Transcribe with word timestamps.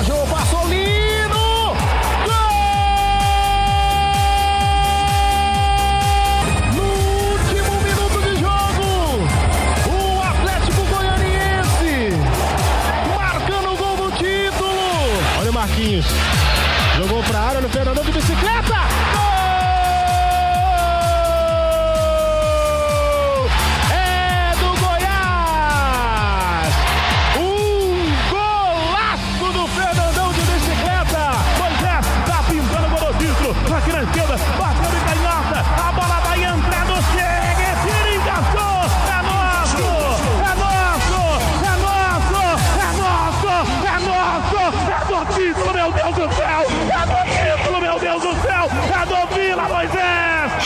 viajou, 0.00 0.26
passou 0.26 0.29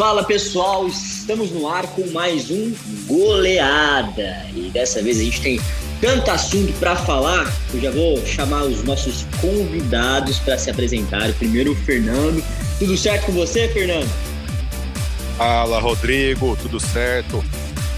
Fala 0.04 0.22
pessoal, 0.22 0.86
estamos 0.86 1.50
no 1.50 1.66
ar 1.66 1.86
com 1.86 2.06
mais 2.08 2.50
um 2.50 2.74
Goleada. 3.06 4.46
E 4.54 4.68
dessa 4.68 5.02
vez 5.02 5.18
a 5.18 5.24
gente 5.24 5.40
tem 5.40 5.58
tanto 5.98 6.30
assunto 6.30 6.74
para 6.74 6.94
falar, 6.94 7.50
eu 7.72 7.80
já 7.80 7.90
vou 7.90 8.26
chamar 8.26 8.64
os 8.64 8.84
nossos 8.84 9.24
convidados 9.40 10.38
para 10.40 10.58
se 10.58 10.68
apresentarem. 10.68 11.32
Primeiro 11.32 11.72
o 11.72 11.74
Fernando. 11.74 12.44
Tudo 12.78 12.94
certo 12.98 13.24
com 13.24 13.32
você, 13.32 13.66
Fernando? 13.68 14.06
Fala, 15.38 15.80
Rodrigo, 15.80 16.54
tudo 16.60 16.78
certo? 16.78 17.42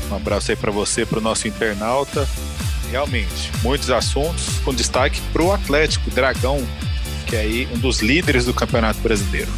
Um 0.08 0.14
abraço 0.14 0.52
aí 0.52 0.56
para 0.56 0.70
você, 0.70 1.04
para 1.04 1.18
o 1.18 1.22
nosso 1.22 1.48
internauta. 1.48 2.24
Realmente, 2.92 3.50
muitos 3.64 3.90
assuntos, 3.90 4.60
com 4.64 4.72
destaque 4.72 5.20
para 5.32 5.42
o 5.42 5.52
Atlético 5.52 6.08
Dragão, 6.12 6.64
que 7.26 7.34
é 7.34 7.40
aí 7.40 7.68
um 7.74 7.78
dos 7.80 7.98
líderes 7.98 8.44
do 8.44 8.54
Campeonato 8.54 9.00
Brasileiro. 9.00 9.50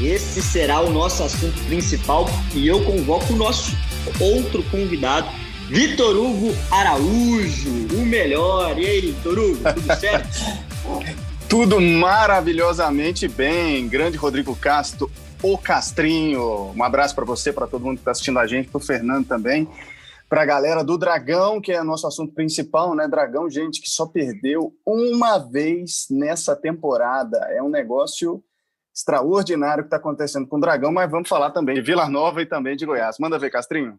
Esse 0.00 0.42
será 0.42 0.80
o 0.80 0.90
nosso 0.90 1.22
assunto 1.22 1.58
principal 1.66 2.26
e 2.54 2.66
eu 2.66 2.84
convoco 2.84 3.32
o 3.32 3.36
nosso 3.36 3.76
outro 4.20 4.62
convidado, 4.64 5.28
Vitor 5.68 6.16
Hugo 6.16 6.54
Araújo, 6.70 7.70
o 7.94 8.04
melhor. 8.04 8.78
E 8.78 8.86
aí, 8.86 9.00
Vitor 9.00 9.38
Hugo, 9.38 9.58
tudo 9.74 9.94
certo? 10.00 10.28
Tudo 11.48 11.80
maravilhosamente 11.80 13.28
bem. 13.28 13.86
Grande 13.88 14.16
Rodrigo 14.16 14.56
Castro, 14.56 15.10
o 15.42 15.56
Castrinho. 15.56 16.72
Um 16.76 16.82
abraço 16.82 17.14
para 17.14 17.24
você, 17.24 17.52
para 17.52 17.66
todo 17.66 17.84
mundo 17.84 17.96
que 17.96 18.00
está 18.00 18.10
assistindo 18.10 18.38
a 18.38 18.46
gente, 18.46 18.68
para 18.68 18.78
o 18.78 18.80
Fernando 18.80 19.26
também, 19.26 19.68
para 20.28 20.42
a 20.42 20.46
galera 20.46 20.82
do 20.82 20.96
Dragão, 20.98 21.60
que 21.60 21.70
é 21.70 21.82
nosso 21.82 22.06
assunto 22.06 22.34
principal, 22.34 22.94
né? 22.94 23.06
Dragão, 23.06 23.48
gente 23.50 23.80
que 23.80 23.88
só 23.88 24.06
perdeu 24.06 24.74
uma 24.84 25.38
vez 25.38 26.06
nessa 26.10 26.56
temporada. 26.56 27.38
É 27.50 27.62
um 27.62 27.68
negócio 27.68 28.42
extraordinário 28.94 29.84
que 29.84 29.88
está 29.88 29.96
acontecendo 29.96 30.46
com 30.46 30.56
o 30.56 30.60
Dragão, 30.60 30.92
mas 30.92 31.10
vamos 31.10 31.28
falar 31.28 31.50
também 31.50 31.74
de 31.74 31.82
Vila 31.82 32.08
Nova 32.08 32.42
e 32.42 32.46
também 32.46 32.76
de 32.76 32.84
Goiás. 32.84 33.16
Manda 33.18 33.38
ver, 33.38 33.50
Castrinho. 33.50 33.98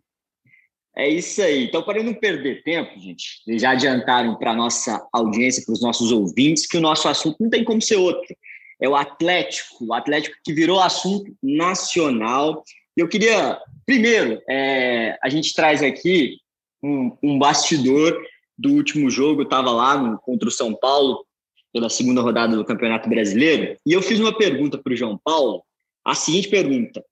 É 0.96 1.10
isso 1.10 1.42
aí. 1.42 1.66
Então, 1.66 1.82
para 1.82 2.04
não 2.04 2.14
perder 2.14 2.62
tempo, 2.64 3.00
gente, 3.00 3.42
já 3.58 3.72
adiantaram 3.72 4.36
para 4.36 4.52
a 4.52 4.56
nossa 4.56 5.06
audiência, 5.12 5.64
para 5.66 5.74
os 5.74 5.82
nossos 5.82 6.12
ouvintes, 6.12 6.68
que 6.68 6.78
o 6.78 6.82
nosso 6.82 7.08
assunto 7.08 7.38
não 7.40 7.50
tem 7.50 7.64
como 7.64 7.82
ser 7.82 7.96
outro. 7.96 8.36
É 8.80 8.88
o 8.88 8.96
Atlético, 8.96 9.86
o 9.88 9.94
Atlético 9.94 10.36
que 10.44 10.54
virou 10.54 10.80
assunto 10.80 11.36
nacional. 11.42 12.64
Eu 12.96 13.08
queria, 13.08 13.60
primeiro, 13.86 14.40
é, 14.48 15.18
a 15.24 15.30
gente 15.30 15.54
traz 15.56 15.82
aqui 15.82 16.38
um, 16.84 17.18
um 17.24 17.40
bastidor 17.40 18.16
do 18.56 18.74
último 18.74 19.10
jogo. 19.10 19.42
Estava 19.42 19.72
lá 19.72 19.98
no, 19.98 20.20
contra 20.20 20.48
o 20.48 20.52
São 20.52 20.76
Paulo, 20.76 21.26
pela 21.74 21.90
segunda 21.90 22.22
rodada 22.22 22.56
do 22.56 22.64
Campeonato 22.64 23.10
Brasileiro, 23.10 23.76
e 23.86 23.94
eu 23.94 24.02
fiz 24.02 24.20
uma 24.20 24.38
pergunta 24.38 24.78
para 24.78 24.94
o 24.94 24.96
João 24.96 25.20
Paulo, 25.22 25.64
a 26.06 26.14
seguinte 26.14 26.48
pergunta: 26.48 27.04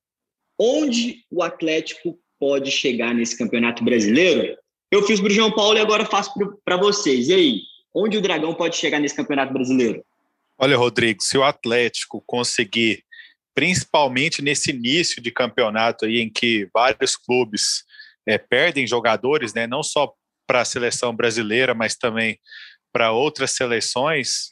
onde 0.59 1.25
o 1.31 1.41
Atlético 1.41 2.17
pode 2.39 2.69
chegar 2.69 3.13
nesse 3.13 3.37
Campeonato 3.37 3.83
Brasileiro? 3.83 4.55
Eu 4.91 5.03
fiz 5.03 5.19
para 5.19 5.29
o 5.29 5.33
João 5.33 5.51
Paulo 5.51 5.77
e 5.77 5.81
agora 5.81 6.05
faço 6.05 6.33
para 6.63 6.77
vocês. 6.77 7.29
E 7.29 7.33
aí, 7.33 7.61
onde 7.95 8.17
o 8.17 8.21
Dragão 8.21 8.53
pode 8.53 8.75
chegar 8.75 8.99
nesse 8.99 9.15
Campeonato 9.15 9.53
Brasileiro? 9.53 10.03
Olha, 10.57 10.77
Rodrigo, 10.77 11.23
se 11.23 11.37
o 11.37 11.43
Atlético 11.43 12.21
conseguir, 12.27 13.03
principalmente 13.55 14.41
nesse 14.41 14.69
início 14.69 15.21
de 15.21 15.31
campeonato 15.31 16.05
aí 16.05 16.19
em 16.19 16.29
que 16.29 16.69
vários 16.73 17.15
clubes 17.15 17.83
é, 18.27 18.37
perdem 18.37 18.85
jogadores, 18.85 19.53
né, 19.53 19.65
não 19.65 19.81
só 19.81 20.13
para 20.45 20.61
a 20.61 20.65
seleção 20.65 21.15
brasileira, 21.15 21.73
mas 21.73 21.95
também 21.95 22.37
para 22.91 23.11
outras 23.11 23.51
seleções, 23.51 24.49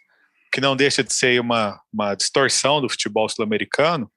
que 0.51 0.61
não 0.61 0.75
deixa 0.75 1.03
de 1.03 1.13
ser 1.13 1.39
uma, 1.39 1.79
uma 1.94 2.16
distorção 2.16 2.81
do 2.81 2.89
futebol 2.89 3.27
sul-americano, 3.29 4.11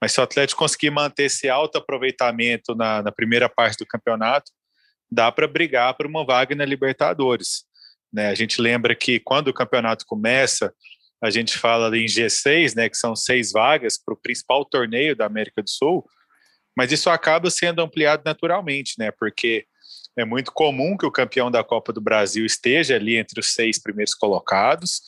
mas 0.00 0.12
se 0.12 0.20
o 0.20 0.24
Atlético 0.24 0.58
conseguir 0.58 0.90
manter 0.90 1.24
esse 1.24 1.48
alto 1.48 1.78
aproveitamento 1.78 2.74
na, 2.74 3.02
na 3.02 3.12
primeira 3.12 3.48
parte 3.48 3.78
do 3.78 3.86
campeonato, 3.86 4.50
dá 5.10 5.30
para 5.30 5.46
brigar 5.46 5.94
por 5.94 6.06
uma 6.06 6.24
vaga 6.24 6.54
na 6.54 6.64
Libertadores. 6.64 7.64
Né? 8.12 8.28
A 8.28 8.34
gente 8.34 8.60
lembra 8.60 8.94
que 8.94 9.20
quando 9.20 9.48
o 9.48 9.54
campeonato 9.54 10.04
começa, 10.06 10.74
a 11.22 11.30
gente 11.30 11.56
fala 11.56 11.96
em 11.96 12.06
G6, 12.06 12.74
né, 12.74 12.88
que 12.88 12.96
são 12.96 13.14
seis 13.14 13.52
vagas 13.52 13.96
para 13.96 14.12
o 14.12 14.20
principal 14.20 14.64
torneio 14.64 15.14
da 15.14 15.24
América 15.24 15.62
do 15.62 15.70
Sul, 15.70 16.04
mas 16.76 16.90
isso 16.90 17.08
acaba 17.08 17.48
sendo 17.48 17.80
ampliado 17.80 18.22
naturalmente, 18.24 18.94
né, 18.98 19.12
porque 19.12 19.66
é 20.16 20.24
muito 20.24 20.52
comum 20.52 20.96
que 20.96 21.06
o 21.06 21.10
campeão 21.10 21.50
da 21.50 21.64
Copa 21.64 21.92
do 21.92 22.00
Brasil 22.00 22.44
esteja 22.44 22.96
ali 22.96 23.16
entre 23.16 23.40
os 23.40 23.54
seis 23.54 23.80
primeiros 23.80 24.14
colocados. 24.14 25.00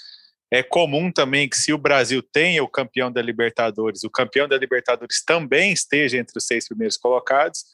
É 0.51 0.63
comum 0.63 1.11
também 1.11 1.49
que, 1.49 1.57
se 1.57 1.73
o 1.73 1.79
Brasil 1.79 2.23
tenha 2.23 2.63
o 2.63 2.69
campeão 2.69 3.11
da 3.11 3.21
Libertadores, 3.21 4.05
o 4.05 4.11
campeão 4.11 4.47
da 4.49 4.57
Libertadores 4.57 5.23
também 5.25 5.73
esteja 5.73 6.19
entre 6.19 6.39
os 6.39 6.47
seis 6.47 6.67
primeiros 6.67 6.97
colocados. 6.97 7.65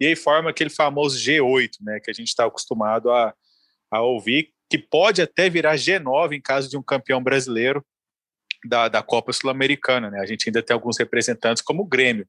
E 0.00 0.06
aí 0.06 0.14
forma 0.14 0.50
aquele 0.50 0.70
famoso 0.70 1.18
G8, 1.18 1.70
né, 1.80 2.00
que 2.00 2.10
a 2.10 2.14
gente 2.14 2.28
está 2.28 2.44
acostumado 2.44 3.10
a, 3.10 3.34
a 3.90 4.02
ouvir, 4.02 4.52
que 4.70 4.78
pode 4.78 5.22
até 5.22 5.48
virar 5.48 5.76
G9 5.76 6.34
em 6.34 6.40
caso 6.40 6.68
de 6.68 6.76
um 6.76 6.82
campeão 6.82 7.22
brasileiro 7.22 7.84
da, 8.64 8.88
da 8.88 9.02
Copa 9.02 9.32
Sul-Americana. 9.32 10.10
Né? 10.10 10.20
A 10.20 10.26
gente 10.26 10.48
ainda 10.48 10.62
tem 10.62 10.74
alguns 10.74 10.98
representantes, 10.98 11.62
como 11.62 11.82
o 11.82 11.86
Grêmio, 11.86 12.28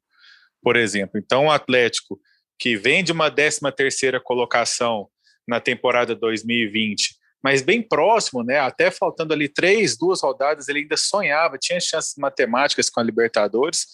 por 0.64 0.76
exemplo. 0.76 1.20
Então, 1.20 1.46
o 1.46 1.52
Atlético, 1.52 2.20
que 2.60 2.76
vem 2.76 3.04
de 3.04 3.12
uma 3.12 3.32
13 3.32 3.60
terceira 3.76 4.20
colocação 4.20 5.08
na 5.48 5.60
temporada 5.60 6.14
2020, 6.14 7.16
mas 7.42 7.62
bem 7.62 7.82
próximo, 7.82 8.44
né? 8.44 8.60
Até 8.60 8.92
faltando 8.92 9.34
ali 9.34 9.48
três, 9.48 9.98
duas 9.98 10.22
rodadas, 10.22 10.68
ele 10.68 10.80
ainda 10.80 10.98
sonhava, 10.98 11.58
tinha 11.58 11.80
chances 11.80 12.16
matemáticas 12.18 12.90
com 12.90 13.00
a 13.00 13.04
Libertadores, 13.04 13.88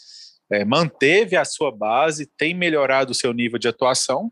é, 0.51 0.65
manteve 0.65 1.35
a 1.35 1.45
sua 1.45 1.71
base, 1.71 2.29
tem 2.37 2.53
melhorado 2.53 3.11
o 3.11 3.15
seu 3.15 3.31
nível 3.33 3.59
de 3.59 3.67
atuação, 3.67 4.31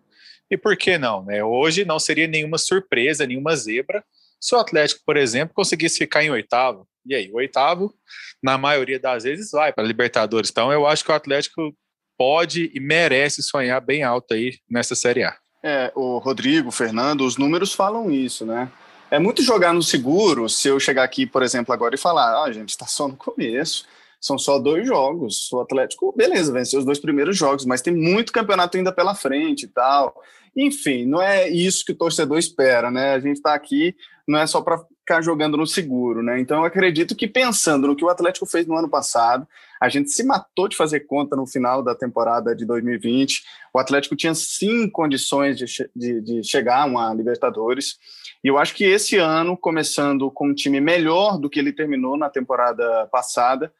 e 0.49 0.57
por 0.57 0.75
que 0.75 0.97
não? 0.97 1.23
Né? 1.23 1.43
Hoje 1.43 1.85
não 1.85 1.99
seria 1.99 2.27
nenhuma 2.27 2.57
surpresa, 2.57 3.25
nenhuma 3.25 3.55
zebra, 3.55 4.03
se 4.39 4.53
o 4.55 4.59
Atlético, 4.59 5.01
por 5.05 5.15
exemplo, 5.15 5.55
conseguisse 5.55 5.97
ficar 5.97 6.23
em 6.23 6.29
oitavo. 6.29 6.87
E 7.05 7.15
aí, 7.15 7.31
o 7.31 7.35
oitavo, 7.35 7.93
na 8.41 8.57
maioria 8.57 8.99
das 8.99 9.23
vezes, 9.23 9.51
vai 9.51 9.71
para 9.71 9.83
a 9.83 9.87
Libertadores. 9.87 10.49
Então, 10.49 10.71
eu 10.71 10.85
acho 10.85 11.03
que 11.03 11.11
o 11.11 11.15
Atlético 11.15 11.73
pode 12.17 12.71
e 12.73 12.79
merece 12.79 13.41
sonhar 13.43 13.81
bem 13.81 14.03
alto 14.03 14.33
aí 14.33 14.57
nessa 14.69 14.95
Série 14.95 15.23
A. 15.23 15.35
É, 15.63 15.91
o 15.95 16.17
Rodrigo, 16.17 16.69
o 16.69 16.71
Fernando, 16.71 17.21
os 17.21 17.37
números 17.37 17.73
falam 17.73 18.11
isso, 18.11 18.45
né? 18.45 18.69
É 19.09 19.19
muito 19.19 19.41
jogar 19.43 19.73
no 19.73 19.83
seguro 19.83 20.49
se 20.49 20.67
eu 20.67 20.79
chegar 20.79 21.03
aqui, 21.03 21.25
por 21.25 21.43
exemplo, 21.43 21.73
agora 21.73 21.95
e 21.95 21.99
falar: 21.99 22.43
ah, 22.43 22.51
gente, 22.51 22.69
está 22.69 22.87
só 22.87 23.07
no 23.07 23.15
começo, 23.15 23.85
são 24.19 24.37
só 24.37 24.57
dois 24.57 24.87
jogos. 24.87 25.51
O 25.53 25.61
Atlético, 25.61 26.13
beleza, 26.17 26.51
venceu 26.51 26.79
os 26.79 26.85
dois 26.85 26.99
primeiros 26.99 27.37
jogos, 27.37 27.65
mas 27.65 27.81
tem 27.81 27.93
muito 27.93 28.33
campeonato 28.33 28.75
ainda 28.75 28.91
pela 28.91 29.13
frente 29.13 29.63
e 29.63 29.67
tal. 29.67 30.19
Enfim, 30.55 31.05
não 31.05 31.21
é 31.21 31.47
isso 31.47 31.85
que 31.85 31.91
o 31.91 31.97
torcedor 31.97 32.37
espera, 32.37 32.91
né? 32.91 33.13
A 33.13 33.19
gente 33.19 33.37
está 33.37 33.53
aqui, 33.53 33.95
não 34.27 34.39
é 34.39 34.47
só 34.47 34.61
para 34.61 34.83
ficar 35.03 35.21
jogando 35.21 35.57
no 35.57 35.67
seguro, 35.67 36.23
né? 36.23 36.39
Então 36.39 36.59
eu 36.59 36.63
acredito 36.63 37.13
que 37.13 37.27
pensando 37.27 37.87
no 37.87 37.95
que 37.95 38.05
o 38.05 38.09
Atlético 38.09 38.45
fez 38.45 38.65
no 38.65 38.77
ano 38.77 38.89
passado, 38.89 39.45
a 39.79 39.89
gente 39.89 40.09
se 40.09 40.23
matou 40.23 40.69
de 40.69 40.77
fazer 40.77 41.01
conta 41.01 41.35
no 41.35 41.45
final 41.45 41.83
da 41.83 41.93
temporada 41.93 42.55
de 42.55 42.65
2020. 42.65 43.43
O 43.73 43.79
Atlético 43.79 44.15
tinha 44.15 44.33
sim 44.33 44.89
condições 44.89 45.57
de, 45.57 45.65
de, 45.93 46.21
de 46.21 46.43
chegar 46.43 46.83
a 46.83 46.85
uma 46.85 47.13
Libertadores. 47.13 47.97
E 48.41 48.47
eu 48.47 48.57
acho 48.57 48.73
que 48.73 48.85
esse 48.85 49.17
ano, 49.17 49.57
começando 49.57 50.31
com 50.31 50.47
um 50.47 50.55
time 50.55 50.79
melhor 50.79 51.37
do 51.37 51.49
que 51.49 51.59
ele 51.59 51.73
terminou 51.73 52.17
na 52.17 52.29
temporada 52.29 53.07
passada, 53.11 53.73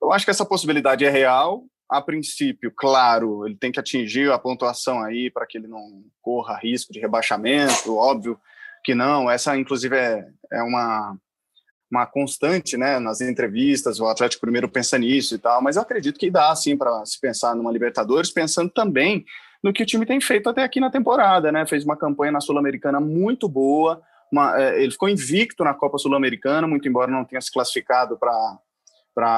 eu 0.00 0.12
acho 0.12 0.26
que 0.26 0.30
essa 0.30 0.44
possibilidade 0.44 1.06
é 1.06 1.10
real 1.10 1.64
a 1.88 2.00
princípio, 2.00 2.72
claro, 2.76 3.44
ele 3.44 3.56
tem 3.56 3.72
que 3.72 3.80
atingir 3.80 4.30
a 4.30 4.38
pontuação 4.38 5.02
aí 5.02 5.28
para 5.28 5.44
que 5.44 5.58
ele 5.58 5.66
não 5.66 6.04
corra 6.22 6.56
risco 6.56 6.92
de 6.92 7.00
rebaixamento, 7.00 7.96
óbvio 7.96 8.38
que 8.84 8.94
não. 8.94 9.30
Essa, 9.30 9.56
inclusive, 9.56 9.96
é, 9.96 10.24
é 10.52 10.62
uma, 10.62 11.16
uma 11.90 12.06
constante, 12.06 12.76
né, 12.76 12.98
nas 12.98 13.20
entrevistas, 13.20 13.98
o 13.98 14.06
Atlético 14.06 14.42
primeiro 14.42 14.68
pensa 14.68 14.96
nisso 14.96 15.34
e 15.34 15.38
tal, 15.38 15.60
mas 15.60 15.76
eu 15.76 15.82
acredito 15.82 16.18
que 16.18 16.30
dá, 16.30 16.54
sim, 16.54 16.76
para 16.76 17.04
se 17.04 17.20
pensar 17.20 17.54
numa 17.54 17.72
Libertadores, 17.72 18.30
pensando 18.30 18.70
também 18.70 19.24
no 19.62 19.72
que 19.72 19.82
o 19.82 19.86
time 19.86 20.06
tem 20.06 20.20
feito 20.20 20.48
até 20.48 20.62
aqui 20.62 20.80
na 20.80 20.90
temporada, 20.90 21.50
né, 21.50 21.66
fez 21.66 21.84
uma 21.84 21.96
campanha 21.96 22.32
na 22.32 22.40
Sul-Americana 22.40 23.00
muito 23.00 23.48
boa, 23.48 24.00
uma, 24.32 24.58
é, 24.58 24.82
ele 24.82 24.92
ficou 24.92 25.08
invicto 25.08 25.64
na 25.64 25.74
Copa 25.74 25.98
Sul-Americana, 25.98 26.66
muito 26.66 26.88
embora 26.88 27.10
não 27.10 27.24
tenha 27.24 27.40
se 27.40 27.50
classificado 27.50 28.16
para 28.16 28.58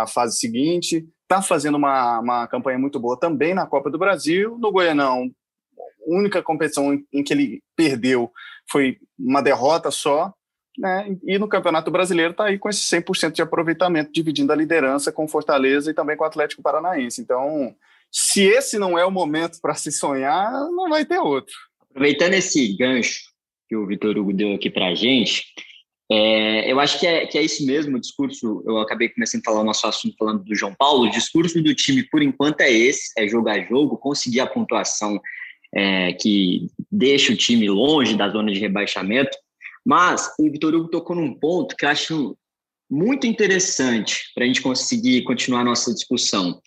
a 0.03 0.06
fase 0.06 0.39
seguinte, 0.39 1.09
está 1.23 1.41
fazendo 1.41 1.77
uma, 1.77 2.21
uma 2.21 2.47
campanha 2.47 2.79
muito 2.79 3.00
boa 3.00 3.19
também 3.19 3.55
na 3.55 3.67
Copa 3.67 3.91
do 3.91 3.99
Brasil, 3.99 4.59
no 4.59 4.71
Goianão, 4.71 5.31
única 6.06 6.43
competição 6.43 6.93
em 7.12 7.23
que 7.23 7.33
ele 7.33 7.62
perdeu 7.75 8.31
foi 8.73 8.97
uma 9.19 9.43
derrota 9.43 9.91
só, 9.91 10.33
né? 10.79 11.15
E 11.25 11.39
no 11.39 11.47
Campeonato 11.47 11.91
Brasileiro 11.91 12.31
está 12.31 12.47
aí 12.47 12.59
com 12.59 12.71
esse 12.71 12.81
100% 12.81 13.33
de 13.33 13.43
aproveitamento, 13.43 14.11
dividindo 14.11 14.53
a 14.53 14.57
liderança 14.57 15.13
com 15.13 15.29
Fortaleza 15.29 15.91
e 15.91 15.95
também 15.95 16.17
com 16.17 16.25
o 16.25 16.27
Atlético 16.27 16.63
Paranaense. 16.63 17.21
Então, 17.21 17.77
se 18.11 18.43
esse 18.43 18.79
não 18.79 18.99
é 18.99 19.05
o 19.05 19.11
momento 19.11 19.61
para 19.61 19.75
se 19.75 19.93
sonhar, 19.93 20.51
não 20.71 20.89
vai 20.89 21.05
ter 21.05 21.19
outro. 21.19 21.55
Aproveitando 21.91 22.35
esse 22.35 22.75
gancho 22.77 23.21
que 23.69 23.77
o 23.77 23.87
Vitor 23.87 24.17
Hugo 24.17 24.33
deu 24.33 24.55
aqui 24.55 24.71
para 24.71 24.89
a 24.89 24.95
gente, 24.95 25.45
é, 26.11 26.71
eu 26.71 26.81
acho 26.81 26.99
que 26.99 27.07
é, 27.07 27.27
que 27.27 27.39
é 27.39 27.43
isso 27.43 27.65
mesmo, 27.65 27.97
o 27.97 28.01
discurso, 28.01 28.63
eu 28.67 28.79
acabei 28.79 29.09
começando 29.09 29.41
a 29.41 29.51
falar 29.51 29.61
o 29.61 29.65
nosso 29.65 29.87
assunto 29.87 30.17
falando 30.19 30.45
do 30.45 30.55
João 30.55 30.75
Paulo, 30.75 31.07
o 31.07 31.11
discurso 31.11 31.63
do 31.63 31.75
time, 31.75 32.03
por 32.03 32.23
enquanto, 32.23 32.61
é 32.61 32.71
esse, 32.71 33.13
é 33.17 33.27
jogar 33.27 33.67
jogo, 33.67 33.97
conseguir 33.97 34.41
a 34.41 34.47
pontuação 34.47 35.21
é, 35.75 36.13
que 36.13 36.69
deixa 36.91 37.33
o 37.33 37.37
time 37.37 37.69
longe 37.69 38.17
da 38.17 38.29
zona 38.29 38.53
de 38.53 38.59
rebaixamento, 38.59 39.37
mas 39.85 40.33
o 40.39 40.51
Vitor 40.51 40.75
Hugo 40.75 40.89
tocou 40.89 41.17
num 41.17 41.35
ponto 41.35 41.77
que 41.77 41.87
acho 41.87 42.37
muito 42.91 43.27
interessante 43.27 44.31
para 44.35 44.45
a 44.45 44.47
gente 44.47 44.61
conseguir 44.61 45.23
continuar 45.25 45.65
nossa 45.65 45.93
discussão. 45.93 46.61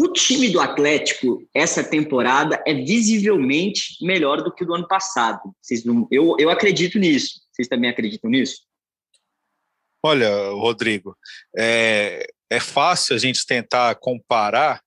O 0.00 0.06
time 0.12 0.48
do 0.48 0.60
Atlético, 0.60 1.42
essa 1.52 1.82
temporada, 1.82 2.62
é 2.64 2.72
visivelmente 2.72 3.96
melhor 4.00 4.42
do 4.42 4.54
que 4.54 4.62
o 4.62 4.66
do 4.66 4.74
ano 4.74 4.86
passado. 4.86 5.40
Vocês 5.60 5.84
não, 5.84 6.06
eu, 6.08 6.36
eu 6.38 6.50
acredito 6.50 7.00
nisso. 7.00 7.40
Vocês 7.50 7.66
também 7.66 7.90
acreditam 7.90 8.30
nisso? 8.30 8.62
Olha, 10.00 10.30
Rodrigo, 10.50 11.16
é, 11.56 12.24
é 12.48 12.60
fácil 12.60 13.16
a 13.16 13.18
gente 13.18 13.44
tentar 13.44 13.96
comparar 13.96 14.80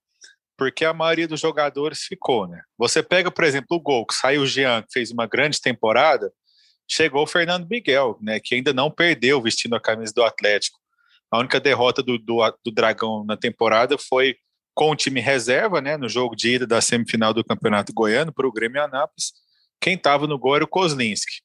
porque 0.61 0.85
a 0.85 0.93
maioria 0.93 1.27
dos 1.27 1.39
jogadores 1.39 2.03
ficou, 2.03 2.47
né? 2.47 2.61
Você 2.77 3.01
pega, 3.01 3.31
por 3.31 3.43
exemplo, 3.43 3.77
o 3.77 3.79
gol 3.79 4.05
que 4.05 4.13
saiu 4.13 4.43
o 4.43 4.45
Jean, 4.45 4.83
que 4.83 4.93
fez 4.93 5.09
uma 5.09 5.25
grande 5.25 5.59
temporada, 5.59 6.31
chegou 6.87 7.23
o 7.23 7.27
Fernando 7.27 7.67
Miguel, 7.67 8.15
né, 8.21 8.39
que 8.39 8.53
ainda 8.53 8.71
não 8.71 8.91
perdeu 8.91 9.41
vestindo 9.41 9.75
a 9.75 9.81
camisa 9.81 10.13
do 10.13 10.23
Atlético. 10.23 10.77
A 11.31 11.39
única 11.39 11.59
derrota 11.59 12.03
do, 12.03 12.19
do, 12.19 12.37
do 12.63 12.71
Dragão 12.71 13.25
na 13.25 13.35
temporada 13.35 13.97
foi 13.97 14.35
com 14.75 14.91
o 14.91 14.95
time 14.95 15.19
reserva, 15.19 15.81
né, 15.81 15.97
no 15.97 16.07
jogo 16.07 16.35
de 16.35 16.53
ida 16.53 16.67
da 16.67 16.79
semifinal 16.79 17.33
do 17.33 17.43
Campeonato 17.43 17.91
Goiano 17.91 18.31
para 18.31 18.47
o 18.47 18.53
Grêmio 18.53 18.83
Anápolis. 18.83 19.33
Quem 19.81 19.95
estava 19.95 20.27
no 20.27 20.37
gol 20.37 20.57
era 20.57 20.63
o 20.63 20.67
Kozlinski. 20.67 21.41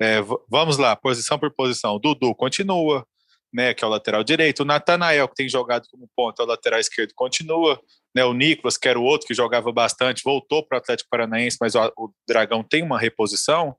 É, 0.00 0.20
vamos 0.48 0.76
lá, 0.76 0.94
posição 0.94 1.36
por 1.36 1.50
posição. 1.50 1.96
O 1.96 1.98
Dudu 1.98 2.32
continua, 2.32 3.04
né, 3.52 3.74
que 3.74 3.82
é 3.82 3.86
o 3.88 3.90
lateral 3.90 4.22
direito. 4.22 4.60
O 4.60 4.64
Natanael, 4.64 5.26
que 5.26 5.34
tem 5.34 5.48
jogado 5.48 5.88
como 5.90 6.08
ponta, 6.14 6.44
é 6.44 6.46
o 6.46 6.48
lateral 6.48 6.78
esquerdo, 6.78 7.12
continua. 7.12 7.82
Né, 8.14 8.24
o 8.24 8.34
Nicolas, 8.34 8.76
que 8.76 8.88
era 8.88 8.98
o 8.98 9.04
outro 9.04 9.26
que 9.26 9.34
jogava 9.34 9.72
bastante, 9.72 10.22
voltou 10.22 10.66
para 10.66 10.76
o 10.76 10.78
Atlético 10.78 11.08
Paranaense, 11.10 11.56
mas 11.60 11.74
o, 11.74 11.92
o 11.96 12.12
Dragão 12.28 12.62
tem 12.62 12.82
uma 12.82 12.98
reposição 12.98 13.74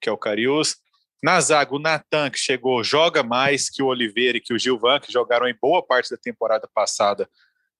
que 0.00 0.08
é 0.08 0.12
o 0.12 0.18
Carius. 0.18 0.76
Na 1.22 1.40
zaga, 1.40 1.74
o 1.74 1.78
Natan, 1.78 2.30
que 2.30 2.38
chegou, 2.38 2.84
joga 2.84 3.22
mais 3.22 3.70
que 3.70 3.82
o 3.82 3.86
Oliveira 3.86 4.38
e 4.38 4.40
que 4.40 4.52
o 4.52 4.58
Gilvan, 4.58 5.00
que 5.00 5.12
jogaram 5.12 5.48
em 5.48 5.56
boa 5.60 5.84
parte 5.84 6.10
da 6.10 6.16
temporada 6.16 6.68
passada 6.74 7.28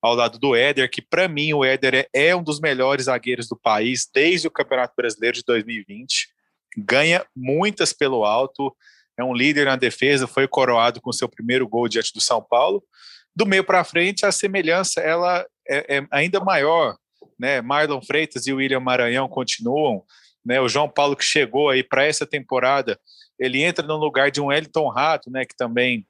ao 0.00 0.14
lado 0.14 0.38
do 0.38 0.54
Éder, 0.54 0.90
que 0.90 1.02
para 1.02 1.28
mim 1.28 1.52
o 1.52 1.64
Éder 1.64 1.94
é, 1.94 2.08
é, 2.12 2.36
um 2.36 2.42
dos 2.42 2.60
melhores 2.60 3.06
zagueiros 3.06 3.48
do 3.48 3.56
país 3.56 4.08
desde 4.12 4.46
o 4.46 4.50
Campeonato 4.50 4.94
Brasileiro 4.96 5.36
de 5.36 5.44
2020. 5.44 6.28
Ganha 6.78 7.26
muitas 7.34 7.92
pelo 7.92 8.24
alto, 8.24 8.74
é 9.18 9.24
um 9.24 9.34
líder 9.34 9.66
na 9.66 9.76
defesa, 9.76 10.26
foi 10.26 10.46
coroado 10.46 11.00
com 11.00 11.12
seu 11.12 11.28
primeiro 11.28 11.66
gol 11.66 11.88
diante 11.88 12.12
do 12.12 12.20
São 12.20 12.42
Paulo. 12.42 12.82
Do 13.34 13.46
meio 13.46 13.64
para 13.64 13.84
frente, 13.84 14.24
a 14.24 14.32
semelhança 14.32 15.00
ela 15.00 15.46
é, 15.68 15.96
é 15.98 16.06
ainda 16.10 16.40
maior. 16.40 16.96
Né? 17.38 17.60
Marlon 17.60 18.00
Freitas 18.00 18.46
e 18.46 18.52
William 18.52 18.80
Maranhão 18.80 19.28
continuam 19.28 20.04
né? 20.46 20.60
O 20.60 20.68
João 20.68 20.88
Paulo 20.88 21.16
que 21.16 21.24
chegou 21.24 21.68
aí 21.68 21.82
para 21.82 22.04
essa 22.04 22.24
temporada, 22.24 22.98
ele 23.36 23.62
entra 23.62 23.84
no 23.84 23.96
lugar 23.96 24.30
de 24.30 24.40
um 24.40 24.52
Elton 24.52 24.88
Rato, 24.88 25.28
né, 25.28 25.44
que 25.44 25.56
também 25.56 26.06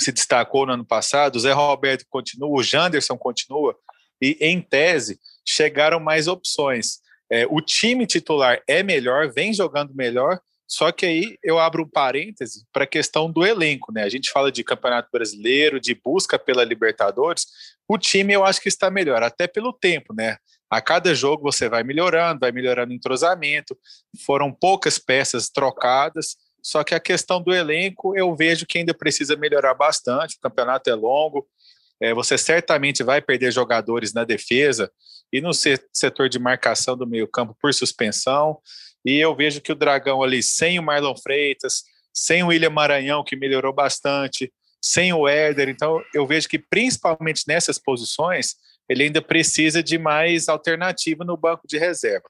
se 0.00 0.12
destacou 0.12 0.64
no 0.64 0.74
ano 0.74 0.86
passado, 0.86 1.34
o 1.34 1.40
Zé 1.40 1.52
Roberto 1.52 2.06
continua, 2.08 2.48
o 2.48 2.62
Janderson 2.62 3.18
continua, 3.18 3.76
e 4.22 4.38
em 4.40 4.60
tese 4.60 5.18
chegaram 5.44 5.98
mais 5.98 6.28
opções. 6.28 7.00
É, 7.30 7.46
o 7.50 7.60
time 7.60 8.06
titular 8.06 8.62
é 8.66 8.82
melhor, 8.82 9.32
vem 9.32 9.52
jogando 9.52 9.92
melhor, 9.92 10.40
só 10.68 10.92
que 10.92 11.06
aí 11.06 11.38
eu 11.42 11.58
abro 11.58 11.84
um 11.84 11.88
parêntese 11.88 12.66
para 12.70 12.84
a 12.84 12.86
questão 12.86 13.32
do 13.32 13.44
elenco, 13.44 13.90
né? 13.90 14.02
A 14.02 14.08
gente 14.10 14.30
fala 14.30 14.52
de 14.52 14.62
Campeonato 14.62 15.08
Brasileiro, 15.10 15.80
de 15.80 15.94
busca 15.94 16.38
pela 16.38 16.62
Libertadores. 16.62 17.46
O 17.88 17.96
time 17.96 18.34
eu 18.34 18.44
acho 18.44 18.60
que 18.60 18.68
está 18.68 18.90
melhor, 18.90 19.22
até 19.22 19.46
pelo 19.46 19.72
tempo, 19.72 20.12
né? 20.14 20.36
A 20.70 20.82
cada 20.82 21.14
jogo 21.14 21.42
você 21.42 21.70
vai 21.70 21.82
melhorando, 21.82 22.40
vai 22.40 22.52
melhorando 22.52 22.92
o 22.92 22.94
entrosamento. 22.94 23.74
Foram 24.26 24.52
poucas 24.52 24.98
peças 24.98 25.48
trocadas, 25.48 26.36
só 26.62 26.84
que 26.84 26.94
a 26.94 27.00
questão 27.00 27.42
do 27.42 27.54
elenco 27.54 28.14
eu 28.14 28.36
vejo 28.36 28.66
que 28.66 28.76
ainda 28.76 28.92
precisa 28.92 29.36
melhorar 29.36 29.72
bastante. 29.72 30.36
O 30.36 30.40
campeonato 30.40 30.90
é 30.90 30.94
longo, 30.94 31.48
é, 31.98 32.12
você 32.12 32.36
certamente 32.36 33.02
vai 33.02 33.22
perder 33.22 33.50
jogadores 33.52 34.12
na 34.12 34.22
defesa 34.22 34.92
e 35.32 35.40
no 35.40 35.52
setor 35.54 36.28
de 36.28 36.38
marcação 36.38 36.94
do 36.94 37.06
meio-campo 37.06 37.56
por 37.58 37.72
suspensão. 37.72 38.58
E 39.04 39.16
eu 39.16 39.34
vejo 39.34 39.60
que 39.60 39.72
o 39.72 39.76
Dragão 39.76 40.22
ali, 40.22 40.42
sem 40.42 40.78
o 40.78 40.82
Marlon 40.82 41.16
Freitas, 41.16 41.84
sem 42.12 42.42
o 42.42 42.48
William 42.48 42.70
Maranhão, 42.70 43.24
que 43.24 43.36
melhorou 43.36 43.72
bastante, 43.72 44.52
sem 44.80 45.12
o 45.12 45.26
Éder, 45.26 45.68
então 45.68 46.02
eu 46.14 46.26
vejo 46.26 46.48
que 46.48 46.58
principalmente 46.58 47.44
nessas 47.46 47.78
posições 47.78 48.56
ele 48.88 49.04
ainda 49.04 49.20
precisa 49.20 49.82
de 49.82 49.98
mais 49.98 50.48
alternativa 50.48 51.24
no 51.24 51.36
banco 51.36 51.66
de 51.66 51.78
reserva. 51.78 52.28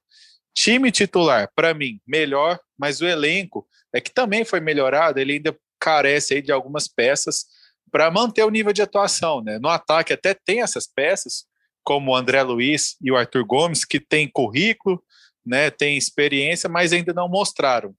Time 0.55 0.91
titular, 0.91 1.49
para 1.55 1.73
mim, 1.73 2.01
melhor, 2.07 2.59
mas 2.77 3.01
o 3.01 3.07
elenco 3.07 3.67
é 3.93 4.01
que 4.01 4.11
também 4.11 4.45
foi 4.45 4.61
melhorado, 4.61 5.21
ele 5.21 5.35
ainda 5.35 5.57
carece 5.79 6.35
aí 6.35 6.43
de 6.43 6.51
algumas 6.51 6.89
peças 6.89 7.47
para 7.91 8.11
manter 8.11 8.43
o 8.45 8.51
nível 8.51 8.73
de 8.73 8.83
atuação. 8.83 9.43
Né? 9.43 9.59
No 9.59 9.69
ataque 9.69 10.13
até 10.13 10.35
tem 10.35 10.63
essas 10.63 10.87
peças, 10.87 11.47
como 11.85 12.11
o 12.11 12.17
André 12.17 12.43
Luiz 12.43 12.97
e 13.01 13.11
o 13.11 13.17
Arthur 13.17 13.45
Gomes, 13.45 13.85
que 13.85 14.01
tem 14.01 14.29
currículo, 14.29 15.03
né, 15.49 15.71
tem 15.71 15.97
experiência, 15.97 16.69
mas 16.69 16.93
ainda 16.93 17.15
não 17.15 17.29
mostraram. 17.29 17.95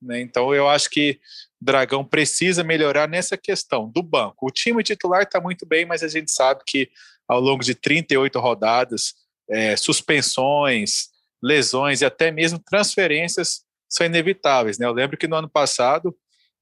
Né? 0.00 0.20
Então 0.20 0.54
eu 0.54 0.68
acho 0.68 0.88
que 0.88 1.20
Dragão 1.60 2.04
precisa 2.04 2.64
melhorar 2.64 3.08
nessa 3.08 3.36
questão 3.36 3.88
do 3.88 4.02
banco. 4.02 4.46
O 4.46 4.50
time 4.50 4.82
titular 4.82 5.22
está 5.22 5.40
muito 5.40 5.66
bem, 5.66 5.84
mas 5.84 6.02
a 6.02 6.08
gente 6.08 6.32
sabe 6.32 6.62
que 6.66 6.90
ao 7.28 7.40
longo 7.40 7.62
de 7.62 7.74
38 7.74 8.38
rodadas, 8.40 9.14
é, 9.48 9.76
suspensões, 9.76 11.08
lesões 11.42 12.00
e 12.00 12.04
até 12.04 12.30
mesmo 12.30 12.58
transferências 12.58 13.62
são 13.88 14.06
inevitáveis. 14.06 14.78
Né? 14.78 14.86
Eu 14.86 14.92
lembro 14.92 15.16
que 15.16 15.28
no 15.28 15.36
ano 15.36 15.48
passado, 15.48 16.16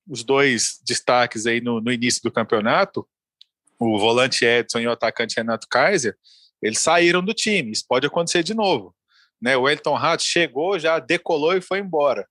os 0.08 0.25
dois 0.25 0.80
destaques 0.84 1.46
aí 1.46 1.61
no, 1.61 1.80
no 1.80 1.92
início 1.92 2.20
do 2.22 2.32
campeonato, 2.32 3.06
o 3.78 3.99
volante 3.99 4.44
Edson 4.44 4.80
e 4.80 4.87
o 4.87 4.92
atacante 4.92 5.37
Renato 5.37 5.68
Kaiser, 5.68 6.16
eles 6.61 6.80
saíram 6.80 7.25
do 7.25 7.34
time. 7.34 7.72
Isso 7.72 7.84
pode 7.88 8.06
acontecer 8.06 8.42
de 8.42 8.54
novo. 8.54 8.94
Né? 9.42 9.56
O 9.56 9.68
Elton 9.68 9.94
Rato 9.94 10.22
chegou, 10.22 10.78
já 10.78 11.00
decolou 11.00 11.56
e 11.56 11.61
foi 11.61 11.80
embora. 11.80 12.28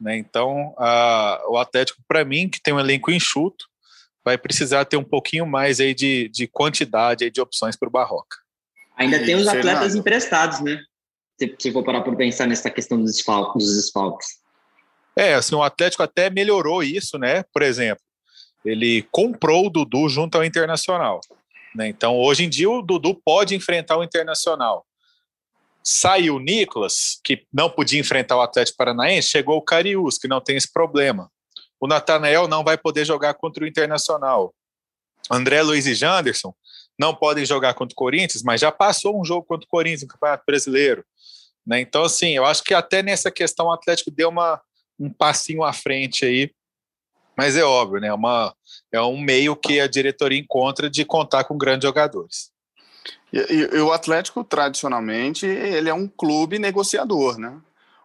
Né? 0.00 0.16
Então, 0.16 0.74
a, 0.76 1.40
o 1.48 1.56
Atlético, 1.56 2.02
para 2.08 2.24
mim, 2.24 2.48
que 2.48 2.60
tem 2.60 2.74
um 2.74 2.80
elenco 2.80 3.12
enxuto, 3.12 3.66
vai 4.24 4.36
precisar 4.36 4.84
ter 4.84 4.96
um 4.96 5.04
pouquinho 5.04 5.46
mais 5.46 5.78
aí 5.78 5.94
de, 5.94 6.28
de 6.28 6.48
quantidade 6.48 7.22
aí 7.22 7.30
de 7.30 7.40
opções 7.40 7.76
para 7.76 7.88
o 7.88 7.92
Barroca. 7.92 8.36
Ainda 8.96 9.24
tem 9.24 9.36
os 9.36 9.46
atletas 9.46 9.94
emprestados, 9.94 10.60
né? 10.60 10.78
Se, 11.38 11.54
se 11.58 11.72
for 11.72 11.84
parar 11.84 12.02
por 12.02 12.16
pensar 12.16 12.46
nessa 12.46 12.68
questão 12.68 12.98
dos 12.98 13.12
desfalques. 13.12 13.64
Dos 13.64 13.76
desfalques. 13.76 14.40
É, 15.16 15.34
assim, 15.34 15.54
o 15.54 15.62
Atlético 15.62 16.02
até 16.02 16.28
melhorou 16.28 16.82
isso, 16.82 17.16
né? 17.16 17.44
Por 17.52 17.62
exemplo, 17.62 18.02
ele 18.64 19.06
comprou 19.10 19.66
o 19.66 19.70
Dudu 19.70 20.08
junto 20.08 20.36
ao 20.36 20.44
Internacional. 20.44 21.20
Né? 21.74 21.88
Então, 21.88 22.18
hoje 22.18 22.44
em 22.44 22.48
dia, 22.48 22.68
o 22.68 22.82
Dudu 22.82 23.14
pode 23.14 23.54
enfrentar 23.54 23.96
o 23.96 24.04
Internacional. 24.04 24.84
Saiu 25.92 26.36
o 26.36 26.38
Nicolas, 26.38 27.18
que 27.24 27.44
não 27.52 27.68
podia 27.68 27.98
enfrentar 27.98 28.36
o 28.36 28.40
Atlético 28.40 28.78
Paranaense, 28.78 29.26
chegou 29.26 29.56
o 29.56 29.62
Cariús, 29.62 30.18
que 30.18 30.28
não 30.28 30.40
tem 30.40 30.56
esse 30.56 30.72
problema. 30.72 31.28
O 31.80 31.88
Natanael 31.88 32.46
não 32.46 32.62
vai 32.62 32.78
poder 32.78 33.04
jogar 33.04 33.34
contra 33.34 33.64
o 33.64 33.66
Internacional. 33.66 34.54
André 35.28 35.60
Luiz 35.62 35.86
e 35.86 35.94
Janderson 35.94 36.54
não 36.96 37.12
podem 37.12 37.44
jogar 37.44 37.74
contra 37.74 37.92
o 37.92 37.96
Corinthians, 37.96 38.44
mas 38.44 38.60
já 38.60 38.70
passou 38.70 39.20
um 39.20 39.24
jogo 39.24 39.44
contra 39.44 39.66
o 39.66 39.68
Corinthians 39.68 40.02
no 40.02 40.08
Campeonato 40.08 40.44
Brasileiro. 40.46 41.04
Né? 41.66 41.80
Então, 41.80 42.04
assim, 42.04 42.36
eu 42.36 42.44
acho 42.44 42.62
que 42.62 42.72
até 42.72 43.02
nessa 43.02 43.28
questão 43.28 43.66
o 43.66 43.72
Atlético 43.72 44.12
deu 44.12 44.28
uma, 44.28 44.62
um 44.96 45.12
passinho 45.12 45.64
à 45.64 45.72
frente 45.72 46.24
aí. 46.24 46.52
Mas 47.36 47.56
é 47.56 47.64
óbvio, 47.64 48.00
né? 48.00 48.08
É, 48.08 48.14
uma, 48.14 48.54
é 48.92 49.00
um 49.00 49.18
meio 49.18 49.56
que 49.56 49.80
a 49.80 49.88
diretoria 49.88 50.38
encontra 50.38 50.88
de 50.88 51.04
contar 51.04 51.42
com 51.42 51.58
grandes 51.58 51.88
jogadores. 51.88 52.52
E, 53.32 53.38
e, 53.38 53.80
o 53.80 53.92
Atlético, 53.92 54.42
tradicionalmente, 54.42 55.46
ele 55.46 55.88
é 55.88 55.94
um 55.94 56.08
clube 56.08 56.58
negociador, 56.58 57.38
né? 57.38 57.56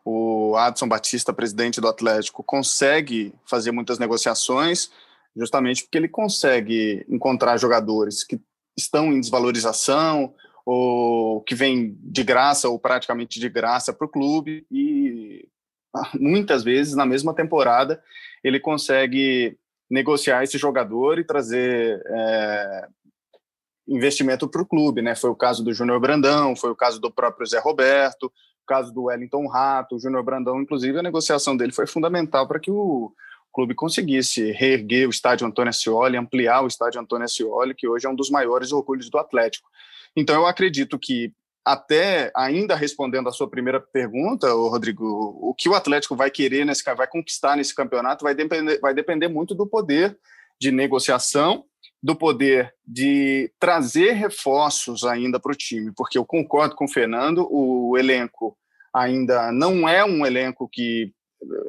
O 0.04 0.56
Adson 0.56 0.88
Batista, 0.88 1.34
presidente 1.34 1.82
do 1.82 1.88
Atlético, 1.88 2.44
consegue 2.44 3.34
fazer 3.46 3.72
muitas 3.72 3.98
negociações, 3.98 4.92
justamente 5.36 5.84
porque 5.84 5.98
ele 5.98 6.08
consegue 6.08 7.04
encontrar 7.10 7.58
jogadores 7.58 8.24
que 8.24 8.40
estão 8.78 9.12
em 9.12 9.20
desvalorização, 9.20 10.34
ou 10.66 11.42
que 11.42 11.54
vêm 11.54 11.96
de 12.02 12.24
graça 12.24 12.68
ou 12.68 12.80
praticamente 12.80 13.40
de 13.40 13.50
graça 13.50 13.94
para 13.94 14.06
o 14.06 14.10
clube, 14.10 14.66
e 14.72 15.48
muitas 16.20 16.64
vezes, 16.64 16.96
na 16.96 17.06
mesma 17.06 17.34
temporada, 17.34 18.02
ele 18.44 18.60
consegue 18.60 19.58
negociar 19.90 20.44
esse 20.44 20.58
jogador 20.58 21.20
e 21.20 21.24
trazer 21.24 22.02
é, 22.08 22.88
investimento 23.88 24.48
para 24.48 24.62
o 24.62 24.66
clube, 24.66 25.02
né? 25.02 25.16
Foi 25.16 25.30
o 25.30 25.36
caso 25.36 25.64
do 25.64 25.74
Júnior 25.74 26.00
Brandão, 26.00 26.56
foi 26.56 26.72
o 26.72 26.76
caso 26.76 27.00
do 27.00 27.12
próprio 27.12 27.46
Zé 27.46 27.60
Roberto, 27.60 28.26
o 28.26 28.66
caso 28.68 28.94
do 28.94 29.04
Wellington 29.04 29.48
Rato, 29.48 29.96
o 29.96 30.00
Júnior 30.00 30.24
Brandão, 30.24 30.62
inclusive 30.62 30.98
a 30.98 31.04
negociação 31.04 31.56
dele 31.56 31.72
foi 31.72 31.86
fundamental 31.86 32.48
para 32.48 32.60
que 32.60 32.72
o 32.72 33.12
clube 33.54 33.74
conseguisse 33.74 34.52
reerguer 34.52 35.08
o 35.08 35.12
estádio 35.12 35.48
Antônio 35.48 35.70
Ascioli, 35.70 36.18
ampliar 36.18 36.62
o 36.62 36.68
estádio 36.68 37.00
Antônio 37.00 37.26
Ascioli, 37.26 37.74
que 37.74 37.88
hoje 37.88 38.06
é 38.06 38.10
um 38.10 38.16
dos 38.16 38.30
maiores 38.30 38.72
orgulhos 38.72 39.10
do 39.10 39.18
Atlético. 39.18 39.70
Então 40.16 40.36
eu 40.36 40.46
acredito 40.46 41.00
que 41.00 41.32
até 41.64 42.32
ainda 42.36 42.76
respondendo 42.76 43.28
a 43.28 43.32
sua 43.32 43.50
primeira 43.50 43.80
pergunta, 43.80 44.52
Rodrigo, 44.52 45.06
o 45.42 45.54
que 45.54 45.68
o 45.68 45.74
Atlético 45.74 46.16
vai 46.16 46.30
querer 46.30 46.66
nesse 46.66 46.84
vai 46.96 47.08
conquistar 47.08 47.56
nesse 47.56 47.74
campeonato 47.74 48.24
vai 48.24 48.36
depender, 48.36 48.80
vai 48.80 48.94
depender 48.94 49.28
muito 49.28 49.56
do 49.56 49.66
poder 49.66 50.18
de 50.60 50.72
negociação 50.72 51.66
do 52.06 52.16
poder 52.16 52.72
de 52.86 53.52
trazer 53.60 54.12
reforços 54.12 55.04
ainda 55.04 55.40
para 55.40 55.52
o 55.52 55.56
time, 55.56 55.92
porque 55.98 56.20
eu 56.20 56.24
concordo 56.24 56.76
com 56.76 56.86
o 56.86 56.88
Fernando, 56.88 57.48
o 57.50 57.98
elenco 57.98 58.56
ainda 58.94 59.52
não 59.52 59.90
é 59.90 60.06
um 60.06 60.24
elenco 60.24 60.70
que 60.72 61.12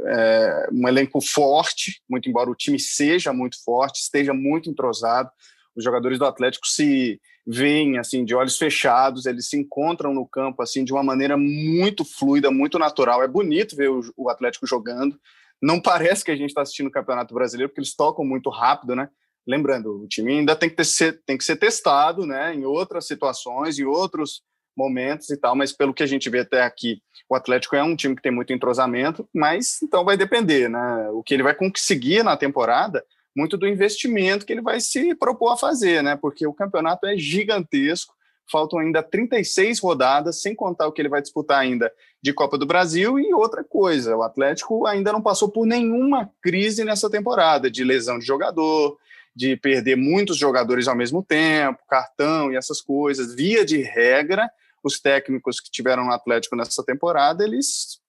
é, 0.05 0.69
um 0.71 0.87
elenco 0.87 1.23
forte, 1.23 2.03
muito 2.07 2.29
embora 2.29 2.51
o 2.51 2.55
time 2.55 2.79
seja 2.79 3.33
muito 3.33 3.57
forte, 3.65 4.03
esteja 4.03 4.35
muito 4.35 4.69
entrosado. 4.69 5.31
Os 5.75 5.83
jogadores 5.83 6.19
do 6.19 6.27
Atlético 6.27 6.67
se 6.67 7.19
veem 7.47 7.97
assim 7.97 8.23
de 8.23 8.35
olhos 8.35 8.59
fechados, 8.59 9.25
eles 9.25 9.49
se 9.49 9.57
encontram 9.57 10.13
no 10.13 10.27
campo 10.27 10.61
assim 10.61 10.85
de 10.85 10.93
uma 10.93 11.03
maneira 11.03 11.39
muito 11.39 12.05
fluida, 12.05 12.51
muito 12.51 12.79
natural. 12.79 13.23
É 13.23 13.29
bonito 13.29 13.75
ver 13.75 13.89
o, 13.89 14.03
o 14.15 14.29
Atlético 14.29 14.67
jogando. 14.67 15.19
Não 15.63 15.81
parece 15.81 16.23
que 16.23 16.31
a 16.31 16.37
gente 16.37 16.51
está 16.51 16.61
assistindo 16.61 16.89
o 16.89 16.93
Campeonato 16.93 17.33
Brasileiro, 17.33 17.71
porque 17.71 17.81
eles 17.81 17.97
tocam 17.97 18.23
muito 18.23 18.51
rápido, 18.51 18.95
né? 18.95 19.09
Lembrando, 19.47 20.03
o 20.03 20.09
time 20.09 20.39
ainda 20.39 20.57
tem 20.57 20.69
que, 20.69 20.77
ter, 20.77 20.85
ser, 20.85 21.21
tem 21.25 21.39
que 21.39 21.45
ser 21.45 21.57
testado 21.57 22.27
né, 22.27 22.55
em 22.55 22.65
outras 22.65 23.07
situações, 23.07 23.79
em 23.79 23.85
outros 23.85 24.43
momentos 24.77 25.31
e 25.31 25.37
tal, 25.37 25.57
mas 25.57 25.73
pelo 25.73 25.95
que 25.95 26.03
a 26.03 26.07
gente 26.07 26.29
vê 26.29 26.41
até 26.41 26.63
aqui, 26.63 27.01
o 27.29 27.35
Atlético 27.35 27.75
é 27.75 27.83
um 27.83 27.97
time 27.97 28.15
que 28.15 28.23
tem 28.23 28.33
muito 28.33 28.53
entrosamento, 28.53 29.27
mas 29.35 29.81
então 29.83 30.05
vai 30.05 30.17
depender, 30.17 30.69
né? 30.69 31.09
O 31.11 31.23
que 31.23 31.33
ele 31.33 31.43
vai 31.43 31.55
conseguir 31.55 32.23
na 32.23 32.37
temporada, 32.37 33.03
muito 33.35 33.57
do 33.57 33.67
investimento 33.67 34.45
que 34.45 34.53
ele 34.53 34.61
vai 34.61 34.79
se 34.81 35.15
propor 35.15 35.53
a 35.53 35.57
fazer, 35.57 36.03
né? 36.03 36.17
Porque 36.17 36.47
o 36.47 36.53
campeonato 36.53 37.07
é 37.07 37.17
gigantesco, 37.17 38.15
faltam 38.51 38.79
ainda 38.79 39.03
36 39.03 39.81
rodadas, 39.81 40.41
sem 40.41 40.55
contar 40.55 40.87
o 40.87 40.93
que 40.93 41.01
ele 41.03 41.09
vai 41.09 41.23
disputar 41.23 41.59
ainda 41.59 41.91
de 42.23 42.33
Copa 42.33 42.57
do 42.57 42.67
Brasil 42.67 43.19
e 43.19 43.33
outra 43.35 43.65
coisa, 43.65 44.17
o 44.17 44.23
Atlético 44.23 44.87
ainda 44.87 45.13
não 45.13 45.23
passou 45.23 45.49
por 45.51 45.67
nenhuma 45.67 46.31
crise 46.41 46.85
nessa 46.85 47.11
temporada 47.11 47.71
de 47.71 47.83
lesão 47.83 48.19
de 48.19 48.27
jogador, 48.27 48.99
de 49.37 49.55
perder 49.55 49.97
muitos 49.97 50.39
jogadores 50.39 50.89
ao 50.89 50.97
mesmo 50.97 51.23
tempo, 51.23 51.85
cartão 51.87 52.51
e 52.51 52.57
essas 52.57 52.81
coisas. 52.81 53.35
Via 53.35 53.67
de 53.67 53.83
regra, 53.83 54.51
os 54.83 54.99
técnicos 54.99 55.61
que 55.61 55.71
tiveram 55.71 56.07
no 56.07 56.13
Atlético 56.13 56.57
nessa 56.57 56.83
temporada, 56.83 57.45
eles 57.45 58.01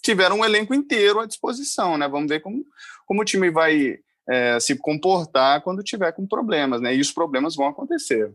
tiveram 0.00 0.38
um 0.38 0.44
elenco 0.44 0.72
inteiro 0.72 1.18
à 1.18 1.26
disposição, 1.26 1.98
né? 1.98 2.08
Vamos 2.08 2.28
ver 2.28 2.38
como, 2.38 2.64
como 3.04 3.20
o 3.20 3.24
time 3.24 3.50
vai 3.50 3.98
é, 4.28 4.60
se 4.60 4.76
comportar 4.76 5.60
quando 5.62 5.82
tiver 5.82 6.12
com 6.12 6.24
problemas, 6.24 6.80
né? 6.80 6.94
E 6.94 7.00
os 7.00 7.10
problemas 7.10 7.56
vão 7.56 7.66
acontecer. 7.66 8.32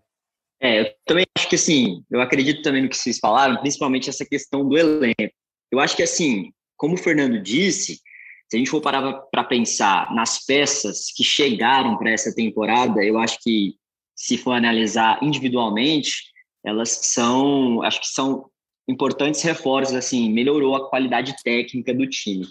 É, 0.59 0.81
eu 0.81 0.93
também 1.05 1.25
acho 1.37 1.47
que 1.47 1.55
assim, 1.55 2.03
eu 2.11 2.19
acredito 2.19 2.61
também 2.61 2.83
no 2.83 2.89
que 2.89 2.97
vocês 2.97 3.17
falaram, 3.17 3.57
principalmente 3.61 4.09
essa 4.09 4.25
questão 4.25 4.67
do 4.67 4.77
elenco. 4.77 5.33
Eu 5.71 5.79
acho 5.79 5.95
que 5.95 6.03
assim, 6.03 6.51
como 6.75 6.95
o 6.95 6.97
Fernando 6.97 7.41
disse, 7.41 8.01
se 8.49 8.55
a 8.55 8.59
gente 8.59 8.69
for 8.69 8.81
parar 8.81 9.13
para 9.31 9.43
pensar 9.43 10.13
nas 10.13 10.45
peças 10.45 11.11
que 11.15 11.23
chegaram 11.23 11.97
para 11.97 12.11
essa 12.11 12.33
temporada, 12.33 13.03
eu 13.03 13.17
acho 13.17 13.39
que 13.41 13.75
se 14.15 14.37
for 14.37 14.51
analisar 14.51 15.19
individualmente, 15.21 16.31
elas 16.63 16.89
são, 16.89 17.81
acho 17.81 17.99
que 18.01 18.07
são 18.07 18.49
importantes 18.87 19.41
reforços, 19.41 19.95
assim, 19.95 20.31
melhorou 20.31 20.75
a 20.75 20.89
qualidade 20.89 21.35
técnica 21.43 21.93
do 21.93 22.07
time. 22.07 22.45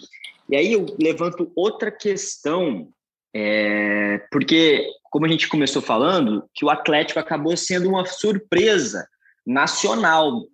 E 0.49 0.55
aí 0.55 0.73
eu 0.73 0.85
levanto 1.01 1.51
outra 1.55 1.89
questão, 1.89 2.89
é, 3.33 4.19
porque, 4.31 4.85
como 5.03 5.25
a 5.25 5.29
gente 5.29 5.47
começou 5.47 5.81
falando, 5.81 6.47
que 6.53 6.65
o 6.65 6.69
Atlético 6.69 7.19
acabou 7.19 7.55
sendo 7.55 7.89
uma 7.89 8.05
surpresa 8.05 9.07
nacional. 9.45 10.45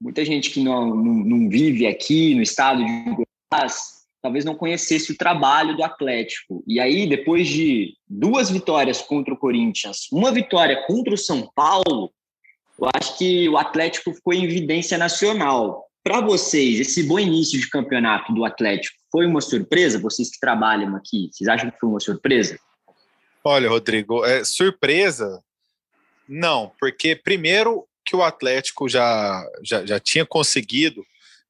Muita 0.00 0.24
gente 0.24 0.50
que 0.50 0.62
não, 0.62 0.94
não, 0.94 1.14
não 1.14 1.48
vive 1.48 1.86
aqui 1.86 2.34
no 2.34 2.42
estado 2.42 2.84
de 2.84 3.16
Goiás 3.50 3.93
talvez 4.24 4.42
não 4.42 4.54
conhecesse 4.54 5.12
o 5.12 5.18
trabalho 5.18 5.76
do 5.76 5.84
Atlético. 5.84 6.64
E 6.66 6.80
aí, 6.80 7.06
depois 7.06 7.46
de 7.46 7.92
duas 8.08 8.48
vitórias 8.50 9.02
contra 9.02 9.34
o 9.34 9.36
Corinthians, 9.36 10.08
uma 10.10 10.32
vitória 10.32 10.82
contra 10.86 11.12
o 11.12 11.18
São 11.18 11.46
Paulo, 11.54 12.10
eu 12.80 12.88
acho 12.94 13.18
que 13.18 13.46
o 13.50 13.58
Atlético 13.58 14.14
ficou 14.14 14.32
em 14.32 14.44
evidência 14.44 14.96
nacional. 14.96 15.84
Para 16.02 16.22
vocês, 16.22 16.80
esse 16.80 17.02
bom 17.02 17.18
início 17.18 17.60
de 17.60 17.68
campeonato 17.68 18.32
do 18.32 18.46
Atlético 18.46 18.96
foi 19.12 19.26
uma 19.26 19.42
surpresa? 19.42 19.98
Vocês 19.98 20.30
que 20.30 20.40
trabalham 20.40 20.96
aqui, 20.96 21.28
vocês 21.30 21.46
acham 21.46 21.70
que 21.70 21.78
foi 21.78 21.90
uma 21.90 22.00
surpresa? 22.00 22.58
Olha, 23.44 23.68
Rodrigo, 23.68 24.24
é, 24.24 24.42
surpresa 24.42 25.38
não, 26.26 26.72
porque 26.80 27.14
primeiro 27.14 27.86
que 28.02 28.16
o 28.16 28.22
Atlético 28.22 28.88
já, 28.88 29.46
já, 29.62 29.84
já 29.84 30.00
tinha 30.00 30.24
conseguido 30.24 31.04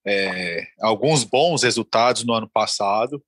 é, 0.07 0.67
alguns 0.81 1.25
bons 1.25 1.63
resultados 1.63 2.25
no 2.25 2.33
ano 2.35 2.49
passado. 2.49 3.23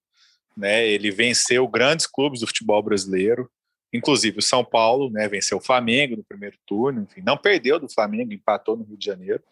Né? 0.57 0.87
Ele 0.87 1.11
venceu 1.11 1.67
grandes 1.69 2.07
clubes 2.07 2.41
do 2.41 2.47
futebol 2.47 2.83
brasileiro, 2.83 3.51
inclusive 3.93 4.39
o 4.39 4.43
São 4.43 4.65
Paulo, 4.65 5.11
né? 5.11 5.29
venceu 5.29 5.59
o 5.59 5.63
Flamengo 5.63 6.17
no 6.17 6.25
primeiro 6.25 6.57
turno, 6.67 7.03
enfim, 7.03 7.23
não 7.25 7.37
perdeu 7.37 7.79
do 7.79 7.89
Flamengo, 7.89 8.33
empatou 8.33 8.77
no 8.77 8.85
Rio 8.85 8.97
de 8.97 9.05
Janeiro. 9.05 9.43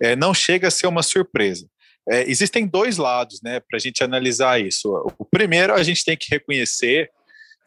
É, 0.00 0.14
não 0.14 0.32
chega 0.32 0.68
a 0.68 0.70
ser 0.70 0.86
uma 0.86 1.02
surpresa. 1.02 1.68
É, 2.08 2.22
existem 2.22 2.66
dois 2.66 2.96
lados 2.96 3.42
né, 3.42 3.60
para 3.60 3.76
a 3.76 3.80
gente 3.80 4.02
analisar 4.02 4.60
isso. 4.60 4.90
O 5.18 5.24
primeiro, 5.26 5.74
a 5.74 5.82
gente 5.82 6.04
tem 6.04 6.16
que 6.16 6.30
reconhecer 6.30 7.10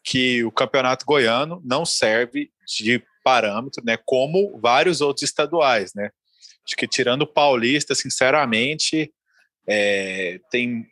que 0.03 0.43
o 0.43 0.51
campeonato 0.51 1.05
goiano 1.05 1.61
não 1.63 1.85
serve 1.85 2.49
de 2.65 3.03
parâmetro, 3.23 3.83
né, 3.85 3.97
como 4.03 4.59
vários 4.59 4.99
outros 4.99 5.21
estaduais, 5.21 5.93
né? 5.93 6.09
Acho 6.65 6.75
que 6.75 6.87
tirando 6.87 7.23
o 7.23 7.27
Paulista, 7.27 7.95
sinceramente, 7.95 9.11
é, 9.67 10.39
tem 10.49 10.87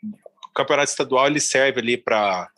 o 0.48 0.54
campeonato 0.54 0.90
estadual 0.90 1.28
ele 1.28 1.40
serve 1.40 1.80
ali 1.80 1.98
para 1.98 2.50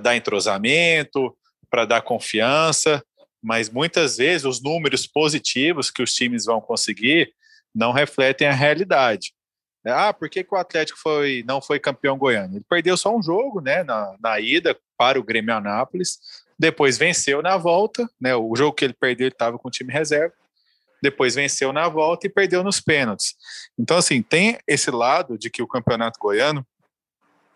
dar 0.00 0.16
entrosamento, 0.16 1.36
para 1.70 1.84
dar 1.84 2.02
confiança, 2.02 3.02
mas 3.42 3.68
muitas 3.68 4.18
vezes 4.18 4.44
os 4.44 4.62
números 4.62 5.06
positivos 5.06 5.90
que 5.90 6.02
os 6.02 6.14
times 6.14 6.44
vão 6.44 6.60
conseguir 6.60 7.32
não 7.74 7.90
refletem 7.90 8.46
a 8.46 8.52
realidade. 8.52 9.32
Ah, 9.84 10.12
por 10.12 10.28
que, 10.28 10.44
que 10.44 10.54
o 10.54 10.58
Atlético 10.58 10.98
foi, 10.98 11.42
não 11.46 11.60
foi 11.60 11.80
campeão 11.80 12.16
goiano? 12.16 12.54
Ele 12.54 12.64
perdeu 12.68 12.96
só 12.96 13.16
um 13.16 13.22
jogo 13.22 13.60
né, 13.60 13.82
na, 13.82 14.14
na 14.20 14.38
ida 14.38 14.78
para 14.96 15.18
o 15.18 15.24
Grêmio 15.24 15.54
Anápolis, 15.54 16.20
depois 16.56 16.96
venceu 16.96 17.42
na 17.42 17.56
volta, 17.56 18.08
né, 18.20 18.36
o 18.36 18.54
jogo 18.54 18.76
que 18.76 18.84
ele 18.84 18.92
perdeu 18.92 19.26
ele 19.26 19.34
estava 19.34 19.58
com 19.58 19.66
o 19.66 19.70
time 19.70 19.92
reserva, 19.92 20.34
depois 21.02 21.34
venceu 21.34 21.72
na 21.72 21.88
volta 21.88 22.26
e 22.26 22.30
perdeu 22.30 22.62
nos 22.62 22.80
pênaltis. 22.80 23.34
Então, 23.78 23.96
assim, 23.96 24.22
tem 24.22 24.58
esse 24.66 24.90
lado 24.90 25.36
de 25.36 25.50
que 25.50 25.62
o 25.62 25.66
campeonato 25.66 26.18
goiano 26.18 26.64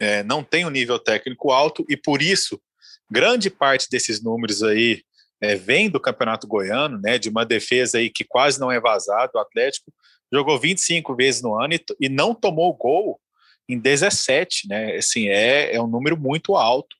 é, 0.00 0.22
não 0.24 0.42
tem 0.42 0.66
um 0.66 0.70
nível 0.70 0.98
técnico 0.98 1.52
alto 1.52 1.84
e 1.88 1.96
por 1.96 2.20
isso 2.20 2.60
grande 3.10 3.48
parte 3.48 3.88
desses 3.88 4.22
números 4.22 4.62
aí 4.62 5.02
é, 5.40 5.54
vem 5.54 5.88
do 5.88 6.00
campeonato 6.00 6.46
goiano, 6.46 6.98
né, 6.98 7.18
de 7.18 7.28
uma 7.28 7.44
defesa 7.44 7.98
aí 7.98 8.10
que 8.10 8.24
quase 8.24 8.58
não 8.58 8.72
é 8.72 8.80
vazada. 8.80 9.30
O 9.34 9.38
Atlético 9.38 9.92
jogou 10.32 10.58
25 10.58 11.14
vezes 11.14 11.42
no 11.42 11.54
ano 11.54 11.74
e, 11.74 11.84
e 12.00 12.08
não 12.08 12.34
tomou 12.34 12.72
gol 12.74 13.20
em 13.68 13.78
17, 13.78 14.68
né? 14.68 14.96
Assim, 14.96 15.28
é, 15.28 15.74
é 15.74 15.82
um 15.82 15.86
número 15.86 16.16
muito 16.16 16.56
alto. 16.56 16.96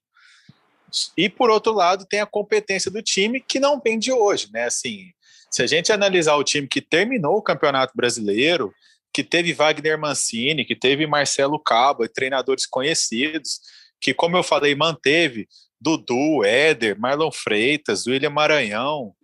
E 1.17 1.29
por 1.29 1.51
outro 1.51 1.73
lado, 1.73 2.07
tem 2.07 2.21
a 2.21 2.27
competência 2.27 2.91
do 2.91 3.03
time 3.03 3.41
que 3.41 3.61
não 3.61 3.81
vem 3.81 3.99
de 3.99 4.13
hoje, 4.13 4.49
né? 4.53 4.65
Assim, 4.65 5.13
se 5.51 5.63
a 5.63 5.67
gente 5.67 5.93
analisar 5.93 6.37
o 6.37 6.45
time 6.45 6.67
que 6.67 6.81
terminou 6.81 7.37
o 7.37 7.43
Campeonato 7.43 7.93
Brasileiro, 7.97 8.75
que 9.13 9.25
teve 9.25 9.55
Wagner 9.55 9.99
Mancini, 9.99 10.65
que 10.65 10.77
teve 10.77 11.07
Marcelo 11.07 11.59
Cabo, 11.59 12.07
treinadores 12.09 12.67
conhecidos, 12.67 13.61
que, 14.01 14.13
como 14.13 14.37
eu 14.37 14.43
falei, 14.43 14.75
manteve 14.75 15.49
Dudu, 15.81 16.45
Éder, 16.45 16.99
Marlon 16.99 17.31
Freitas, 17.31 18.07
William 18.07 18.31
Maranhão, 18.31 19.15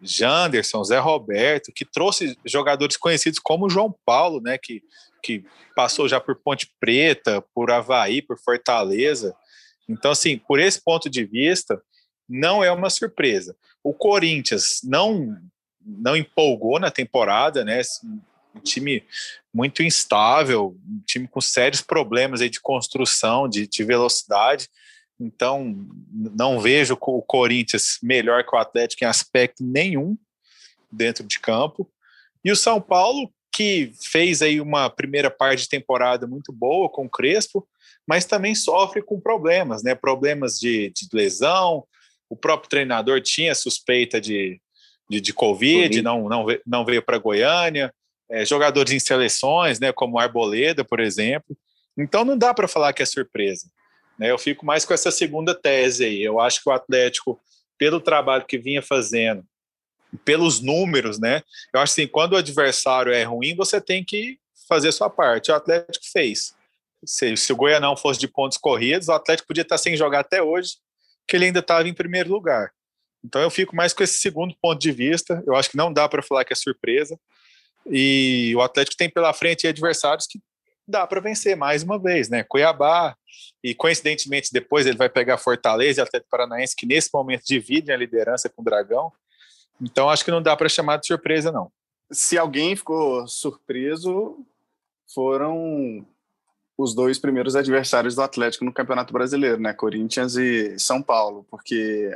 Janderson, 0.00 0.84
Zé 0.84 0.98
Roberto, 0.98 1.72
que 1.74 1.84
trouxe 1.84 2.36
jogadores 2.44 2.96
conhecidos 2.96 3.38
como 3.38 3.70
João 3.70 3.94
Paulo, 4.04 4.40
né, 4.40 4.58
que, 4.58 4.82
que 5.22 5.44
passou 5.74 6.08
já 6.08 6.20
por 6.20 6.36
Ponte 6.36 6.70
Preta, 6.78 7.42
por 7.54 7.70
Havaí, 7.70 8.22
por 8.22 8.38
Fortaleza. 8.38 9.34
Então, 9.88 10.10
assim, 10.10 10.38
por 10.38 10.60
esse 10.60 10.82
ponto 10.82 11.10
de 11.10 11.24
vista, 11.24 11.82
não 12.28 12.62
é 12.62 12.70
uma 12.70 12.90
surpresa. 12.90 13.56
O 13.82 13.92
Corinthians 13.92 14.80
não 14.82 15.36
não 15.84 16.16
empolgou 16.16 16.78
na 16.78 16.90
temporada, 16.90 17.64
né? 17.64 17.82
Um 18.54 18.60
time 18.60 19.04
muito 19.52 19.82
instável, 19.82 20.76
um 20.88 21.00
time 21.04 21.28
com 21.28 21.40
sérios 21.40 21.82
problemas 21.82 22.40
aí 22.40 22.48
de 22.48 22.60
construção, 22.60 23.48
de, 23.48 23.66
de 23.66 23.84
velocidade. 23.84 24.68
Então, 25.18 25.86
não 26.10 26.58
vejo 26.58 26.98
o 27.00 27.22
Corinthians 27.22 27.98
melhor 28.02 28.44
que 28.44 28.54
o 28.54 28.58
Atlético 28.58 29.04
em 29.04 29.06
aspecto 29.06 29.62
nenhum 29.64 30.16
dentro 30.90 31.24
de 31.24 31.38
campo. 31.38 31.90
E 32.44 32.50
o 32.50 32.56
São 32.56 32.80
Paulo, 32.80 33.32
que 33.52 33.92
fez 34.02 34.42
aí 34.42 34.60
uma 34.60 34.90
primeira 34.90 35.30
parte 35.30 35.62
de 35.62 35.68
temporada 35.68 36.26
muito 36.26 36.52
boa 36.52 36.88
com 36.88 37.06
o 37.06 37.10
Crespo, 37.10 37.66
mas 38.06 38.24
também 38.24 38.54
sofre 38.54 39.02
com 39.02 39.20
problemas, 39.20 39.82
né? 39.82 39.94
Problemas 39.94 40.58
de, 40.58 40.90
de 40.90 41.08
lesão. 41.12 41.86
O 42.28 42.36
próprio 42.36 42.68
treinador 42.68 43.20
tinha 43.20 43.54
suspeita 43.54 44.20
de, 44.20 44.60
de, 45.08 45.20
de 45.20 45.32
Covid, 45.32 46.00
não, 46.02 46.28
não, 46.28 46.46
veio, 46.46 46.60
não 46.66 46.84
veio 46.84 47.02
para 47.02 47.18
Goiânia. 47.18 47.92
É, 48.30 48.44
jogadores 48.44 48.92
em 48.92 48.98
seleções, 48.98 49.78
né? 49.78 49.92
Como 49.92 50.18
Arboleda, 50.18 50.84
por 50.84 50.98
exemplo. 50.98 51.56
Então 51.96 52.24
não 52.24 52.36
dá 52.36 52.54
para 52.54 52.66
falar 52.66 52.92
que 52.92 53.02
é 53.02 53.06
surpresa. 53.06 53.68
Né? 54.18 54.30
Eu 54.30 54.38
fico 54.38 54.64
mais 54.64 54.84
com 54.84 54.94
essa 54.94 55.10
segunda 55.10 55.54
tese 55.54 56.04
aí. 56.04 56.22
Eu 56.22 56.40
acho 56.40 56.62
que 56.62 56.68
o 56.68 56.72
Atlético, 56.72 57.40
pelo 57.78 58.00
trabalho 58.00 58.46
que 58.46 58.58
vinha 58.58 58.82
fazendo, 58.82 59.44
pelos 60.24 60.60
números, 60.60 61.18
né? 61.18 61.42
Eu 61.72 61.80
acho 61.80 61.92
assim, 61.92 62.06
quando 62.06 62.32
o 62.32 62.36
adversário 62.36 63.12
é 63.12 63.24
ruim, 63.24 63.54
você 63.54 63.80
tem 63.80 64.04
que 64.04 64.38
fazer 64.68 64.92
sua 64.92 65.10
parte. 65.10 65.50
O 65.50 65.54
Atlético 65.54 66.04
fez. 66.12 66.54
Se, 67.04 67.36
se 67.36 67.52
o 67.52 67.56
Goianão 67.56 67.96
fosse 67.96 68.18
de 68.18 68.28
pontos 68.28 68.56
corridos, 68.56 69.08
o 69.08 69.12
Atlético 69.12 69.48
podia 69.48 69.62
estar 69.62 69.76
sem 69.76 69.96
jogar 69.96 70.20
até 70.20 70.42
hoje, 70.42 70.76
que 71.28 71.36
ele 71.36 71.46
ainda 71.46 71.60
estava 71.60 71.86
em 71.88 71.94
primeiro 71.94 72.30
lugar. 72.30 72.72
Então 73.24 73.40
eu 73.40 73.50
fico 73.50 73.74
mais 73.74 73.92
com 73.92 74.02
esse 74.02 74.18
segundo 74.18 74.54
ponto 74.60 74.78
de 74.78 74.92
vista. 74.92 75.42
Eu 75.46 75.56
acho 75.56 75.70
que 75.70 75.76
não 75.76 75.92
dá 75.92 76.08
para 76.08 76.22
falar 76.22 76.44
que 76.44 76.52
é 76.52 76.56
surpresa. 76.56 77.18
E 77.86 78.52
o 78.54 78.60
Atlético 78.60 78.96
tem 78.96 79.08
pela 79.08 79.32
frente 79.32 79.66
adversários 79.66 80.26
que 80.26 80.40
dá 80.86 81.06
para 81.06 81.20
vencer 81.20 81.56
mais 81.56 81.82
uma 81.82 81.98
vez, 81.98 82.28
né? 82.28 82.44
Cuiabá, 82.44 83.16
e 83.62 83.74
coincidentemente 83.74 84.52
depois 84.52 84.86
ele 84.86 84.98
vai 84.98 85.08
pegar 85.08 85.38
Fortaleza 85.38 86.00
e 86.00 86.02
Atlético 86.02 86.30
Paranaense, 86.30 86.76
que 86.76 86.86
nesse 86.86 87.08
momento 87.12 87.44
dividem 87.46 87.94
a 87.94 87.98
liderança 87.98 88.48
com 88.48 88.60
o 88.60 88.64
Dragão. 88.64 89.10
Então 89.80 90.10
acho 90.10 90.24
que 90.24 90.30
não 90.30 90.42
dá 90.42 90.54
para 90.56 90.68
chamar 90.68 90.98
de 90.98 91.06
surpresa, 91.06 91.50
não. 91.50 91.70
Se 92.10 92.36
alguém 92.36 92.76
ficou 92.76 93.26
surpreso, 93.26 94.38
foram 95.12 96.06
os 96.76 96.94
dois 96.94 97.18
primeiros 97.18 97.56
adversários 97.56 98.14
do 98.14 98.22
Atlético 98.22 98.64
no 98.64 98.72
Campeonato 98.72 99.12
Brasileiro, 99.12 99.60
né? 99.60 99.72
Corinthians 99.72 100.36
e 100.36 100.78
São 100.78 101.02
Paulo, 101.02 101.46
porque 101.50 102.14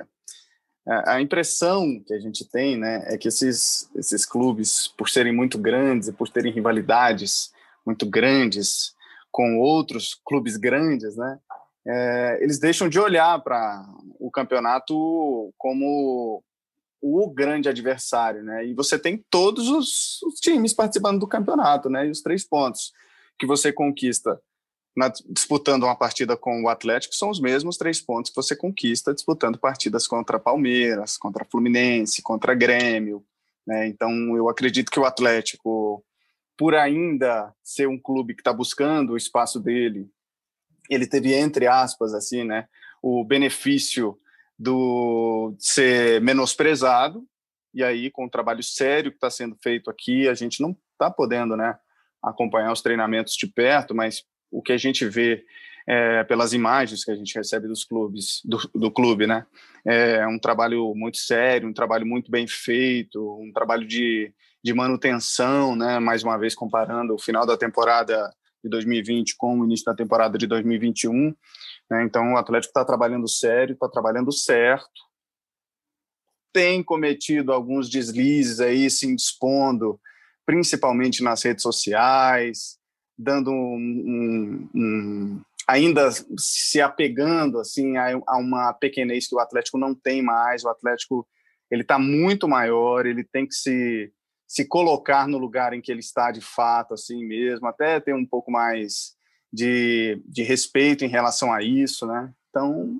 a 1.07 1.21
impressão 1.21 2.00
que 2.07 2.14
a 2.14 2.18
gente 2.18 2.49
tem, 2.49 2.76
né, 2.76 3.04
é 3.07 3.18
que 3.18 3.28
esses, 3.28 3.90
esses 3.95 4.25
clubes, 4.25 4.88
por 4.88 5.09
serem 5.09 5.35
muito 5.35 5.59
grandes 5.59 6.09
e 6.09 6.12
por 6.12 6.28
terem 6.28 6.52
rivalidades 6.52 7.52
muito 7.85 8.07
grandes 8.07 8.95
com 9.30 9.59
outros 9.59 10.18
clubes 10.25 10.57
grandes, 10.57 11.16
né, 11.16 11.38
é, 11.87 12.38
eles 12.42 12.59
deixam 12.59 12.88
de 12.88 12.99
olhar 12.99 13.38
para 13.42 13.87
o 14.18 14.30
campeonato 14.30 15.52
como 15.57 16.42
o 17.00 17.30
grande 17.30 17.69
adversário, 17.69 18.43
né? 18.43 18.67
E 18.67 18.75
você 18.75 18.99
tem 18.99 19.25
todos 19.30 19.69
os, 19.69 20.21
os, 20.23 20.41
times 20.41 20.75
participando 20.75 21.21
do 21.21 21.28
campeonato, 21.28 21.89
né? 21.89 22.06
E 22.06 22.10
os 22.10 22.21
três 22.21 22.45
pontos 22.45 22.93
que 23.39 23.47
você 23.47 23.73
conquista 23.73 24.41
na, 24.99 25.13
disputando 25.30 25.84
uma 25.84 25.95
partida 25.95 26.37
com 26.37 26.65
o 26.65 26.69
Atlético 26.69 27.15
são 27.15 27.30
os 27.30 27.41
mesmos 27.41 27.76
três 27.76 28.00
pontos 28.00 28.30
que 28.30 28.37
você 28.37 28.56
conquista 28.56 29.15
disputando 29.15 29.56
partidas 29.56 30.08
contra 30.08 30.41
Palmeiras, 30.41 31.17
contra 31.17 31.45
Fluminense, 31.45 32.21
contra 32.21 32.52
Grêmio, 32.52 33.25
né? 33.65 33.87
Então 33.87 34.37
eu 34.37 34.49
acredito 34.49 34.91
que 34.91 34.99
o 34.99 35.04
Atlético, 35.04 36.04
por 36.56 36.75
ainda 36.75 37.54
ser 37.63 37.87
um 37.87 37.97
clube 37.97 38.34
que 38.34 38.41
está 38.41 38.52
buscando 38.52 39.13
o 39.13 39.17
espaço 39.17 39.61
dele, 39.61 40.11
ele 40.91 41.06
teve 41.06 41.32
entre 41.32 41.69
aspas 41.69 42.13
assim, 42.13 42.43
né? 42.43 42.67
O 43.00 43.23
benefício 43.23 44.19
do 44.58 45.54
ser 45.61 46.21
menosprezado, 46.21 47.25
e 47.73 47.84
aí 47.84 48.11
com 48.11 48.25
o 48.25 48.30
trabalho 48.30 48.65
sério 48.65 49.13
que 49.13 49.17
está 49.19 49.30
sendo 49.30 49.56
feito 49.63 49.89
aqui, 49.89 50.26
a 50.26 50.34
gente 50.34 50.61
não 50.61 50.76
está 50.95 51.08
podendo 51.08 51.56
né, 51.56 51.78
acompanhar 52.21 52.73
os 52.73 52.82
treinamentos 52.82 53.34
de 53.34 53.47
perto, 53.47 53.95
mas 53.95 54.25
o 54.50 54.63
que 54.63 54.73
a 54.73 54.76
gente 54.76 55.06
vê 55.06 55.45
é, 55.87 56.23
pelas 56.25 56.52
imagens 56.52 57.04
que 57.04 57.11
a 57.11 57.17
gente 57.17 57.34
recebe 57.34 57.67
dos 57.67 57.84
clubes, 57.84 58.43
do, 58.45 58.58
do 58.75 58.91
clube, 58.91 59.26
né? 59.26 59.47
É 59.84 60.26
um 60.26 60.39
trabalho 60.39 60.95
muito 60.95 61.17
sério, 61.17 61.69
um 61.69 61.73
trabalho 61.73 62.04
muito 62.04 62.30
bem 62.30 62.47
feito, 62.47 63.39
um 63.41 63.50
trabalho 63.52 63.87
de, 63.87 64.32
de 64.63 64.75
manutenção, 64.75 65.75
né? 65.75 65.99
Mais 65.99 66.23
uma 66.23 66.37
vez 66.37 66.54
comparando 66.54 67.15
o 67.15 67.19
final 67.19 67.47
da 67.47 67.56
temporada 67.56 68.30
de 68.63 68.69
2020 68.69 69.37
com 69.37 69.58
o 69.58 69.65
início 69.65 69.84
da 69.87 69.95
temporada 69.95 70.37
de 70.37 70.47
2021. 70.47 71.34
Né? 71.91 72.04
Então, 72.04 72.34
o 72.34 72.37
Atlético 72.37 72.71
está 72.71 72.84
trabalhando 72.84 73.28
sério, 73.28 73.73
está 73.73 73.89
trabalhando 73.89 74.32
certo, 74.32 75.08
tem 76.52 76.82
cometido 76.82 77.52
alguns 77.52 77.89
deslizes 77.89 78.61
aí, 78.61 78.91
se 78.91 79.06
indispondo, 79.06 80.00
principalmente 80.45 81.23
nas 81.23 81.43
redes 81.43 81.63
sociais, 81.63 82.77
dando 83.19 83.50
um, 83.50 84.69
um, 84.75 84.81
um 84.81 85.41
ainda 85.67 86.09
se 86.39 86.81
apegando 86.81 87.59
assim 87.59 87.97
a, 87.97 88.19
a, 88.26 88.39
uma 88.39 88.73
pequenez 88.73 89.28
que 89.28 89.35
o 89.35 89.41
Atlético 89.41 89.76
não 89.76 89.95
tem 89.95 90.23
mais. 90.23 90.65
O 90.65 90.69
Atlético 90.69 91.26
ele 91.71 91.83
está 91.83 91.99
muito 91.99 92.49
maior, 92.49 93.04
ele 93.04 93.25
tem 93.25 93.47
que 93.47 93.54
se 93.54 94.13
se 94.49 94.65
colocar 94.65 95.28
no 95.28 95.37
lugar 95.37 95.75
em 95.75 95.81
que 95.83 95.93
ele 95.93 96.00
está 96.00 96.31
de 96.31 96.41
fato, 96.41 96.95
assim 96.95 97.23
mesmo, 97.23 97.67
até 97.67 98.00
ter 98.00 98.15
um 98.15 98.25
pouco 98.25 98.50
mais 98.50 99.15
de, 99.52 100.23
de 100.26 100.43
respeito 100.43 101.04
em 101.04 101.09
relação 101.09 101.52
a 101.52 101.63
isso, 101.63 102.07
né? 102.07 102.33
Então, 102.49 102.99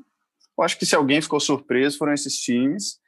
eu 0.59 0.63
acho 0.63 0.79
que 0.79 0.85
se 0.85 0.95
alguém 0.95 1.23
ficou 1.23 1.41
surpreso 1.41 1.97
foram 1.97 2.13
esses 2.13 2.39
times, 2.39 3.01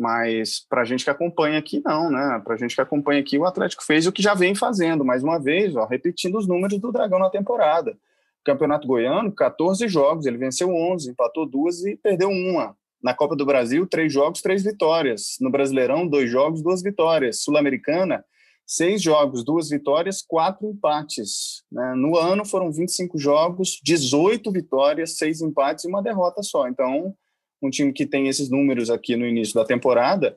mas 0.00 0.64
para 0.66 0.80
a 0.80 0.84
gente 0.84 1.04
que 1.04 1.10
acompanha 1.10 1.58
aqui, 1.58 1.82
não, 1.84 2.10
né? 2.10 2.40
Para 2.42 2.54
a 2.54 2.56
gente 2.56 2.74
que 2.74 2.80
acompanha 2.80 3.20
aqui, 3.20 3.36
o 3.36 3.44
Atlético 3.44 3.84
fez 3.84 4.06
o 4.06 4.12
que 4.12 4.22
já 4.22 4.32
vem 4.32 4.54
fazendo, 4.54 5.04
mais 5.04 5.22
uma 5.22 5.38
vez, 5.38 5.76
ó, 5.76 5.84
repetindo 5.84 6.38
os 6.38 6.48
números 6.48 6.78
do 6.78 6.90
Dragão 6.90 7.18
na 7.18 7.28
temporada. 7.28 7.94
Campeonato 8.42 8.88
Goiano, 8.88 9.30
14 9.30 9.86
jogos, 9.88 10.24
ele 10.24 10.38
venceu 10.38 10.74
11, 10.74 11.10
empatou 11.10 11.46
duas 11.46 11.84
e 11.84 11.96
perdeu 11.96 12.30
uma. 12.30 12.74
Na 13.02 13.12
Copa 13.12 13.36
do 13.36 13.44
Brasil, 13.44 13.86
três 13.86 14.10
jogos, 14.10 14.40
três 14.40 14.62
vitórias. 14.62 15.36
No 15.38 15.50
Brasileirão, 15.50 16.08
dois 16.08 16.30
jogos, 16.30 16.62
duas 16.62 16.82
vitórias. 16.82 17.42
Sul-Americana, 17.42 18.24
seis 18.66 19.02
jogos, 19.02 19.44
duas 19.44 19.68
vitórias, 19.68 20.22
quatro 20.22 20.66
empates. 20.66 21.62
Né? 21.70 21.94
No 21.94 22.16
ano 22.16 22.46
foram 22.46 22.72
25 22.72 23.18
jogos, 23.18 23.78
18 23.84 24.50
vitórias, 24.50 25.18
seis 25.18 25.42
empates 25.42 25.84
e 25.84 25.88
uma 25.88 26.02
derrota 26.02 26.42
só. 26.42 26.68
Então, 26.68 27.14
um 27.62 27.70
time 27.70 27.92
que 27.92 28.06
tem 28.06 28.28
esses 28.28 28.50
números 28.50 28.90
aqui 28.90 29.16
no 29.16 29.26
início 29.26 29.54
da 29.54 29.64
temporada, 29.64 30.36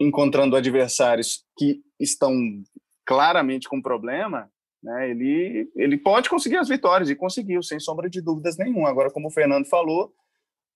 encontrando 0.00 0.56
adversários 0.56 1.44
que 1.56 1.82
estão 1.98 2.34
claramente 3.04 3.68
com 3.68 3.80
problema, 3.80 4.50
né, 4.82 5.10
ele, 5.10 5.70
ele 5.76 5.96
pode 5.96 6.28
conseguir 6.28 6.56
as 6.56 6.68
vitórias 6.68 7.08
e 7.08 7.14
conseguiu, 7.14 7.62
sem 7.62 7.78
sombra 7.78 8.10
de 8.10 8.20
dúvidas 8.20 8.56
nenhuma. 8.56 8.88
Agora, 8.88 9.10
como 9.10 9.28
o 9.28 9.30
Fernando 9.30 9.66
falou, 9.66 10.12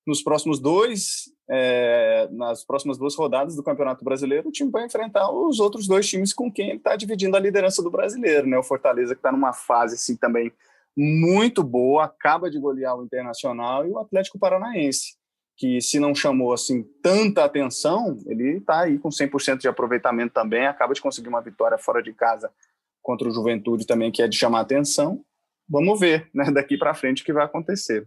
nos 0.07 0.23
próximos 0.23 0.61
dois, 0.61 1.25
é, 1.51 2.29
nas 2.31 2.65
próximas 2.65 2.97
duas 2.97 3.17
rodadas 3.17 3.57
do 3.57 3.63
Campeonato 3.63 4.05
Brasileiro, 4.05 4.49
o 4.49 4.53
time 4.53 4.71
vai 4.71 4.85
enfrentar 4.85 5.31
os 5.31 5.59
outros 5.59 5.89
dois 5.89 6.09
times 6.09 6.33
com 6.33 6.51
quem 6.51 6.69
ele 6.69 6.79
está 6.79 6.95
dividindo 6.95 7.37
a 7.37 7.41
liderança 7.41 7.83
do 7.83 7.91
brasileiro, 7.91 8.47
né? 8.47 8.57
O 8.57 8.63
Fortaleza 8.63 9.15
que 9.15 9.19
está 9.19 9.33
numa 9.33 9.53
fase 9.53 9.97
assim 9.97 10.17
também 10.17 10.53
muito 10.97 11.63
boa, 11.63 12.05
acaba 12.05 12.49
de 12.49 12.59
golear 12.59 12.97
o 12.97 13.05
Internacional 13.05 13.87
e 13.87 13.91
o 13.91 13.99
Atlético 13.99 14.39
Paranaense, 14.39 15.17
que 15.57 15.81
se 15.81 15.99
não 15.99 16.14
chamou 16.14 16.53
assim 16.53 16.85
tanta 17.03 17.45
atenção, 17.45 18.19
ele 18.27 18.59
está 18.59 18.83
aí 18.83 18.99
com 18.99 19.09
100% 19.09 19.59
de 19.59 19.69
aproveitamento 19.69 20.35
também, 20.35 20.66
acaba 20.66 20.92
de 20.92 21.01
conseguir 21.01 21.29
uma 21.29 21.40
vitória 21.40 21.79
fora 21.79 22.03
de 22.03 22.12
casa 22.12 22.51
contra 23.03 23.29
o 23.29 23.31
Juventude 23.31 23.87
também, 23.87 24.12
que 24.12 24.21
é 24.21 24.29
de 24.29 24.37
chamar 24.37 24.61
atenção. 24.61 25.25
Vamos 25.69 25.99
ver, 25.99 26.29
né, 26.35 26.51
daqui 26.53 26.77
para 26.77 26.95
frente 26.95 27.23
o 27.23 27.25
que 27.25 27.33
vai 27.33 27.45
acontecer. 27.45 28.07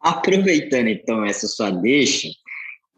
Aproveitando 0.00 0.88
então 0.88 1.24
essa 1.24 1.46
sua 1.46 1.70
deixa, 1.70 2.28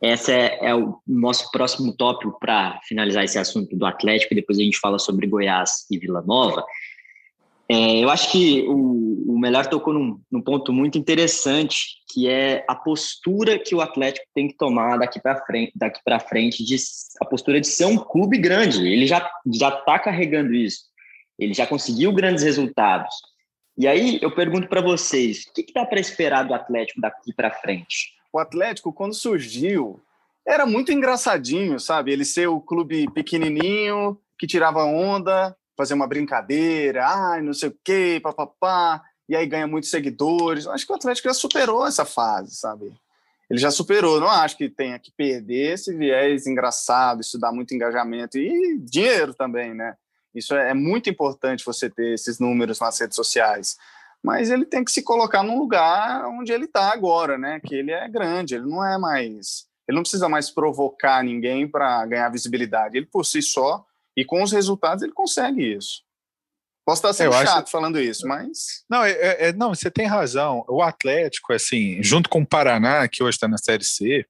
essa 0.02 0.32
é, 0.32 0.58
é 0.66 0.74
o 0.74 1.00
nosso 1.06 1.50
próximo 1.50 1.96
tópico 1.96 2.38
para 2.38 2.80
finalizar 2.84 3.24
esse 3.24 3.38
assunto 3.38 3.76
do 3.76 3.86
Atlético, 3.86 4.34
depois 4.34 4.58
a 4.58 4.62
gente 4.62 4.78
fala 4.78 4.98
sobre 4.98 5.26
Goiás 5.26 5.86
e 5.90 5.98
Vila 5.98 6.22
Nova. 6.22 6.64
É, 7.68 7.98
eu 7.98 8.08
acho 8.10 8.30
que 8.30 8.62
o, 8.68 9.32
o 9.34 9.38
Melhor 9.38 9.66
tocou 9.66 9.92
num, 9.92 10.20
num, 10.30 10.40
ponto 10.40 10.72
muito 10.72 10.96
interessante, 10.96 11.96
que 12.08 12.28
é 12.28 12.64
a 12.68 12.74
postura 12.74 13.58
que 13.58 13.74
o 13.74 13.80
Atlético 13.80 14.26
tem 14.34 14.46
que 14.46 14.56
tomar 14.56 14.98
daqui 14.98 15.20
para 15.20 15.44
frente, 15.44 15.72
daqui 15.74 16.00
para 16.04 16.20
frente, 16.20 16.64
de, 16.64 16.76
a 17.20 17.24
postura 17.24 17.60
de 17.60 17.66
ser 17.66 17.86
um 17.86 17.96
clube 17.96 18.38
grande. 18.38 18.86
Ele 18.86 19.06
já 19.06 19.28
já 19.52 19.68
está 19.68 19.98
carregando 19.98 20.54
isso. 20.54 20.84
Ele 21.38 21.52
já 21.52 21.66
conseguiu 21.66 22.12
grandes 22.12 22.44
resultados. 22.44 23.14
E 23.76 23.86
aí 23.86 24.18
eu 24.22 24.34
pergunto 24.34 24.68
para 24.68 24.80
vocês, 24.80 25.44
o 25.44 25.52
que, 25.52 25.64
que 25.64 25.72
dá 25.72 25.84
para 25.84 26.00
esperar 26.00 26.44
do 26.44 26.54
Atlético 26.54 27.00
daqui 27.00 27.32
para 27.34 27.50
frente? 27.50 28.14
O 28.32 28.38
Atlético, 28.38 28.92
quando 28.92 29.14
surgiu, 29.14 30.00
era 30.46 30.64
muito 30.64 30.92
engraçadinho, 30.92 31.78
sabe? 31.80 32.12
Ele 32.12 32.24
ser 32.24 32.46
o 32.46 32.60
clube 32.60 33.10
pequenininho 33.12 34.18
que 34.38 34.46
tirava 34.46 34.84
onda, 34.84 35.54
fazer 35.76 35.94
uma 35.94 36.06
brincadeira, 36.06 37.06
ai, 37.06 37.42
não 37.42 37.52
sei 37.52 37.68
o 37.68 37.78
quê, 37.84 38.20
papapá, 38.22 39.02
e 39.28 39.36
aí 39.36 39.46
ganha 39.46 39.66
muitos 39.66 39.90
seguidores. 39.90 40.66
Acho 40.66 40.86
que 40.86 40.92
o 40.92 40.96
Atlético 40.96 41.28
já 41.28 41.34
superou 41.34 41.86
essa 41.86 42.04
fase, 42.04 42.54
sabe? 42.56 42.92
Ele 43.48 43.58
já 43.58 43.70
superou. 43.70 44.20
Não 44.20 44.28
acho 44.28 44.56
que 44.56 44.68
tenha 44.68 44.98
que 44.98 45.12
perder 45.12 45.74
esse 45.74 45.94
viés 45.94 46.46
engraçado, 46.46 47.20
isso 47.20 47.38
dá 47.38 47.52
muito 47.52 47.74
engajamento 47.74 48.38
e 48.38 48.78
dinheiro 48.78 49.34
também, 49.34 49.74
né? 49.74 49.96
Isso 50.34 50.54
é, 50.54 50.70
é 50.70 50.74
muito 50.74 51.08
importante 51.08 51.64
você 51.64 51.88
ter 51.88 52.14
esses 52.14 52.38
números 52.38 52.78
nas 52.80 52.98
redes 52.98 53.16
sociais. 53.16 53.76
Mas 54.22 54.50
ele 54.50 54.64
tem 54.64 54.84
que 54.84 54.90
se 54.90 55.02
colocar 55.02 55.42
num 55.42 55.58
lugar 55.58 56.26
onde 56.26 56.52
ele 56.52 56.64
está 56.64 56.92
agora, 56.92 57.38
né? 57.38 57.60
Que 57.64 57.76
ele 57.76 57.92
é 57.92 58.08
grande, 58.08 58.54
ele 58.54 58.66
não 58.66 58.84
é 58.84 58.98
mais. 58.98 59.66
Ele 59.88 59.96
não 59.96 60.02
precisa 60.02 60.28
mais 60.28 60.50
provocar 60.50 61.22
ninguém 61.22 61.68
para 61.68 62.04
ganhar 62.06 62.28
visibilidade. 62.28 62.96
Ele 62.96 63.06
por 63.06 63.24
si 63.24 63.40
só 63.40 63.86
e 64.16 64.24
com 64.24 64.42
os 64.42 64.52
resultados 64.52 65.02
ele 65.02 65.12
consegue 65.12 65.76
isso. 65.76 66.06
Posso 66.86 67.00
estar 67.00 67.12
sendo 67.12 67.32
chato 67.32 67.64
acho... 67.64 67.70
falando 67.70 68.00
isso, 68.00 68.26
mas. 68.28 68.84
Não, 68.88 69.02
é, 69.02 69.10
é, 69.10 69.48
é, 69.48 69.52
não, 69.52 69.74
você 69.74 69.90
tem 69.90 70.06
razão. 70.06 70.64
O 70.68 70.80
Atlético, 70.80 71.52
assim, 71.52 72.00
junto 72.00 72.30
com 72.30 72.42
o 72.42 72.46
Paraná, 72.46 73.08
que 73.08 73.24
hoje 73.24 73.36
está 73.36 73.48
na 73.48 73.58
Série 73.58 73.84
C, 73.84 74.24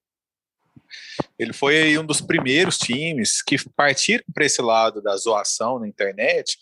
ele 1.37 1.53
foi 1.53 1.95
um 1.99 2.05
dos 2.05 2.19
primeiros 2.19 2.79
times 2.79 3.43
que 3.43 3.57
partiram 3.75 4.23
para 4.33 4.45
esse 4.45 4.61
lado 4.61 5.01
da 5.03 5.15
zoação 5.15 5.77
na 5.77 5.87
internet. 5.87 6.57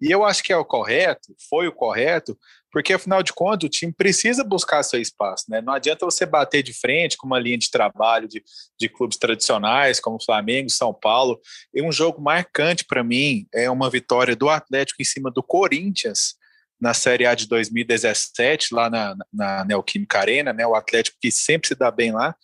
E 0.00 0.10
eu 0.10 0.24
acho 0.24 0.42
que 0.42 0.52
é 0.52 0.56
o 0.56 0.64
correto, 0.64 1.34
foi 1.48 1.68
o 1.68 1.72
correto, 1.72 2.36
porque 2.70 2.92
afinal 2.92 3.22
de 3.22 3.32
contas 3.32 3.66
o 3.66 3.70
time 3.70 3.92
precisa 3.92 4.44
buscar 4.44 4.82
seu 4.82 5.00
espaço, 5.00 5.44
né? 5.48 5.60
Não 5.60 5.72
adianta 5.72 6.04
você 6.04 6.26
bater 6.26 6.62
de 6.62 6.72
frente 6.72 7.16
com 7.16 7.26
uma 7.26 7.38
linha 7.38 7.58
de 7.58 7.70
trabalho 7.70 8.28
de, 8.28 8.42
de 8.78 8.88
clubes 8.88 9.16
tradicionais 9.16 10.00
como 10.00 10.22
Flamengo, 10.22 10.68
São 10.70 10.92
Paulo. 10.92 11.40
E 11.72 11.82
um 11.82 11.90
jogo 11.90 12.20
marcante 12.20 12.84
para 12.84 13.02
mim 13.02 13.46
é 13.54 13.70
uma 13.70 13.88
vitória 13.88 14.36
do 14.36 14.48
Atlético 14.48 15.00
em 15.00 15.04
cima 15.04 15.30
do 15.30 15.42
Corinthians 15.42 16.34
na 16.80 16.94
Série 16.94 17.26
A 17.26 17.34
de 17.34 17.48
2017 17.48 18.72
lá 18.72 18.88
na, 18.88 19.16
na 19.32 19.64
Neoquímica 19.64 20.18
Arena, 20.18 20.52
né? 20.52 20.66
O 20.66 20.74
Atlético 20.74 21.16
que 21.20 21.30
sempre 21.30 21.68
se 21.68 21.74
dá 21.74 21.90
bem 21.90 22.12
lá 22.12 22.34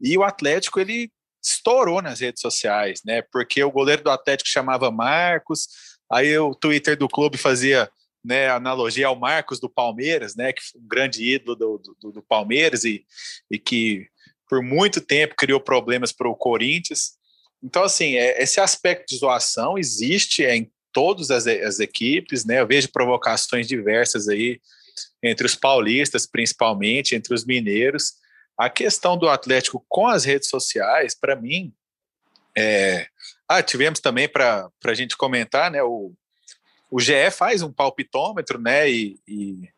e 0.00 0.16
o 0.18 0.24
Atlético 0.24 0.80
ele 0.80 1.10
estourou 1.42 2.00
nas 2.00 2.20
redes 2.20 2.40
sociais, 2.40 3.00
né? 3.04 3.22
Porque 3.30 3.62
o 3.62 3.70
goleiro 3.70 4.02
do 4.02 4.10
Atlético 4.10 4.48
chamava 4.48 4.90
Marcos, 4.90 5.68
aí 6.10 6.36
o 6.38 6.54
Twitter 6.54 6.96
do 6.96 7.08
clube 7.08 7.36
fazia 7.36 7.88
né, 8.24 8.48
analogia 8.48 9.08
ao 9.08 9.16
Marcos 9.16 9.60
do 9.60 9.68
Palmeiras, 9.68 10.34
né, 10.34 10.52
que 10.52 10.62
foi 10.62 10.80
um 10.80 10.88
grande 10.88 11.22
ídolo 11.22 11.54
do, 11.54 11.96
do, 12.00 12.12
do 12.12 12.22
Palmeiras 12.22 12.84
e, 12.84 13.04
e 13.50 13.58
que 13.58 14.06
por 14.48 14.62
muito 14.62 15.00
tempo 15.00 15.34
criou 15.36 15.60
problemas 15.60 16.12
para 16.12 16.28
o 16.28 16.36
Corinthians. 16.36 17.12
Então, 17.62 17.82
assim, 17.82 18.16
é, 18.16 18.42
esse 18.42 18.60
aspecto 18.60 19.06
de 19.08 19.18
zoação 19.18 19.76
existe 19.76 20.42
em 20.44 20.70
todas 20.92 21.30
as, 21.30 21.46
as 21.46 21.80
equipes, 21.80 22.44
né? 22.44 22.60
Eu 22.60 22.66
vejo 22.66 22.92
provocações 22.92 23.66
diversas 23.66 24.28
aí 24.28 24.60
entre 25.22 25.46
os 25.46 25.54
paulistas, 25.54 26.26
principalmente, 26.26 27.14
entre 27.14 27.34
os 27.34 27.44
mineiros. 27.44 28.14
A 28.56 28.70
questão 28.70 29.18
do 29.18 29.28
Atlético 29.28 29.84
com 29.88 30.06
as 30.06 30.24
redes 30.24 30.48
sociais, 30.48 31.14
para 31.18 31.34
mim, 31.34 31.72
é... 32.56 33.08
ah, 33.48 33.62
tivemos 33.62 33.98
também 33.98 34.28
para 34.28 34.70
a 34.84 34.94
gente 34.94 35.16
comentar, 35.16 35.70
né? 35.70 35.82
O, 35.82 36.14
o 36.94 37.00
GE 37.00 37.28
faz 37.32 37.60
um 37.60 37.72
palpitômetro, 37.72 38.56
né? 38.56 38.88
E, 38.88 39.18
e, 39.26 39.68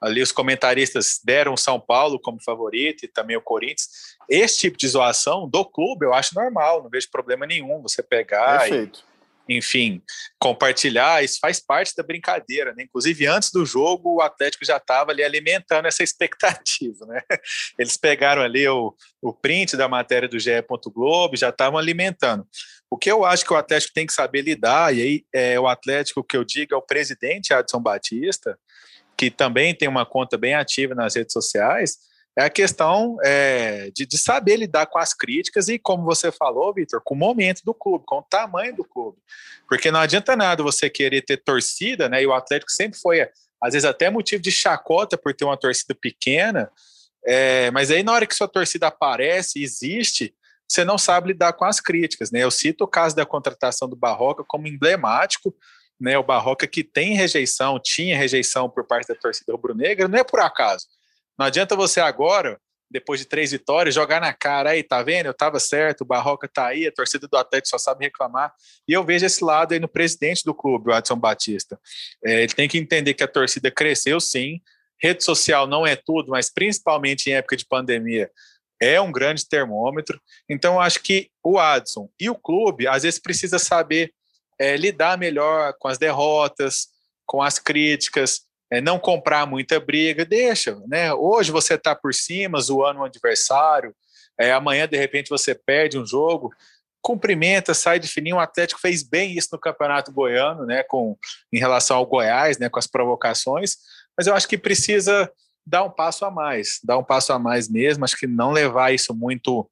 ali 0.00 0.22
os 0.22 0.32
comentaristas 0.32 1.20
deram 1.22 1.58
São 1.58 1.78
Paulo 1.78 2.18
como 2.18 2.42
favorito 2.42 3.04
e 3.04 3.08
também 3.08 3.36
o 3.36 3.42
Corinthians. 3.42 4.16
Esse 4.30 4.60
tipo 4.60 4.78
de 4.78 4.88
zoação 4.88 5.46
do 5.46 5.62
clube 5.62 6.06
eu 6.06 6.14
acho 6.14 6.34
normal, 6.34 6.82
não 6.82 6.88
vejo 6.88 7.10
problema 7.10 7.44
nenhum 7.44 7.82
você 7.82 8.02
pegar 8.02 8.60
Perfeito. 8.60 9.00
e, 9.00 9.13
enfim, 9.48 10.02
compartilhar, 10.38 11.22
isso 11.22 11.38
faz 11.40 11.60
parte 11.60 11.94
da 11.96 12.02
brincadeira, 12.02 12.72
né? 12.74 12.84
Inclusive, 12.84 13.26
antes 13.26 13.50
do 13.50 13.66
jogo, 13.66 14.16
o 14.16 14.20
Atlético 14.20 14.64
já 14.64 14.78
estava 14.78 15.10
ali 15.10 15.22
alimentando 15.22 15.86
essa 15.86 16.02
expectativa, 16.04 17.04
né? 17.06 17.20
Eles 17.78 17.96
pegaram 17.96 18.42
ali 18.42 18.66
o, 18.66 18.94
o 19.20 19.32
print 19.32 19.76
da 19.76 19.88
matéria 19.88 20.28
do 20.28 20.38
GE. 20.38 20.50
Globo, 20.92 21.36
já 21.36 21.50
estavam 21.50 21.78
alimentando. 21.78 22.46
O 22.90 22.96
que 22.96 23.10
eu 23.10 23.24
acho 23.24 23.44
que 23.44 23.52
o 23.52 23.56
Atlético 23.56 23.92
tem 23.92 24.06
que 24.06 24.12
saber 24.12 24.42
lidar, 24.42 24.94
e 24.94 25.02
aí 25.02 25.24
é, 25.32 25.58
o 25.58 25.66
Atlético, 25.66 26.22
que 26.22 26.36
eu 26.36 26.44
digo, 26.44 26.74
é 26.74 26.76
o 26.76 26.82
presidente 26.82 27.52
Adson 27.52 27.80
Batista, 27.80 28.58
que 29.16 29.30
também 29.30 29.74
tem 29.74 29.88
uma 29.88 30.06
conta 30.06 30.36
bem 30.36 30.54
ativa 30.54 30.94
nas 30.94 31.14
redes 31.16 31.32
sociais, 31.32 31.98
é 32.36 32.44
a 32.44 32.50
questão 32.50 33.16
é, 33.22 33.90
de, 33.94 34.04
de, 34.04 34.18
saber 34.18 34.56
lidar 34.56 34.86
com 34.86 34.98
as 34.98 35.14
críticas 35.14 35.68
e, 35.68 35.78
como 35.78 36.04
você 36.04 36.32
falou, 36.32 36.74
Vitor, 36.74 37.00
com 37.04 37.14
o 37.14 37.18
momento 37.18 37.62
do 37.64 37.72
clube, 37.72 38.04
com 38.04 38.18
o 38.18 38.22
tamanho 38.22 38.74
do 38.74 38.84
clube. 38.84 39.18
Porque 39.68 39.90
não 39.90 40.00
adianta 40.00 40.34
nada 40.34 40.62
você 40.62 40.90
querer 40.90 41.22
ter 41.22 41.36
torcida, 41.36 42.08
né? 42.08 42.22
E 42.22 42.26
o 42.26 42.32
Atlético 42.32 42.72
sempre 42.72 42.98
foi, 42.98 43.20
às 43.62 43.72
vezes, 43.72 43.84
até 43.84 44.10
motivo 44.10 44.42
de 44.42 44.50
chacota 44.50 45.16
por 45.16 45.32
ter 45.32 45.44
uma 45.44 45.56
torcida 45.56 45.94
pequena. 45.94 46.70
É, 47.24 47.70
mas 47.70 47.90
aí, 47.92 48.02
na 48.02 48.12
hora 48.12 48.26
que 48.26 48.34
sua 48.34 48.48
torcida 48.48 48.88
aparece, 48.88 49.62
existe, 49.62 50.34
você 50.68 50.84
não 50.84 50.98
sabe 50.98 51.28
lidar 51.28 51.52
com 51.52 51.64
as 51.64 51.80
críticas. 51.80 52.32
Né? 52.32 52.40
Eu 52.40 52.50
cito 52.50 52.82
o 52.82 52.88
caso 52.88 53.14
da 53.14 53.24
contratação 53.24 53.88
do 53.88 53.94
Barroca 53.94 54.42
como 54.44 54.66
emblemático, 54.66 55.54
né? 56.00 56.18
o 56.18 56.24
Barroca 56.24 56.66
que 56.66 56.82
tem 56.82 57.14
rejeição, 57.14 57.78
tinha 57.80 58.18
rejeição 58.18 58.68
por 58.68 58.84
parte 58.84 59.06
da 59.06 59.14
torcida 59.14 59.52
rubro-negra, 59.52 60.08
não 60.08 60.18
é 60.18 60.24
por 60.24 60.40
acaso. 60.40 60.86
Não 61.38 61.46
adianta 61.46 61.76
você 61.76 62.00
agora, 62.00 62.60
depois 62.90 63.20
de 63.20 63.26
três 63.26 63.50
vitórias, 63.50 63.94
jogar 63.94 64.20
na 64.20 64.32
cara 64.32 64.70
aí, 64.70 64.82
tá 64.82 65.02
vendo? 65.02 65.26
Eu 65.26 65.32
estava 65.32 65.58
certo, 65.58 66.02
o 66.02 66.04
Barroca 66.04 66.48
tá 66.48 66.66
aí, 66.66 66.86
a 66.86 66.92
torcida 66.92 67.26
do 67.26 67.36
Atlético 67.36 67.70
só 67.70 67.78
sabe 67.78 68.04
reclamar. 68.04 68.52
E 68.86 68.92
eu 68.92 69.04
vejo 69.04 69.26
esse 69.26 69.42
lado 69.42 69.72
aí 69.72 69.80
no 69.80 69.88
presidente 69.88 70.44
do 70.44 70.54
clube, 70.54 70.90
o 70.90 70.94
Adson 70.94 71.16
Batista. 71.16 71.78
É, 72.24 72.42
ele 72.42 72.54
tem 72.54 72.68
que 72.68 72.78
entender 72.78 73.14
que 73.14 73.24
a 73.24 73.28
torcida 73.28 73.70
cresceu 73.70 74.20
sim, 74.20 74.60
rede 75.00 75.24
social 75.24 75.66
não 75.66 75.86
é 75.86 75.96
tudo, 75.96 76.30
mas 76.30 76.52
principalmente 76.52 77.28
em 77.28 77.34
época 77.34 77.56
de 77.56 77.66
pandemia, 77.66 78.30
é 78.80 79.00
um 79.00 79.12
grande 79.12 79.46
termômetro. 79.48 80.20
Então, 80.48 80.80
acho 80.80 81.00
que 81.00 81.30
o 81.42 81.58
Adson 81.58 82.08
e 82.20 82.28
o 82.30 82.34
clube, 82.34 82.86
às 82.86 83.02
vezes, 83.02 83.18
precisa 83.18 83.58
saber 83.58 84.12
é, 84.58 84.76
lidar 84.76 85.18
melhor 85.18 85.74
com 85.78 85.88
as 85.88 85.98
derrotas, 85.98 86.88
com 87.26 87.42
as 87.42 87.58
críticas, 87.58 88.42
é, 88.74 88.80
não 88.80 88.98
comprar 88.98 89.46
muita 89.46 89.78
briga, 89.78 90.24
deixa, 90.24 90.76
né? 90.86 91.12
Hoje 91.12 91.52
você 91.52 91.74
está 91.74 91.94
por 91.94 92.12
cima, 92.12 92.60
zoando 92.60 93.00
um 93.00 93.04
adversário, 93.04 93.94
é, 94.38 94.52
amanhã, 94.52 94.88
de 94.88 94.96
repente, 94.96 95.28
você 95.28 95.54
perde 95.54 95.98
um 95.98 96.04
jogo, 96.04 96.52
cumprimenta, 97.00 97.72
sai 97.74 98.00
de 98.00 98.08
fininho. 98.08 98.36
O 98.36 98.40
Atlético 98.40 98.80
fez 98.80 99.02
bem 99.02 99.36
isso 99.36 99.50
no 99.52 99.58
Campeonato 99.58 100.10
Goiano, 100.10 100.66
né? 100.66 100.82
Com, 100.82 101.16
em 101.52 101.58
relação 101.58 101.98
ao 101.98 102.06
Goiás, 102.06 102.58
né? 102.58 102.68
Com 102.68 102.78
as 102.78 102.86
provocações, 102.86 103.76
mas 104.16 104.26
eu 104.26 104.34
acho 104.34 104.48
que 104.48 104.58
precisa 104.58 105.30
dar 105.66 105.84
um 105.84 105.90
passo 105.90 106.24
a 106.24 106.30
mais, 106.30 106.80
dar 106.84 106.98
um 106.98 107.04
passo 107.04 107.32
a 107.32 107.38
mais 107.38 107.68
mesmo. 107.68 108.04
Acho 108.04 108.16
que 108.16 108.26
não 108.26 108.50
levar 108.50 108.92
isso 108.92 109.14
muito 109.14 109.68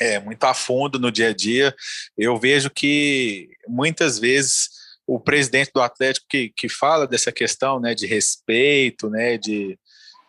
é, 0.00 0.18
muito 0.18 0.42
a 0.44 0.54
fundo 0.54 0.98
no 0.98 1.12
dia 1.12 1.28
a 1.28 1.34
dia. 1.34 1.74
Eu 2.16 2.38
vejo 2.38 2.70
que 2.70 3.50
muitas 3.68 4.18
vezes 4.18 4.79
o 5.12 5.18
presidente 5.18 5.72
do 5.74 5.82
Atlético 5.82 6.24
que, 6.28 6.52
que 6.56 6.68
fala 6.68 7.04
dessa 7.04 7.32
questão 7.32 7.80
né, 7.80 7.96
de 7.96 8.06
respeito, 8.06 9.10
né, 9.10 9.36
de, 9.36 9.76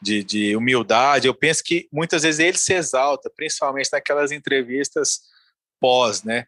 de, 0.02 0.24
de 0.24 0.56
humildade, 0.56 1.28
eu 1.28 1.36
penso 1.36 1.64
que 1.64 1.88
muitas 1.94 2.24
vezes 2.24 2.40
ele 2.40 2.58
se 2.58 2.74
exalta, 2.74 3.32
principalmente 3.36 3.90
naquelas 3.92 4.32
entrevistas 4.32 5.20
pós, 5.80 6.24
né? 6.24 6.46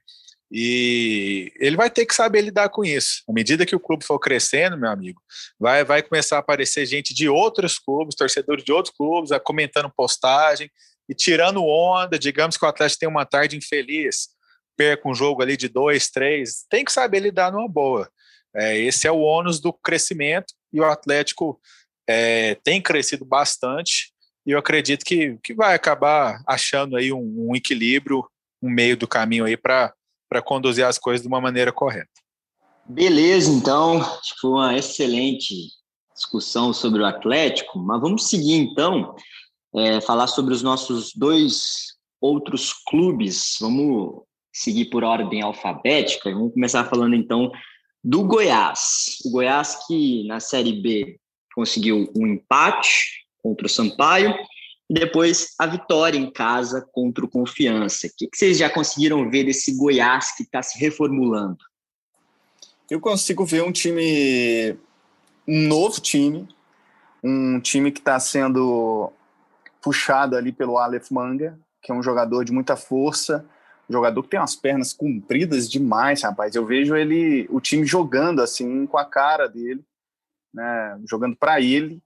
E 0.51 1.51
ele 1.59 1.75
vai 1.75 1.91
ter 1.91 2.07
que 2.07 2.13
saber 2.13 2.41
lidar 2.41 2.69
com 2.69 2.83
isso. 2.83 3.21
À 3.29 3.33
medida 3.33 3.67
que 3.67 3.75
o 3.75 3.79
clube 3.79 4.03
for 4.03 4.17
crescendo, 4.17 4.77
meu 4.77 4.89
amigo, 4.89 5.21
vai, 5.59 5.83
vai 5.83 6.01
começar 6.01 6.37
a 6.37 6.39
aparecer 6.39 6.87
gente 6.87 7.13
de 7.13 7.29
outros 7.29 7.77
clubes, 7.77 8.15
torcedores 8.15 8.63
de 8.63 8.71
outros 8.71 8.95
clubes, 8.95 9.29
comentando 9.43 9.93
postagem 9.95 10.71
e 11.07 11.13
tirando 11.13 11.63
onda. 11.63 12.17
Digamos 12.17 12.57
que 12.57 12.65
o 12.65 12.67
Atlético 12.67 13.01
tem 13.01 13.09
uma 13.09 13.25
tarde 13.25 13.57
infeliz, 13.57 14.29
perca 14.75 15.07
um 15.07 15.13
jogo 15.13 15.43
ali 15.43 15.55
de 15.55 15.67
dois, 15.67 16.09
três, 16.09 16.65
tem 16.67 16.83
que 16.83 16.91
saber 16.91 17.19
lidar 17.19 17.51
numa 17.51 17.69
boa. 17.69 18.09
É, 18.55 18.77
esse 18.77 19.07
é 19.07 19.11
o 19.11 19.19
ônus 19.19 19.59
do 19.59 19.73
crescimento 19.73 20.53
e 20.71 20.79
o 20.79 20.85
Atlético 20.85 21.59
é, 22.07 22.55
tem 22.63 22.81
crescido 22.81 23.25
bastante 23.25 24.13
e 24.45 24.51
eu 24.51 24.59
acredito 24.59 25.05
que, 25.05 25.37
que 25.43 25.53
vai 25.53 25.73
acabar 25.73 26.43
achando 26.45 26.97
aí 26.97 27.13
um, 27.13 27.49
um 27.49 27.55
equilíbrio, 27.55 28.25
um 28.61 28.69
meio 28.69 28.97
do 28.97 29.07
caminho 29.07 29.45
aí 29.45 29.55
para 29.55 29.93
conduzir 30.43 30.85
as 30.85 30.97
coisas 30.97 31.21
de 31.21 31.27
uma 31.27 31.39
maneira 31.39 31.71
correta. 31.71 32.09
Beleza, 32.85 33.49
então. 33.49 34.01
Foi 34.41 34.49
uma 34.51 34.77
excelente 34.77 35.53
discussão 36.13 36.73
sobre 36.73 37.01
o 37.01 37.05
Atlético, 37.05 37.79
mas 37.79 38.01
vamos 38.01 38.29
seguir 38.29 38.55
então, 38.55 39.15
é, 39.73 40.01
falar 40.01 40.27
sobre 40.27 40.53
os 40.53 40.61
nossos 40.61 41.13
dois 41.15 41.93
outros 42.19 42.73
clubes. 42.85 43.55
Vamos 43.61 44.23
seguir 44.53 44.85
por 44.85 45.05
ordem 45.05 45.41
alfabética. 45.41 46.31
Vamos 46.31 46.53
começar 46.53 46.83
falando 46.85 47.15
então 47.15 47.49
do 48.03 48.23
Goiás. 48.23 49.19
O 49.25 49.31
Goiás 49.31 49.87
que 49.87 50.27
na 50.27 50.39
Série 50.39 50.81
B 50.81 51.19
conseguiu 51.55 52.11
um 52.15 52.27
empate 52.27 53.23
contra 53.41 53.65
o 53.65 53.69
Sampaio 53.69 54.33
e 54.89 54.93
depois 54.93 55.53
a 55.57 55.65
vitória 55.65 56.17
em 56.17 56.29
casa 56.29 56.85
contra 56.91 57.23
o 57.23 57.29
Confiança. 57.29 58.07
O 58.07 58.09
que 58.15 58.29
vocês 58.33 58.57
já 58.57 58.69
conseguiram 58.69 59.29
ver 59.29 59.45
desse 59.45 59.77
Goiás 59.77 60.35
que 60.35 60.43
está 60.43 60.61
se 60.61 60.77
reformulando? 60.77 61.63
Eu 62.89 62.99
consigo 62.99 63.45
ver 63.45 63.63
um 63.63 63.71
time, 63.71 64.77
um 65.47 65.67
novo 65.67 66.01
time, 66.01 66.47
um 67.23 67.59
time 67.59 67.91
que 67.91 67.99
está 67.99 68.19
sendo 68.19 69.11
puxado 69.81 70.35
ali 70.35 70.51
pelo 70.51 70.77
Aleph 70.77 71.09
Manga, 71.09 71.57
que 71.81 71.91
é 71.91 71.95
um 71.95 72.03
jogador 72.03 72.43
de 72.43 72.51
muita 72.51 72.75
força, 72.75 73.45
jogador 73.89 74.23
que 74.23 74.29
tem 74.29 74.39
umas 74.39 74.55
pernas 74.55 74.93
compridas 74.93 75.69
demais, 75.69 76.23
rapaz. 76.23 76.55
Eu 76.55 76.65
vejo 76.65 76.95
ele, 76.95 77.47
o 77.49 77.59
time 77.59 77.85
jogando 77.85 78.41
assim 78.41 78.85
com 78.85 78.97
a 78.97 79.05
cara 79.05 79.47
dele, 79.47 79.83
né, 80.53 80.99
jogando 81.09 81.35
para 81.35 81.61
ele. 81.61 82.01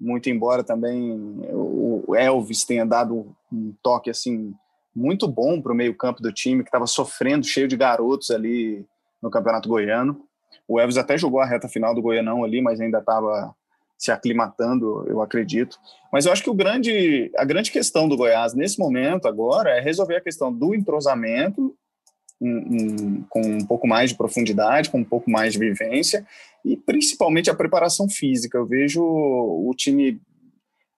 Muito 0.00 0.30
embora 0.30 0.62
também 0.62 1.40
o 1.52 2.14
Elvis 2.14 2.64
tenha 2.64 2.86
dado 2.86 3.34
um 3.52 3.74
toque 3.82 4.10
assim 4.10 4.54
muito 4.94 5.26
bom 5.28 5.60
para 5.60 5.72
o 5.72 5.76
meio 5.76 5.94
campo 5.94 6.22
do 6.22 6.32
time 6.32 6.62
que 6.62 6.68
estava 6.68 6.86
sofrendo, 6.86 7.46
cheio 7.46 7.68
de 7.68 7.76
garotos 7.76 8.30
ali 8.30 8.86
no 9.22 9.30
Campeonato 9.30 9.68
Goiano. 9.68 10.24
O 10.66 10.78
Elvis 10.78 10.96
até 10.96 11.16
jogou 11.16 11.40
a 11.40 11.46
reta 11.46 11.68
final 11.68 11.94
do 11.94 12.02
Goianão 12.02 12.44
ali, 12.44 12.60
mas 12.60 12.80
ainda 12.80 12.98
estava 12.98 13.54
se 13.98 14.12
aclimatando, 14.12 15.04
eu 15.08 15.20
acredito. 15.20 15.76
Mas 16.12 16.24
eu 16.24 16.32
acho 16.32 16.42
que 16.42 16.50
o 16.50 16.54
grande, 16.54 17.32
a 17.36 17.44
grande 17.44 17.72
questão 17.72 18.08
do 18.08 18.16
Goiás 18.16 18.54
nesse 18.54 18.78
momento 18.78 19.26
agora 19.26 19.70
é 19.70 19.80
resolver 19.80 20.16
a 20.16 20.20
questão 20.20 20.52
do 20.52 20.74
entrosamento 20.74 21.76
um, 22.40 22.56
um, 22.56 23.22
com 23.28 23.40
um 23.40 23.66
pouco 23.66 23.88
mais 23.88 24.10
de 24.10 24.16
profundidade, 24.16 24.90
com 24.90 24.98
um 25.00 25.04
pouco 25.04 25.28
mais 25.28 25.52
de 25.52 25.58
vivência 25.58 26.24
e 26.64 26.76
principalmente 26.76 27.50
a 27.50 27.54
preparação 27.54 28.08
física. 28.08 28.56
Eu 28.56 28.66
vejo 28.66 29.02
o 29.02 29.72
time 29.76 30.20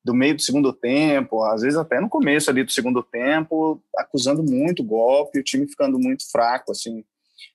do 0.04 0.14
meio 0.14 0.34
do 0.34 0.42
segundo 0.42 0.72
tempo, 0.72 1.42
às 1.42 1.62
vezes 1.62 1.78
até 1.78 2.00
no 2.00 2.08
começo 2.08 2.50
ali 2.50 2.62
do 2.62 2.70
segundo 2.70 3.02
tempo, 3.02 3.82
acusando 3.96 4.42
muito 4.42 4.84
golpe, 4.84 5.38
o 5.38 5.44
time 5.44 5.66
ficando 5.66 5.98
muito 5.98 6.30
fraco, 6.30 6.72
assim, 6.72 7.04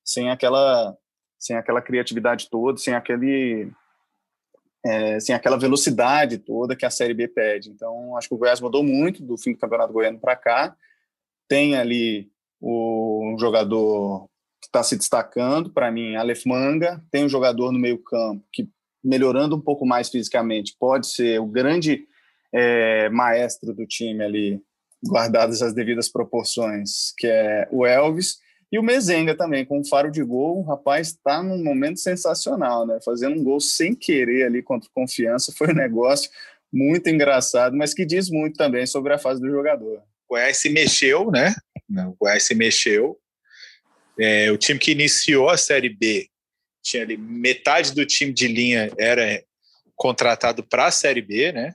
sem 0.03 0.29
aquela, 0.29 0.95
sem 1.39 1.55
aquela 1.55 1.81
criatividade 1.81 2.49
toda, 2.49 2.77
sem 2.77 2.93
aquele 2.93 3.71
é, 4.86 5.19
sem 5.19 5.34
aquela 5.34 5.58
velocidade 5.58 6.38
toda 6.38 6.76
que 6.76 6.86
a 6.86 6.91
Série 6.91 7.15
B 7.15 7.28
pede. 7.28 7.71
Então, 7.71 8.15
acho 8.15 8.28
que 8.28 8.36
o 8.36 8.38
Goiás 8.38 8.62
mudou 8.62 8.84
muito 8.84 9.24
do 9.24 9.36
fim 9.36 9.54
do 9.54 9.58
Campeonato 9.58 9.91
Goiano 9.91 10.19
para 10.19 10.36
cá. 10.36 10.76
Tem 11.48 11.76
ali 11.76 12.30
o, 12.62 13.34
um 13.34 13.39
jogador 13.39 14.30
que 14.62 14.67
está 14.67 14.84
se 14.84 14.95
destacando, 14.95 15.71
para 15.71 15.91
mim, 15.91 16.15
Aleph 16.15 16.45
Manga. 16.45 17.04
Tem 17.10 17.26
um 17.26 17.30
jogador 17.30 17.71
no 17.71 17.80
meio-campo 17.80 18.45
que, 18.54 18.69
melhorando 19.04 19.56
um 19.56 19.62
pouco 19.62 19.88
mais 19.88 20.10
fisicamente, 20.10 20.76
pode 20.80 21.08
ser 21.08 21.41
o 21.41 21.48
grande 21.48 22.06
é, 22.54 23.10
maestro 23.10 23.74
do 23.74 23.88
time 23.88 24.24
ali, 24.24 24.62
guardadas 25.04 25.63
as 25.63 25.74
devidas 25.74 26.10
proporções, 26.10 27.12
que 27.17 27.26
é 27.26 27.67
o 27.71 27.88
Elvis. 27.88 28.38
E 28.71 28.80
o 28.80 28.84
Mezenga 28.84 29.36
também, 29.36 29.63
com 29.63 29.80
um 29.80 29.86
faro 29.86 30.12
de 30.12 30.23
gol, 30.23 30.60
o 30.60 30.63
rapaz 30.63 31.10
está 31.10 31.41
num 31.41 31.63
momento 31.63 31.99
sensacional, 31.99 32.86
né? 32.86 32.99
Fazendo 33.04 33.39
um 33.39 33.43
gol 33.43 33.60
sem 33.60 33.93
querer 33.93 34.45
ali 34.45 34.62
contra 34.62 34.89
confiança, 34.93 35.54
foi 35.56 35.69
um 35.69 35.75
negócio 35.75 36.30
muito 36.71 37.08
engraçado, 37.10 37.75
mas 37.75 37.93
que 37.93 38.06
diz 38.06 38.30
muito 38.30 38.58
também 38.58 38.86
sobre 38.86 39.13
a 39.13 39.17
fase 39.17 39.39
do 39.39 39.49
jogador. 39.49 39.99
O 40.28 40.34
Goiás 40.34 40.58
se 40.58 40.69
mexeu, 40.69 41.32
né? 41.32 41.56
O 41.89 42.15
Goiás 42.19 42.43
se 42.43 42.56
mexeu. 42.56 43.17
É, 44.19 44.51
o 44.51 44.58
time 44.58 44.80
que 44.80 44.91
iniciou 44.91 45.49
a 45.49 45.58
Série 45.58 45.89
B 45.89 46.28
tinha 46.82 47.04
ali 47.04 47.17
metade 47.17 47.93
do 47.93 48.06
time 48.06 48.32
de 48.32 48.47
linha 48.47 48.91
era 48.97 49.43
contratado 49.95 50.63
para 50.63 50.88
a 50.88 50.91
Série 50.91 51.21
B, 51.21 51.51
né? 51.51 51.73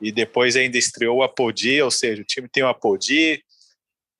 E 0.00 0.10
depois 0.10 0.56
ainda 0.56 0.76
estreou 0.76 1.18
o 1.18 1.22
Apodi, 1.22 1.80
ou 1.80 1.90
seja, 1.90 2.22
o 2.22 2.24
time 2.24 2.48
tem 2.48 2.62
o 2.62 2.68
Apodi, 2.68 3.42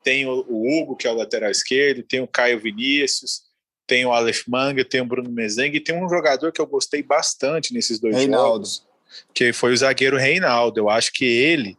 tem 0.02 0.26
o, 0.26 0.40
Hugo, 0.40 0.96
que 0.96 1.06
é 1.06 1.10
o 1.10 1.14
lateral 1.14 1.50
esquerdo, 1.50 2.02
tem 2.02 2.20
o 2.20 2.26
Caio 2.26 2.60
Vinícius, 2.60 3.42
tem 3.86 4.04
o 4.04 4.12
Aleph 4.12 4.44
Manga, 4.46 4.84
tem 4.84 5.00
o 5.00 5.04
Bruno 5.04 5.30
Mezengue, 5.30 5.76
e 5.76 5.80
tem 5.80 5.94
um 5.94 6.08
jogador 6.08 6.52
que 6.52 6.60
eu 6.60 6.66
gostei 6.66 7.02
bastante 7.02 7.72
nesses 7.72 7.98
dois 7.98 8.16
Reinaldo. 8.16 8.66
jogos, 8.66 8.86
que 9.34 9.52
foi 9.52 9.72
o 9.72 9.76
zagueiro 9.76 10.16
Reinaldo. 10.16 10.80
Eu 10.80 10.88
acho 10.88 11.12
que 11.12 11.24
ele, 11.24 11.76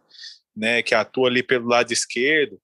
né, 0.56 0.82
que 0.82 0.94
atua 0.94 1.28
ali 1.28 1.42
pelo 1.42 1.68
lado 1.68 1.92
esquerdo, 1.92 2.60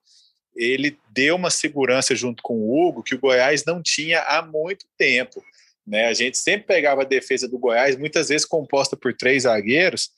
ele 0.56 0.98
deu 1.12 1.36
uma 1.36 1.50
segurança 1.50 2.14
junto 2.16 2.44
com 2.44 2.56
o 2.60 2.88
Hugo 2.88 3.04
que 3.04 3.16
o 3.16 3.20
Goiás 3.20 3.64
não 3.66 3.82
tinha 3.82 4.22
há 4.22 4.42
muito 4.42 4.86
tempo. 4.98 5.44
Né? 5.88 6.06
A 6.06 6.14
gente 6.14 6.38
sempre 6.38 6.68
pegava 6.68 7.02
a 7.02 7.06
defesa 7.06 7.48
do 7.48 7.58
Goiás, 7.58 7.98
muitas 7.98 8.30
vezes 8.30 8.46
composta 8.46 8.96
por 8.96 9.14
três 9.14 9.44
zagueiros, 9.44 10.12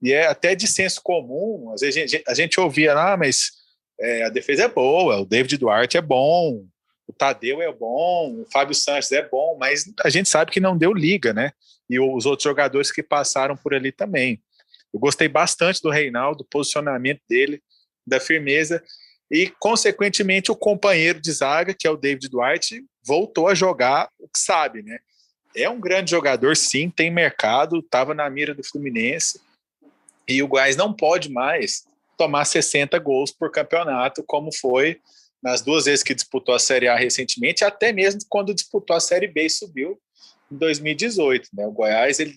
e 0.00 0.12
é 0.12 0.26
até 0.26 0.54
de 0.54 0.66
senso 0.66 1.00
comum. 1.02 1.70
Às 1.72 1.82
vezes 1.82 1.96
a 1.96 2.06
gente, 2.06 2.24
a 2.26 2.34
gente 2.34 2.58
ouvia 2.58 2.94
ah, 2.94 3.16
mas 3.16 3.61
é, 4.00 4.24
a 4.24 4.28
defesa 4.28 4.64
é 4.64 4.68
boa, 4.68 5.20
o 5.20 5.26
David 5.26 5.56
Duarte 5.58 5.96
é 5.96 6.02
bom, 6.02 6.64
o 7.06 7.12
Tadeu 7.12 7.60
é 7.60 7.72
bom, 7.72 8.40
o 8.40 8.46
Fábio 8.50 8.74
Sanches 8.74 9.12
é 9.12 9.26
bom, 9.28 9.56
mas 9.58 9.92
a 10.02 10.08
gente 10.08 10.28
sabe 10.28 10.50
que 10.50 10.60
não 10.60 10.76
deu 10.76 10.92
liga, 10.92 11.32
né? 11.32 11.52
E 11.88 12.00
os 12.00 12.26
outros 12.26 12.44
jogadores 12.44 12.90
que 12.90 13.02
passaram 13.02 13.56
por 13.56 13.74
ali 13.74 13.92
também. 13.92 14.40
Eu 14.92 15.00
gostei 15.00 15.28
bastante 15.28 15.80
do 15.82 15.90
Reinaldo, 15.90 16.38
do 16.38 16.44
posicionamento 16.44 17.20
dele, 17.28 17.62
da 18.06 18.18
firmeza, 18.18 18.82
e, 19.30 19.48
consequentemente, 19.58 20.50
o 20.50 20.56
companheiro 20.56 21.20
de 21.20 21.32
zaga, 21.32 21.72
que 21.72 21.86
é 21.86 21.90
o 21.90 21.96
David 21.96 22.28
Duarte, 22.28 22.84
voltou 23.02 23.48
a 23.48 23.54
jogar 23.54 24.10
o 24.18 24.28
que 24.28 24.38
sabe, 24.38 24.82
né? 24.82 24.98
É 25.56 25.68
um 25.68 25.80
grande 25.80 26.10
jogador, 26.10 26.56
sim, 26.56 26.90
tem 26.90 27.10
mercado, 27.10 27.78
estava 27.78 28.14
na 28.14 28.28
mira 28.28 28.54
do 28.54 28.62
Fluminense, 28.62 29.40
e 30.28 30.42
o 30.42 30.48
Goiás 30.48 30.76
não 30.76 30.92
pode 30.92 31.30
mais 31.30 31.84
tomar 32.22 32.44
60 32.44 32.96
gols 33.00 33.32
por 33.32 33.50
campeonato, 33.50 34.22
como 34.24 34.54
foi 34.54 35.00
nas 35.42 35.60
duas 35.60 35.86
vezes 35.86 36.04
que 36.04 36.14
disputou 36.14 36.54
a 36.54 36.58
Série 36.58 36.86
A 36.86 36.94
recentemente, 36.94 37.64
até 37.64 37.92
mesmo 37.92 38.20
quando 38.28 38.54
disputou 38.54 38.94
a 38.94 39.00
Série 39.00 39.26
B 39.26 39.46
e 39.46 39.50
subiu 39.50 40.00
em 40.50 40.56
2018. 40.56 41.48
Né? 41.52 41.66
O 41.66 41.72
Goiás 41.72 42.20
ele, 42.20 42.36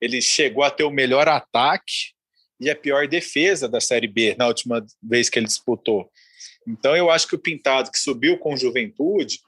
ele 0.00 0.20
chegou 0.20 0.64
a 0.64 0.70
ter 0.70 0.82
o 0.82 0.90
melhor 0.90 1.28
ataque 1.28 2.10
e 2.58 2.68
a 2.68 2.74
pior 2.74 3.06
defesa 3.06 3.68
da 3.68 3.80
Série 3.80 4.08
B 4.08 4.34
na 4.36 4.48
última 4.48 4.84
vez 5.00 5.30
que 5.30 5.38
ele 5.38 5.46
disputou. 5.46 6.10
Então 6.66 6.96
eu 6.96 7.08
acho 7.08 7.28
que 7.28 7.36
o 7.36 7.40
Pintado, 7.40 7.92
que 7.92 8.00
subiu 8.00 8.36
com 8.36 8.56
Juventude, 8.56 9.38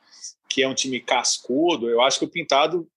que 0.48 0.62
é 0.62 0.68
um 0.68 0.74
time 0.74 1.00
cascudo, 1.00 1.90
eu 1.90 2.00
acho 2.00 2.20
que 2.20 2.24
o 2.24 2.30
Pintado 2.30 2.88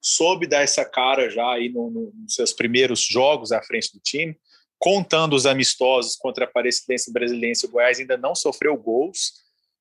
soube 0.00 0.46
dar 0.46 0.62
essa 0.62 0.84
cara 0.84 1.28
já 1.28 1.50
aí 1.50 1.68
no, 1.68 1.90
no, 1.90 2.12
nos 2.14 2.34
seus 2.34 2.52
primeiros 2.52 3.00
jogos 3.00 3.50
à 3.50 3.60
frente 3.60 3.92
do 3.92 3.98
time 3.98 4.38
contando 4.78 5.34
os 5.34 5.44
amistosos 5.44 6.14
contra 6.14 6.44
a 6.44 6.48
Aparecidense 6.48 7.12
Brasilense, 7.12 7.66
o 7.66 7.70
Goiás 7.70 7.98
ainda 7.98 8.16
não 8.16 8.34
sofreu 8.34 8.76
gols. 8.76 9.32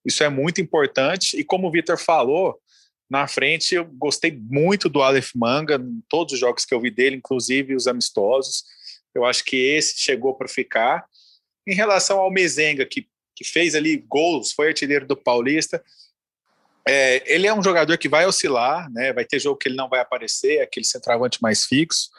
Isso 0.03 0.23
é 0.23 0.29
muito 0.29 0.59
importante. 0.59 1.37
E 1.37 1.43
como 1.43 1.67
o 1.67 1.71
Vitor 1.71 1.97
falou, 1.97 2.59
na 3.09 3.27
frente 3.27 3.75
eu 3.75 3.85
gostei 3.85 4.31
muito 4.31 4.89
do 4.89 5.01
Aleph 5.01 5.31
Manga, 5.35 5.75
em 5.75 6.01
todos 6.09 6.33
os 6.33 6.39
jogos 6.39 6.65
que 6.65 6.73
eu 6.73 6.81
vi 6.81 6.89
dele, 6.89 7.17
inclusive 7.17 7.75
os 7.75 7.87
amistosos. 7.87 8.63
Eu 9.13 9.23
acho 9.23 9.43
que 9.43 9.55
esse 9.55 9.99
chegou 9.99 10.33
para 10.33 10.47
ficar. 10.47 11.05
Em 11.65 11.75
relação 11.75 12.19
ao 12.19 12.31
Mezenga, 12.31 12.85
que, 12.85 13.07
que 13.35 13.43
fez 13.43 13.75
ali 13.75 13.97
gols, 13.97 14.51
foi 14.51 14.69
artilheiro 14.69 15.05
do 15.05 15.15
Paulista, 15.15 15.83
é, 16.87 17.21
ele 17.25 17.45
é 17.45 17.53
um 17.53 17.61
jogador 17.61 17.97
que 17.97 18.07
vai 18.07 18.25
oscilar, 18.25 18.89
né? 18.93 19.11
vai 19.11 19.25
ter 19.25 19.39
jogo 19.39 19.57
que 19.57 19.67
ele 19.67 19.75
não 19.75 19.89
vai 19.89 19.99
aparecer, 19.99 20.61
aquele 20.61 20.85
centroavante 20.85 21.41
mais 21.41 21.65
fixo 21.65 22.09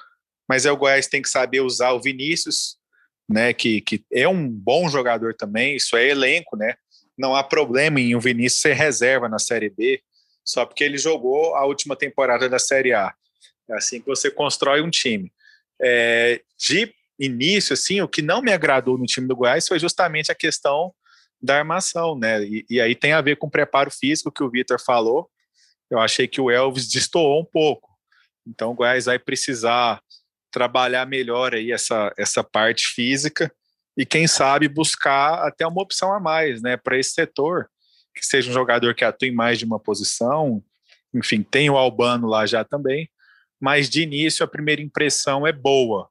mas 0.49 0.65
é 0.65 0.73
o 0.73 0.77
Goiás 0.77 1.07
tem 1.07 1.21
que 1.21 1.29
saber 1.29 1.61
usar 1.61 1.93
o 1.93 2.01
Vinícius, 2.01 2.77
né, 3.29 3.53
que, 3.53 3.81
que 3.81 4.03
é 4.11 4.27
um 4.27 4.49
bom 4.49 4.89
jogador 4.89 5.35
também, 5.35 5.77
isso 5.77 5.97
é 5.97 6.09
elenco, 6.09 6.57
né? 6.57 6.75
Não 7.17 7.37
há 7.37 7.45
problema 7.45 8.01
em 8.01 8.15
o 8.15 8.21
Vinícius 8.21 8.63
ser 8.63 8.73
reserva 8.73 9.29
na 9.29 9.39
Série 9.39 9.69
B, 9.69 10.01
só 10.45 10.65
porque 10.65 10.83
ele 10.83 10.97
jogou 10.97 11.55
a 11.55 11.67
última 11.67 11.95
temporada 11.95 12.49
da 12.49 12.59
Série 12.59 12.95
A. 12.95 13.13
É 13.69 13.75
assim 13.75 14.01
que 14.01 14.07
você 14.07 14.31
constrói 14.31 14.81
um 14.81 14.89
time. 14.89 15.31
É, 15.81 16.41
de 16.59 16.91
início, 17.19 17.75
assim, 17.75 18.01
o 18.01 18.09
que 18.09 18.23
não 18.23 18.41
me 18.41 18.53
agradou 18.53 18.97
no 18.97 19.05
time 19.05 19.27
do 19.27 19.37
Goiás 19.37 19.69
foi 19.69 19.79
justamente 19.79 20.33
a 20.33 20.35
questão 20.35 20.95
da 21.43 21.59
armação, 21.59 22.17
né? 22.17 22.43
E, 22.45 22.65
e 22.71 22.81
aí 22.81 22.95
tem 22.95 23.13
a 23.13 23.21
ver 23.21 23.37
com 23.37 23.47
o 23.47 23.51
preparo 23.51 23.91
físico 23.91 24.33
que 24.33 24.43
o 24.43 24.51
Vitor 24.51 24.81
falou. 24.81 25.29
Eu 25.91 25.99
achei 25.99 26.27
que 26.27 26.41
o 26.41 26.51
Elvis 26.51 26.89
destoou 26.89 27.41
um 27.41 27.45
pouco. 27.45 27.91
Então 28.47 28.71
o 28.71 28.75
Goiás 28.75 29.05
vai 29.05 29.19
precisar 29.19 30.01
trabalhar 30.51 31.07
melhor 31.07 31.55
aí 31.55 31.73
essa, 31.73 32.13
essa 32.17 32.43
parte 32.43 32.89
física 32.89 33.53
e 33.97 34.07
quem 34.07 34.27
sabe 34.27 34.69
buscar 34.69 35.47
até 35.47 35.67
uma 35.67 35.83
opção 35.83 36.13
a 36.13 36.21
mais, 36.21 36.63
né, 36.63 36.77
para 36.77 36.99
esse 36.99 37.11
setor, 37.11 37.69
que 38.15 38.25
seja 38.25 38.51
um 38.51 38.55
jogador 38.55 38.95
que 38.95 39.05
atue 39.05 39.29
em 39.29 39.35
mais 39.35 39.59
de 39.59 39.65
uma 39.65 39.79
posição, 39.79 40.63
enfim, 41.15 41.43
tem 41.43 41.69
o 41.69 41.77
Albano 41.77 42.29
lá 42.29 42.47
já 42.47 42.65
também, 42.65 43.11
mas 43.61 43.89
de 43.89 44.03
início 44.03 44.45
a 44.45 44.49
primeira 44.49 44.81
impressão 44.81 45.47
é 45.47 45.53
boa. 45.53 46.09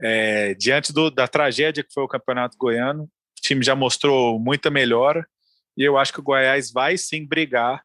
É, 0.00 0.54
diante 0.54 0.92
do, 0.92 1.10
da 1.10 1.28
tragédia 1.28 1.84
que 1.84 1.92
foi 1.92 2.02
o 2.02 2.08
Campeonato 2.08 2.56
Goiano, 2.56 3.04
o 3.04 3.08
time 3.40 3.62
já 3.64 3.76
mostrou 3.76 4.38
muita 4.38 4.70
melhora 4.70 5.26
e 5.76 5.84
eu 5.84 5.96
acho 5.96 6.12
que 6.12 6.20
o 6.20 6.22
Goiás 6.22 6.72
vai 6.72 6.96
sim 6.96 7.26
brigar 7.26 7.82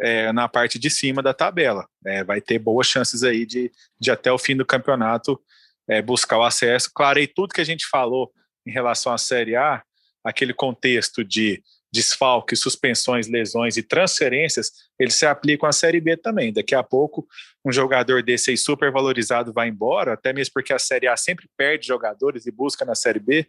é, 0.00 0.32
na 0.32 0.48
parte 0.48 0.78
de 0.78 0.90
cima 0.90 1.22
da 1.22 1.34
tabela. 1.34 1.86
É, 2.04 2.22
vai 2.24 2.40
ter 2.40 2.58
boas 2.58 2.86
chances 2.86 3.22
aí 3.22 3.44
de, 3.44 3.70
de 4.00 4.10
até 4.10 4.30
o 4.32 4.38
fim 4.38 4.56
do 4.56 4.66
campeonato 4.66 5.40
é, 5.88 6.02
buscar 6.02 6.38
o 6.38 6.44
acesso. 6.44 6.90
Clarei 6.94 7.26
tudo 7.26 7.54
que 7.54 7.60
a 7.60 7.64
gente 7.64 7.86
falou 7.86 8.32
em 8.66 8.70
relação 8.70 9.12
à 9.12 9.18
Série 9.18 9.56
A, 9.56 9.82
aquele 10.24 10.52
contexto 10.52 11.24
de 11.24 11.62
desfalque, 11.90 12.54
suspensões, 12.54 13.28
lesões 13.28 13.76
e 13.76 13.82
transferências, 13.82 14.70
eles 14.98 15.14
se 15.14 15.24
aplicam 15.24 15.66
à 15.66 15.72
Série 15.72 16.00
B 16.00 16.16
também. 16.16 16.52
Daqui 16.52 16.74
a 16.74 16.82
pouco, 16.82 17.26
um 17.64 17.72
jogador 17.72 18.22
desse 18.22 18.50
aí 18.50 18.58
super 18.58 18.92
valorizado 18.92 19.52
vai 19.52 19.68
embora, 19.68 20.12
até 20.12 20.32
mesmo 20.32 20.52
porque 20.52 20.72
a 20.72 20.78
Série 20.78 21.08
A 21.08 21.16
sempre 21.16 21.48
perde 21.56 21.86
jogadores 21.86 22.46
e 22.46 22.50
busca 22.50 22.84
na 22.84 22.94
Série 22.94 23.18
B, 23.18 23.46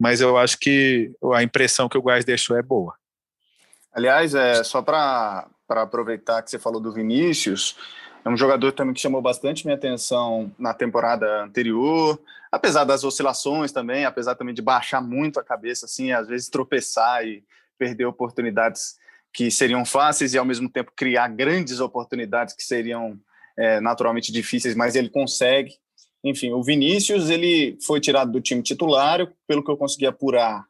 mas 0.00 0.20
eu 0.20 0.36
acho 0.36 0.58
que 0.58 1.12
a 1.34 1.42
impressão 1.42 1.88
que 1.88 1.98
o 1.98 2.02
Goiás 2.02 2.24
deixou 2.24 2.56
é 2.56 2.62
boa. 2.62 2.94
Aliás, 3.92 4.34
é 4.34 4.64
só 4.64 4.80
para 4.80 5.48
aproveitar 5.68 6.42
que 6.42 6.50
você 6.50 6.58
falou 6.58 6.80
do 6.80 6.92
Vinícius, 6.92 7.76
é 8.24 8.28
um 8.28 8.36
jogador 8.36 8.72
também 8.72 8.94
que 8.94 9.00
chamou 9.00 9.20
bastante 9.20 9.64
minha 9.64 9.76
atenção 9.76 10.52
na 10.58 10.72
temporada 10.72 11.42
anterior, 11.42 12.20
apesar 12.50 12.84
das 12.84 13.02
oscilações 13.02 13.72
também, 13.72 14.04
apesar 14.04 14.34
também 14.34 14.54
de 14.54 14.62
baixar 14.62 15.00
muito 15.00 15.40
a 15.40 15.44
cabeça, 15.44 15.86
assim, 15.86 16.12
às 16.12 16.28
vezes 16.28 16.48
tropeçar 16.48 17.26
e 17.26 17.42
perder 17.78 18.04
oportunidades 18.04 18.96
que 19.32 19.50
seriam 19.50 19.84
fáceis 19.84 20.34
e 20.34 20.38
ao 20.38 20.44
mesmo 20.44 20.68
tempo 20.68 20.92
criar 20.94 21.28
grandes 21.28 21.80
oportunidades 21.80 22.54
que 22.54 22.62
seriam 22.62 23.18
é, 23.56 23.80
naturalmente 23.80 24.30
difíceis, 24.30 24.74
mas 24.74 24.94
ele 24.94 25.08
consegue. 25.08 25.72
Enfim, 26.22 26.52
o 26.52 26.62
Vinícius 26.62 27.28
ele 27.28 27.76
foi 27.84 27.98
tirado 27.98 28.30
do 28.30 28.40
time 28.40 28.62
titular, 28.62 29.26
pelo 29.48 29.64
que 29.64 29.70
eu 29.70 29.76
consegui 29.76 30.06
apurar. 30.06 30.64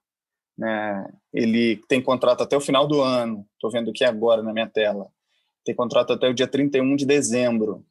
Né, 0.56 1.12
ele 1.32 1.80
tem 1.88 2.02
contrato 2.02 2.42
até 2.42 2.56
o 2.56 2.60
final 2.60 2.86
do 2.86 3.00
ano. 3.00 3.46
Estou 3.54 3.70
vendo 3.70 3.90
aqui 3.90 4.04
agora 4.04 4.42
na 4.42 4.52
minha 4.52 4.68
tela. 4.68 5.08
Tem 5.64 5.74
contrato 5.74 6.12
até 6.12 6.28
o 6.28 6.34
dia 6.34 6.46
31 6.46 6.96
de 6.96 7.06
dezembro. 7.06 7.84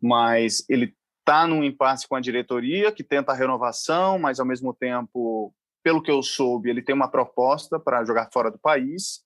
Mas 0.00 0.64
ele 0.68 0.94
está 1.20 1.46
num 1.46 1.62
impasse 1.62 2.08
com 2.08 2.16
a 2.16 2.20
diretoria, 2.20 2.90
que 2.90 3.04
tenta 3.04 3.32
a 3.32 3.36
renovação, 3.36 4.18
mas 4.18 4.40
ao 4.40 4.46
mesmo 4.46 4.74
tempo 4.74 5.54
pelo 5.82 6.02
que 6.02 6.10
eu 6.10 6.22
soube, 6.22 6.70
ele 6.70 6.82
tem 6.82 6.94
uma 6.94 7.08
proposta 7.08 7.78
para 7.78 8.04
jogar 8.04 8.30
fora 8.32 8.50
do 8.50 8.58
país. 8.58 9.20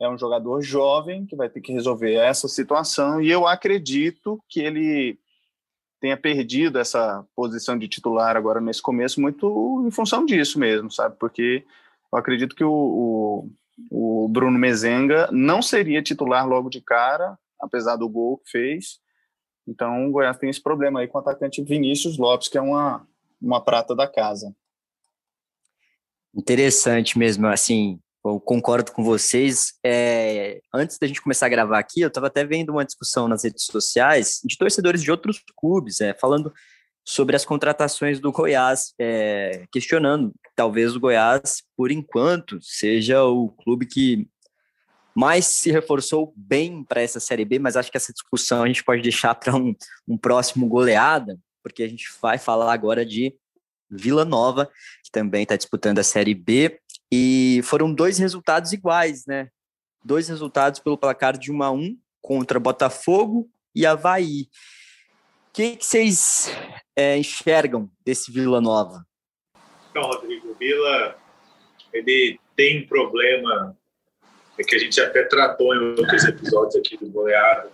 É 0.00 0.08
um 0.08 0.18
jogador 0.18 0.60
jovem 0.60 1.26
que 1.26 1.34
vai 1.34 1.48
ter 1.48 1.60
que 1.60 1.72
resolver 1.72 2.14
essa 2.14 2.48
situação 2.48 3.20
e 3.20 3.30
eu 3.30 3.46
acredito 3.46 4.38
que 4.48 4.60
ele 4.60 5.18
tenha 6.00 6.16
perdido 6.16 6.78
essa 6.78 7.26
posição 7.34 7.78
de 7.78 7.88
titular 7.88 8.36
agora 8.36 8.60
nesse 8.60 8.82
começo 8.82 9.20
muito 9.20 9.84
em 9.86 9.90
função 9.90 10.26
disso 10.26 10.58
mesmo, 10.58 10.90
sabe? 10.90 11.16
Porque 11.18 11.64
eu 12.12 12.18
acredito 12.18 12.54
que 12.54 12.64
o, 12.64 13.50
o, 13.90 14.24
o 14.24 14.28
Bruno 14.28 14.58
Mezenga 14.58 15.28
não 15.32 15.60
seria 15.60 16.02
titular 16.02 16.46
logo 16.46 16.68
de 16.68 16.80
cara, 16.80 17.38
apesar 17.60 17.96
do 17.96 18.08
gol 18.08 18.38
que 18.38 18.50
fez. 18.50 18.98
Então 19.66 20.06
o 20.08 20.12
Goiás 20.12 20.38
tem 20.38 20.48
esse 20.48 20.62
problema 20.62 21.00
aí 21.00 21.08
com 21.08 21.18
o 21.18 21.20
atacante 21.20 21.62
Vinícius 21.62 22.16
Lopes, 22.18 22.48
que 22.48 22.58
é 22.58 22.60
uma, 22.60 23.06
uma 23.40 23.60
prata 23.60 23.94
da 23.94 24.06
casa. 24.06 24.54
Interessante 26.34 27.18
mesmo, 27.18 27.46
assim, 27.46 27.98
eu 28.24 28.40
concordo 28.40 28.92
com 28.92 29.02
vocês. 29.02 29.74
É, 29.84 30.60
antes 30.72 30.98
da 30.98 31.06
gente 31.06 31.22
começar 31.22 31.46
a 31.46 31.50
gravar 31.50 31.78
aqui, 31.78 32.00
eu 32.00 32.08
estava 32.08 32.26
até 32.26 32.44
vendo 32.44 32.70
uma 32.70 32.84
discussão 32.84 33.26
nas 33.26 33.44
redes 33.44 33.64
sociais 33.64 34.40
de 34.44 34.56
torcedores 34.56 35.02
de 35.02 35.10
outros 35.10 35.42
clubes, 35.56 36.00
é, 36.00 36.12
falando 36.14 36.52
sobre 37.06 37.36
as 37.36 37.44
contratações 37.44 38.18
do 38.18 38.32
Goiás, 38.32 38.92
é, 38.98 39.64
questionando 39.70 40.34
talvez 40.56 40.96
o 40.96 41.00
Goiás, 41.00 41.62
por 41.76 41.92
enquanto, 41.92 42.58
seja 42.60 43.22
o 43.24 43.50
clube 43.50 43.86
que 43.86 44.28
mais 45.14 45.46
se 45.46 45.70
reforçou 45.70 46.34
bem 46.36 46.82
para 46.82 47.00
essa 47.00 47.20
Série 47.20 47.44
B, 47.44 47.58
mas 47.60 47.76
acho 47.76 47.90
que 47.90 47.96
essa 47.96 48.12
discussão 48.12 48.64
a 48.64 48.66
gente 48.66 48.82
pode 48.82 49.02
deixar 49.02 49.34
para 49.36 49.54
um, 49.54 49.74
um 50.06 50.18
próximo 50.18 50.66
goleada, 50.66 51.38
porque 51.62 51.84
a 51.84 51.88
gente 51.88 52.08
vai 52.20 52.38
falar 52.38 52.72
agora 52.72 53.06
de 53.06 53.34
Vila 53.88 54.24
Nova, 54.24 54.68
que 55.02 55.10
também 55.10 55.44
está 55.44 55.56
disputando 55.56 56.00
a 56.00 56.04
Série 56.04 56.34
B, 56.34 56.80
e 57.10 57.60
foram 57.62 57.94
dois 57.94 58.18
resultados 58.18 58.72
iguais, 58.72 59.24
né? 59.26 59.48
Dois 60.04 60.28
resultados 60.28 60.80
pelo 60.80 60.98
placar 60.98 61.38
de 61.38 61.52
1 61.52 61.62
a 61.62 61.70
1 61.70 61.96
contra 62.20 62.58
Botafogo 62.58 63.48
e 63.74 63.86
Havaí. 63.86 64.48
Que, 65.56 65.74
que 65.74 65.86
vocês 65.86 66.54
é, 66.94 67.16
enxergam 67.16 67.90
desse 68.04 68.30
Vila 68.30 68.60
Nova? 68.60 69.02
Então, 69.88 70.02
Rodrigo, 70.02 70.50
o 70.50 70.54
Vila 70.54 71.16
ele 71.94 72.38
tem 72.54 72.82
um 72.82 72.86
problema 72.86 73.74
é 74.58 74.62
que 74.62 74.76
a 74.76 74.78
gente 74.78 75.00
até 75.00 75.24
tratou 75.24 75.74
em 75.74 75.98
outros 75.98 76.24
episódios 76.24 76.76
aqui 76.76 76.98
do 76.98 77.08
Goiás, 77.08 77.70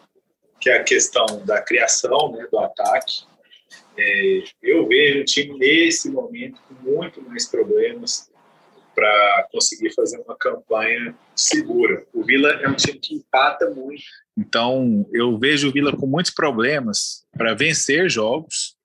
que 0.60 0.70
é 0.70 0.76
a 0.76 0.84
questão 0.84 1.26
da 1.44 1.60
criação, 1.60 2.30
né, 2.30 2.46
do 2.52 2.58
ataque. 2.60 3.24
É, 3.98 4.44
eu 4.62 4.86
vejo 4.86 5.22
o 5.22 5.24
time 5.24 5.58
nesse 5.58 6.08
momento 6.08 6.60
com 6.68 6.74
muito 6.88 7.20
mais 7.22 7.46
problemas 7.46 8.30
para 9.02 9.48
conseguir 9.50 9.92
fazer 9.94 10.18
uma 10.18 10.36
campanha 10.36 11.12
segura. 11.34 12.06
O 12.14 12.22
Vila 12.22 12.50
é 12.50 12.68
um 12.68 12.76
time 12.76 13.00
que 13.00 13.16
empata 13.16 13.68
muito. 13.70 14.04
Então, 14.38 15.04
eu 15.12 15.36
vejo 15.36 15.68
o 15.68 15.72
Vila 15.72 15.96
com 15.96 16.06
muitos 16.06 16.32
problemas 16.32 17.26
para 17.36 17.52
vencer 17.52 18.08
jogos, 18.08 18.76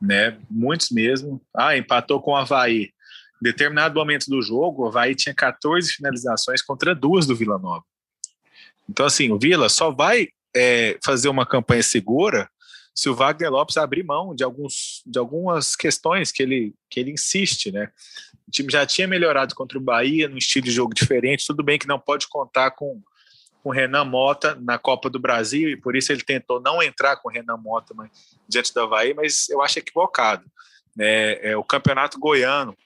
né? 0.00 0.38
Muitos 0.50 0.90
mesmo. 0.90 1.42
Ah, 1.54 1.76
empatou 1.76 2.22
com 2.22 2.30
o 2.30 2.36
Havaí. 2.36 2.84
Em 2.84 3.42
determinado 3.42 3.94
momento 3.94 4.26
do 4.30 4.40
jogo, 4.40 4.84
o 4.84 4.88
Havaí 4.88 5.14
tinha 5.14 5.34
14 5.34 5.92
finalizações 5.92 6.62
contra 6.62 6.94
duas 6.94 7.26
do 7.26 7.36
Vila 7.36 7.58
Nova. 7.58 7.84
Então, 8.88 9.04
assim, 9.04 9.30
o 9.30 9.38
Vila 9.38 9.68
só 9.68 9.90
vai 9.90 10.28
é, 10.56 10.98
fazer 11.04 11.28
uma 11.28 11.44
campanha 11.44 11.82
segura 11.82 12.48
se 12.98 13.08
o 13.08 13.14
Wagner 13.14 13.48
Lopes 13.48 13.76
abrir 13.76 14.02
mão 14.02 14.34
de, 14.34 14.42
alguns, 14.42 15.04
de 15.06 15.20
algumas 15.20 15.76
questões 15.76 16.32
que 16.32 16.42
ele, 16.42 16.74
que 16.90 16.98
ele 16.98 17.12
insiste, 17.12 17.70
né? 17.70 17.92
O 18.44 18.50
time 18.50 18.72
já 18.72 18.84
tinha 18.84 19.06
melhorado 19.06 19.54
contra 19.54 19.78
o 19.78 19.80
Bahia, 19.80 20.28
num 20.28 20.36
estilo 20.36 20.64
de 20.64 20.72
jogo 20.72 20.92
diferente, 20.92 21.46
tudo 21.46 21.62
bem 21.62 21.78
que 21.78 21.86
não 21.86 22.00
pode 22.00 22.26
contar 22.26 22.72
com 22.72 23.00
o 23.62 23.70
Renan 23.70 24.04
Mota 24.04 24.56
na 24.56 24.80
Copa 24.80 25.08
do 25.08 25.20
Brasil, 25.20 25.68
e 25.68 25.76
por 25.76 25.94
isso 25.94 26.10
ele 26.10 26.24
tentou 26.24 26.60
não 26.60 26.82
entrar 26.82 27.14
com 27.18 27.28
o 27.28 27.30
Renan 27.30 27.56
Mota 27.56 27.94
mas, 27.94 28.10
diante 28.48 28.74
do 28.74 28.80
Havaí, 28.80 29.14
mas 29.14 29.48
eu 29.48 29.62
acho 29.62 29.78
equivocado. 29.78 30.44
É, 30.98 31.50
é, 31.50 31.56
o 31.56 31.62
campeonato 31.62 32.18
goiano, 32.18 32.76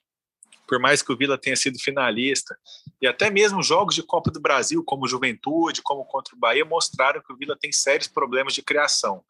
por 0.68 0.78
mais 0.78 1.00
que 1.00 1.10
o 1.10 1.16
Vila 1.16 1.38
tenha 1.38 1.56
sido 1.56 1.78
finalista, 1.78 2.54
e 3.00 3.06
até 3.06 3.30
mesmo 3.30 3.62
jogos 3.62 3.94
de 3.94 4.02
Copa 4.02 4.30
do 4.30 4.42
Brasil, 4.42 4.84
como 4.84 5.08
Juventude, 5.08 5.80
como 5.80 6.04
contra 6.04 6.36
o 6.36 6.38
Bahia, 6.38 6.66
mostraram 6.66 7.22
que 7.22 7.32
o 7.32 7.36
Vila 7.38 7.56
tem 7.58 7.72
sérios 7.72 8.08
problemas 8.08 8.52
de 8.52 8.60
criação. 8.60 9.24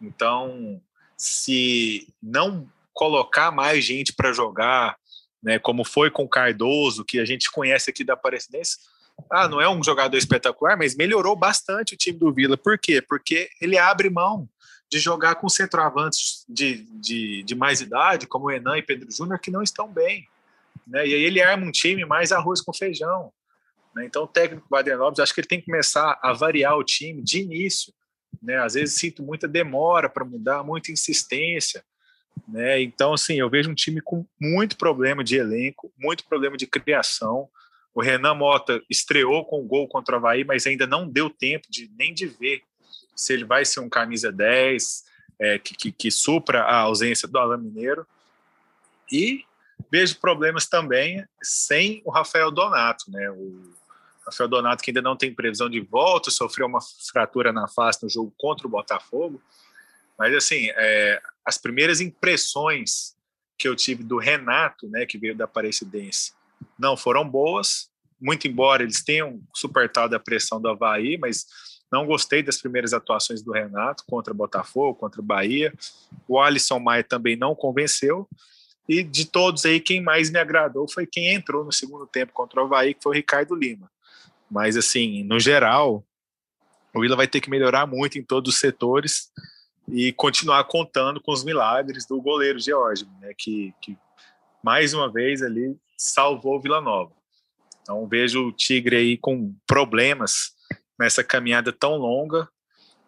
Então, 0.00 0.80
se 1.16 2.08
não 2.22 2.70
colocar 2.92 3.50
mais 3.50 3.84
gente 3.84 4.12
para 4.12 4.32
jogar, 4.32 4.96
né, 5.42 5.58
como 5.58 5.84
foi 5.84 6.10
com 6.10 6.24
o 6.24 6.28
Cardoso, 6.28 7.04
que 7.04 7.18
a 7.18 7.24
gente 7.24 7.50
conhece 7.50 7.90
aqui 7.90 8.04
da 8.04 8.14
Aparecidense, 8.14 8.78
ah, 9.30 9.48
não 9.48 9.60
é 9.60 9.68
um 9.68 9.82
jogador 9.82 10.16
espetacular, 10.16 10.76
mas 10.76 10.96
melhorou 10.96 11.36
bastante 11.36 11.94
o 11.94 11.96
time 11.96 12.18
do 12.18 12.32
Vila. 12.32 12.56
Por 12.56 12.78
quê? 12.78 13.02
Porque 13.02 13.50
ele 13.60 13.76
abre 13.76 14.08
mão 14.08 14.48
de 14.90 14.98
jogar 14.98 15.36
com 15.36 15.48
centroavantes 15.48 16.44
de, 16.48 16.84
de, 17.00 17.42
de 17.42 17.54
mais 17.54 17.80
idade, 17.80 18.26
como 18.26 18.46
o 18.46 18.50
Enan 18.50 18.78
e 18.78 18.82
Pedro 18.82 19.10
Júnior, 19.10 19.38
que 19.38 19.50
não 19.50 19.62
estão 19.62 19.88
bem. 19.88 20.26
Né? 20.86 21.06
E 21.06 21.14
aí 21.14 21.22
ele 21.22 21.40
arma 21.40 21.66
um 21.66 21.70
time 21.70 22.04
mais 22.04 22.32
arroz 22.32 22.60
com 22.60 22.72
feijão. 22.72 23.32
Né? 23.94 24.06
Então 24.06 24.24
o 24.24 24.28
técnico 24.28 24.66
Baden 24.68 24.94
acho 25.18 25.34
que 25.34 25.40
ele 25.40 25.48
tem 25.48 25.60
que 25.60 25.66
começar 25.66 26.18
a 26.22 26.32
variar 26.32 26.76
o 26.76 26.84
time 26.84 27.22
de 27.22 27.40
início 27.40 27.92
né? 28.42 28.58
Às 28.58 28.74
vezes 28.74 28.94
sinto 28.96 29.22
muita 29.22 29.46
demora 29.46 30.08
para 30.08 30.24
mudar, 30.24 30.62
muita 30.62 30.92
insistência, 30.92 31.84
né? 32.48 32.80
Então, 32.80 33.12
assim, 33.14 33.38
eu 33.38 33.50
vejo 33.50 33.70
um 33.70 33.74
time 33.74 34.00
com 34.00 34.24
muito 34.40 34.76
problema 34.76 35.22
de 35.22 35.36
elenco, 35.36 35.92
muito 35.98 36.24
problema 36.26 36.56
de 36.56 36.66
criação. 36.66 37.48
O 37.94 38.00
Renan 38.00 38.34
Mota 38.34 38.80
estreou 38.88 39.44
com 39.44 39.60
o 39.60 39.64
gol 39.64 39.88
contra 39.88 40.14
o 40.14 40.18
Havaí, 40.18 40.44
mas 40.44 40.66
ainda 40.66 40.86
não 40.86 41.08
deu 41.08 41.28
tempo 41.28 41.66
de 41.70 41.90
nem 41.98 42.14
de 42.14 42.26
ver 42.26 42.62
se 43.14 43.32
ele 43.32 43.44
vai 43.44 43.64
ser 43.64 43.80
um 43.80 43.88
camisa 43.88 44.32
10, 44.32 45.04
é, 45.38 45.58
que, 45.58 45.74
que, 45.74 45.92
que 45.92 46.10
supra 46.10 46.62
a 46.62 46.80
ausência 46.80 47.28
do 47.28 47.38
Alain 47.38 47.60
Mineiro. 47.60 48.06
E 49.12 49.44
vejo 49.90 50.20
problemas 50.20 50.66
também 50.66 51.24
sem 51.42 52.00
o 52.04 52.10
Rafael 52.10 52.50
Donato, 52.50 53.10
né? 53.10 53.30
O, 53.30 53.74
Rafael 54.26 54.48
Donato, 54.48 54.82
que 54.82 54.90
ainda 54.90 55.02
não 55.02 55.16
tem 55.16 55.34
previsão 55.34 55.68
de 55.68 55.80
volta, 55.80 56.30
sofreu 56.30 56.66
uma 56.66 56.80
fratura 57.10 57.52
na 57.52 57.66
face 57.66 58.02
no 58.02 58.08
jogo 58.08 58.32
contra 58.38 58.66
o 58.66 58.70
Botafogo. 58.70 59.40
Mas, 60.18 60.34
assim, 60.34 60.68
é, 60.76 61.20
as 61.44 61.56
primeiras 61.56 62.00
impressões 62.00 63.16
que 63.58 63.66
eu 63.66 63.74
tive 63.74 64.02
do 64.02 64.18
Renato, 64.18 64.88
né, 64.88 65.06
que 65.06 65.18
veio 65.18 65.34
da 65.34 65.44
Aparecidense, 65.44 66.32
não 66.78 66.96
foram 66.96 67.28
boas, 67.28 67.90
muito 68.20 68.46
embora 68.46 68.82
eles 68.82 69.02
tenham 69.02 69.40
suportado 69.54 70.14
a 70.14 70.20
pressão 70.20 70.60
do 70.60 70.68
Havaí, 70.68 71.16
mas 71.18 71.46
Não 71.90 72.06
gostei 72.06 72.42
das 72.42 72.58
primeiras 72.58 72.92
atuações 72.92 73.42
do 73.42 73.52
Renato 73.52 74.04
contra 74.06 74.32
Botafogo, 74.32 74.94
contra 74.94 75.20
Bahia. 75.20 75.74
O 76.28 76.38
Alisson 76.38 76.78
Maia 76.78 77.02
também 77.02 77.36
não 77.36 77.54
convenceu. 77.54 78.28
E 78.88 79.02
de 79.02 79.24
todos 79.24 79.64
aí, 79.64 79.80
quem 79.80 80.00
mais 80.00 80.30
me 80.30 80.38
agradou 80.38 80.88
foi 80.88 81.06
quem 81.06 81.34
entrou 81.34 81.64
no 81.64 81.72
segundo 81.72 82.06
tempo 82.06 82.32
contra 82.32 82.60
o 82.60 82.64
Havaí, 82.64 82.94
que 82.94 83.02
foi 83.02 83.12
o 83.12 83.14
Ricardo 83.14 83.54
Lima. 83.54 83.90
Mas, 84.50 84.76
assim, 84.76 85.22
no 85.22 85.38
geral, 85.38 86.04
o 86.94 87.00
Willa 87.00 87.16
vai 87.16 87.28
ter 87.28 87.40
que 87.40 87.50
melhorar 87.50 87.86
muito 87.86 88.18
em 88.18 88.24
todos 88.24 88.54
os 88.54 88.60
setores 88.60 89.30
e 89.88 90.12
continuar 90.12 90.64
contando 90.64 91.20
com 91.20 91.32
os 91.32 91.44
milagres 91.44 92.06
do 92.06 92.20
goleiro 92.20 92.58
George, 92.58 93.06
né, 93.20 93.32
que, 93.36 93.74
que 93.80 93.96
mais 94.62 94.94
uma 94.94 95.10
vez 95.10 95.42
ali 95.42 95.76
salvou 95.96 96.56
o 96.56 96.60
Vila 96.60 96.80
Nova. 96.80 97.12
Então 97.82 98.06
vejo 98.06 98.48
o 98.48 98.52
Tigre 98.52 98.96
aí 98.96 99.16
com 99.16 99.54
problemas 99.66 100.52
nessa 100.98 101.24
caminhada 101.24 101.72
tão 101.72 101.96
longa. 101.96 102.48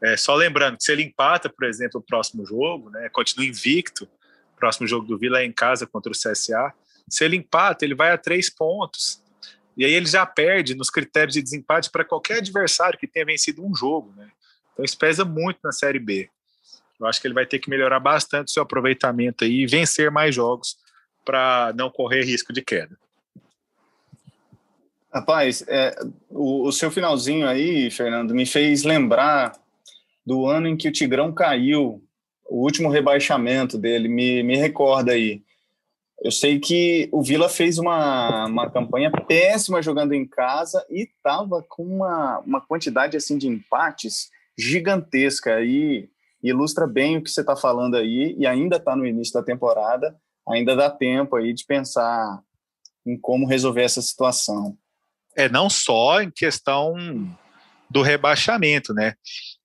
É, 0.02 0.16
só 0.16 0.34
lembrando 0.34 0.76
que 0.76 0.84
se 0.84 0.92
ele 0.92 1.02
empata, 1.02 1.48
por 1.48 1.64
exemplo, 1.64 2.00
o 2.00 2.04
próximo 2.04 2.44
jogo, 2.44 2.90
né, 2.90 3.08
continua 3.10 3.46
invicto, 3.46 4.04
o 4.54 4.56
próximo 4.56 4.86
jogo 4.86 5.06
do 5.06 5.18
Vila 5.18 5.40
é 5.40 5.44
em 5.44 5.52
casa 5.52 5.86
contra 5.86 6.10
o 6.10 6.14
CSA. 6.14 6.72
Se 7.08 7.24
ele 7.24 7.36
empata, 7.36 7.84
ele 7.84 7.94
vai 7.94 8.10
a 8.10 8.18
três 8.18 8.50
pontos. 8.50 9.21
E 9.76 9.84
aí 9.84 9.92
ele 9.92 10.06
já 10.06 10.26
perde 10.26 10.74
nos 10.74 10.90
critérios 10.90 11.34
de 11.34 11.42
desempate 11.42 11.90
para 11.90 12.04
qualquer 12.04 12.38
adversário 12.38 12.98
que 12.98 13.06
tenha 13.06 13.24
vencido 13.24 13.64
um 13.64 13.74
jogo. 13.74 14.12
Né? 14.16 14.30
Então 14.72 14.84
isso 14.84 14.98
pesa 14.98 15.24
muito 15.24 15.58
na 15.64 15.72
Série 15.72 15.98
B. 15.98 16.28
Eu 17.00 17.06
acho 17.06 17.20
que 17.20 17.26
ele 17.26 17.34
vai 17.34 17.46
ter 17.46 17.58
que 17.58 17.70
melhorar 17.70 17.98
bastante 17.98 18.48
o 18.48 18.50
seu 18.52 18.62
aproveitamento 18.62 19.44
aí 19.44 19.62
e 19.62 19.66
vencer 19.66 20.10
mais 20.10 20.34
jogos 20.34 20.76
para 21.24 21.72
não 21.76 21.90
correr 21.90 22.22
risco 22.22 22.52
de 22.52 22.62
queda. 22.62 22.96
Rapaz, 25.12 25.62
é, 25.68 25.94
o, 26.30 26.66
o, 26.66 26.72
seu 26.72 26.90
finalzinho 26.90 27.46
aí, 27.46 27.90
Fernando, 27.90 28.34
me 28.34 28.46
fez 28.46 28.82
lembrar 28.82 29.52
do 30.24 30.46
ano 30.46 30.66
em 30.68 30.76
que 30.76 30.88
o 30.88 30.92
Tigrão 30.92 31.32
caiu, 31.34 32.02
o 32.48 32.62
último 32.62 32.88
rebaixamento 32.88 33.76
dele, 33.76 34.08
me, 34.08 34.42
me 34.42 34.56
recorda 34.56 35.12
aí. 35.12 35.42
Eu 36.22 36.30
sei 36.30 36.60
que 36.60 37.08
o 37.10 37.20
Vila 37.20 37.48
fez 37.48 37.78
uma, 37.78 38.46
uma 38.46 38.70
campanha 38.70 39.10
péssima 39.10 39.82
jogando 39.82 40.12
em 40.12 40.24
casa 40.24 40.86
e 40.88 41.02
estava 41.02 41.64
com 41.68 41.82
uma, 41.82 42.38
uma 42.46 42.60
quantidade 42.60 43.16
assim 43.16 43.36
de 43.36 43.48
empates 43.48 44.30
gigantesca 44.56 45.60
e 45.62 46.08
ilustra 46.40 46.86
bem 46.86 47.16
o 47.16 47.22
que 47.22 47.28
você 47.30 47.40
está 47.40 47.56
falando 47.56 47.96
aí 47.96 48.36
e 48.38 48.46
ainda 48.46 48.76
está 48.76 48.94
no 48.94 49.04
início 49.04 49.34
da 49.34 49.42
temporada, 49.42 50.16
ainda 50.48 50.76
dá 50.76 50.88
tempo 50.88 51.34
aí 51.34 51.52
de 51.52 51.64
pensar 51.64 52.40
em 53.04 53.18
como 53.18 53.46
resolver 53.46 53.82
essa 53.82 54.00
situação. 54.00 54.78
É 55.36 55.48
não 55.48 55.68
só 55.68 56.22
em 56.22 56.30
questão 56.30 56.94
do 57.90 58.00
rebaixamento, 58.00 58.94
né? 58.94 59.14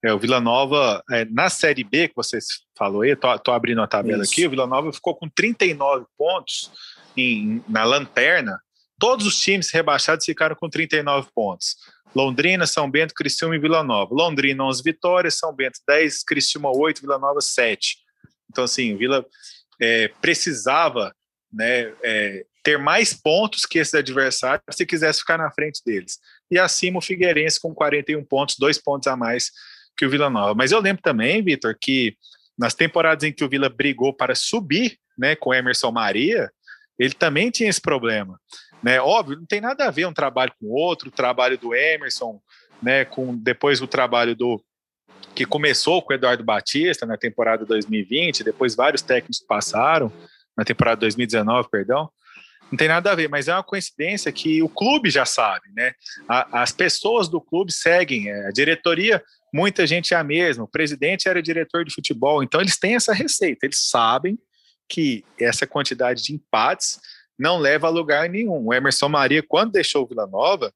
É, 0.03 0.13
o 0.13 0.19
Vila 0.19 0.39
Nova, 0.39 1.03
é, 1.11 1.25
na 1.25 1.49
Série 1.49 1.83
B, 1.83 2.07
que 2.07 2.15
você 2.15 2.37
falou 2.77 3.01
aí, 3.01 3.15
tô, 3.15 3.37
tô 3.39 3.51
abrindo 3.51 3.81
a 3.81 3.87
tabela 3.87 4.23
Isso. 4.23 4.31
aqui, 4.31 4.45
o 4.45 4.49
Vila 4.49 4.67
Nova 4.67 4.93
ficou 4.93 5.15
com 5.15 5.27
39 5.27 6.05
pontos 6.17 6.71
em, 7.15 7.63
na 7.67 7.83
lanterna. 7.83 8.59
Todos 8.99 9.25
os 9.25 9.39
times 9.39 9.71
rebaixados 9.71 10.25
ficaram 10.25 10.55
com 10.55 10.69
39 10.69 11.29
pontos. 11.33 11.75
Londrina, 12.15 12.65
São 12.65 12.89
Bento, 12.89 13.13
Criciúma 13.13 13.55
e 13.55 13.59
Vila 13.59 13.83
Nova. 13.83 14.13
Londrina, 14.13 14.63
11 14.63 14.83
vitórias, 14.83 15.37
São 15.37 15.53
Bento, 15.53 15.79
10, 15.87 16.23
Criciúma, 16.23 16.71
8, 16.75 17.01
Vila 17.01 17.17
Nova, 17.17 17.41
7. 17.41 17.97
Então, 18.49 18.63
assim, 18.63 18.93
o 18.93 18.97
Vila 18.97 19.25
é, 19.81 20.07
precisava 20.21 21.13
né, 21.51 21.93
é, 22.03 22.45
ter 22.63 22.77
mais 22.77 23.13
pontos 23.13 23.65
que 23.65 23.79
esses 23.79 23.93
adversários 23.93 24.63
se 24.71 24.85
quisesse 24.85 25.19
ficar 25.19 25.37
na 25.37 25.51
frente 25.51 25.81
deles. 25.85 26.19
E 26.49 26.57
acima 26.57 26.99
o 26.99 27.01
Figueirense 27.01 27.59
com 27.59 27.73
41 27.73 28.23
pontos, 28.25 28.55
dois 28.57 28.77
pontos 28.77 29.07
a 29.07 29.15
mais 29.15 29.51
que 29.97 30.05
o 30.05 30.09
Vila 30.09 30.29
Nova. 30.29 30.53
Mas 30.53 30.71
eu 30.71 30.79
lembro 30.79 31.01
também, 31.01 31.43
Vitor, 31.43 31.75
que 31.79 32.15
nas 32.57 32.73
temporadas 32.73 33.23
em 33.23 33.31
que 33.31 33.43
o 33.43 33.49
Vila 33.49 33.69
brigou 33.69 34.13
para 34.13 34.35
subir 34.35 34.97
né, 35.17 35.35
com 35.35 35.53
Emerson 35.53 35.91
Maria, 35.91 36.51
ele 36.97 37.13
também 37.13 37.49
tinha 37.49 37.69
esse 37.69 37.81
problema. 37.81 38.39
Né? 38.81 38.99
Óbvio, 39.01 39.37
não 39.37 39.45
tem 39.45 39.61
nada 39.61 39.87
a 39.87 39.91
ver 39.91 40.05
um 40.05 40.13
trabalho 40.13 40.53
com 40.59 40.67
o 40.67 40.73
outro, 40.73 41.09
o 41.09 41.11
trabalho 41.11 41.57
do 41.57 41.73
Emerson, 41.73 42.39
né, 42.81 43.05
com 43.05 43.35
depois 43.35 43.81
o 43.81 43.87
trabalho 43.87 44.35
do 44.35 44.63
que 45.33 45.45
começou 45.45 46.01
com 46.01 46.13
o 46.13 46.15
Eduardo 46.15 46.43
Batista 46.43 47.05
na 47.05 47.17
temporada 47.17 47.65
2020, 47.65 48.43
depois 48.43 48.75
vários 48.75 49.01
técnicos 49.01 49.39
passaram 49.39 50.11
na 50.55 50.63
temporada 50.63 51.01
2019, 51.01 51.69
perdão. 51.69 52.09
Não 52.71 52.77
tem 52.77 52.87
nada 52.87 53.11
a 53.11 53.15
ver, 53.15 53.29
mas 53.29 53.47
é 53.47 53.53
uma 53.53 53.63
coincidência 53.63 54.31
que 54.31 54.61
o 54.61 54.67
clube 54.67 55.09
já 55.09 55.25
sabe, 55.25 55.67
né? 55.75 55.93
A, 56.27 56.63
as 56.63 56.71
pessoas 56.71 57.29
do 57.29 57.39
clube 57.39 57.71
seguem, 57.71 58.29
é, 58.29 58.47
a 58.47 58.51
diretoria, 58.51 59.23
muita 59.53 59.87
gente 59.87 60.13
é 60.13 60.17
a 60.17 60.23
mesma, 60.23 60.63
o 60.63 60.67
presidente 60.67 61.27
era 61.27 61.41
diretor 61.41 61.85
de 61.85 61.93
futebol, 61.93 62.43
então 62.43 62.59
eles 62.61 62.77
têm 62.77 62.95
essa 62.95 63.13
receita, 63.13 63.65
eles 63.65 63.87
sabem 63.89 64.37
que 64.89 65.23
essa 65.39 65.67
quantidade 65.67 66.23
de 66.23 66.33
empates 66.33 66.99
não 67.37 67.57
leva 67.57 67.87
a 67.87 67.91
lugar 67.91 68.29
nenhum. 68.29 68.65
O 68.65 68.73
Emerson 68.73 69.09
Maria, 69.09 69.43
quando 69.43 69.73
deixou 69.73 70.03
o 70.03 70.07
Vila 70.07 70.25
Nova, 70.25 70.73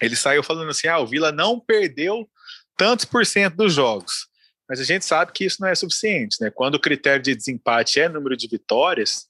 ele 0.00 0.16
saiu 0.16 0.42
falando 0.42 0.70
assim: 0.70 0.88
ah, 0.88 0.98
o 0.98 1.06
Vila 1.06 1.32
não 1.32 1.58
perdeu 1.58 2.28
tantos 2.76 3.04
por 3.04 3.24
cento 3.24 3.56
dos 3.56 3.74
jogos. 3.74 4.28
Mas 4.68 4.80
a 4.80 4.84
gente 4.84 5.04
sabe 5.04 5.32
que 5.32 5.44
isso 5.44 5.60
não 5.60 5.68
é 5.68 5.74
suficiente, 5.74 6.36
né? 6.40 6.50
Quando 6.50 6.76
o 6.76 6.80
critério 6.80 7.22
de 7.22 7.34
desempate 7.34 8.00
é 8.00 8.08
número 8.08 8.36
de 8.36 8.46
vitórias, 8.46 9.26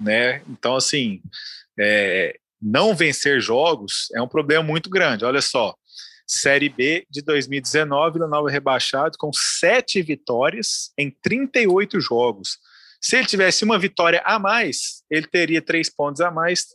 né? 0.00 0.42
Então, 0.48 0.74
assim, 0.74 1.20
é, 1.78 2.38
não 2.60 2.94
vencer 2.94 3.40
jogos 3.40 4.08
é 4.14 4.22
um 4.22 4.28
problema 4.28 4.64
muito 4.64 4.88
grande. 4.88 5.24
Olha 5.24 5.42
só, 5.42 5.74
Série 6.32 6.68
B 6.68 7.04
de 7.10 7.22
2019, 7.22 8.12
Vila 8.12 8.28
Nova 8.28 8.48
rebaixado 8.48 9.18
com 9.18 9.32
sete 9.32 10.00
vitórias 10.00 10.92
em 10.96 11.10
38 11.10 12.00
jogos. 12.00 12.56
Se 13.00 13.16
ele 13.16 13.26
tivesse 13.26 13.64
uma 13.64 13.76
vitória 13.76 14.22
a 14.24 14.38
mais, 14.38 15.02
ele 15.10 15.26
teria 15.26 15.60
três 15.60 15.90
pontos 15.90 16.20
a 16.20 16.30
mais, 16.30 16.66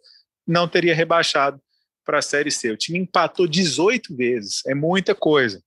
não 0.45 0.67
teria 0.67 0.93
rebaixado 0.93 1.57
para 2.03 2.19
a 2.19 2.21
Série 2.21 2.51
C. 2.51 2.69
O 2.69 2.75
time 2.75 2.99
empatou 2.99 3.47
18 3.47 4.13
vezes, 4.13 4.61
é 4.65 4.75
muita 4.75 5.15
coisa. 5.15 5.63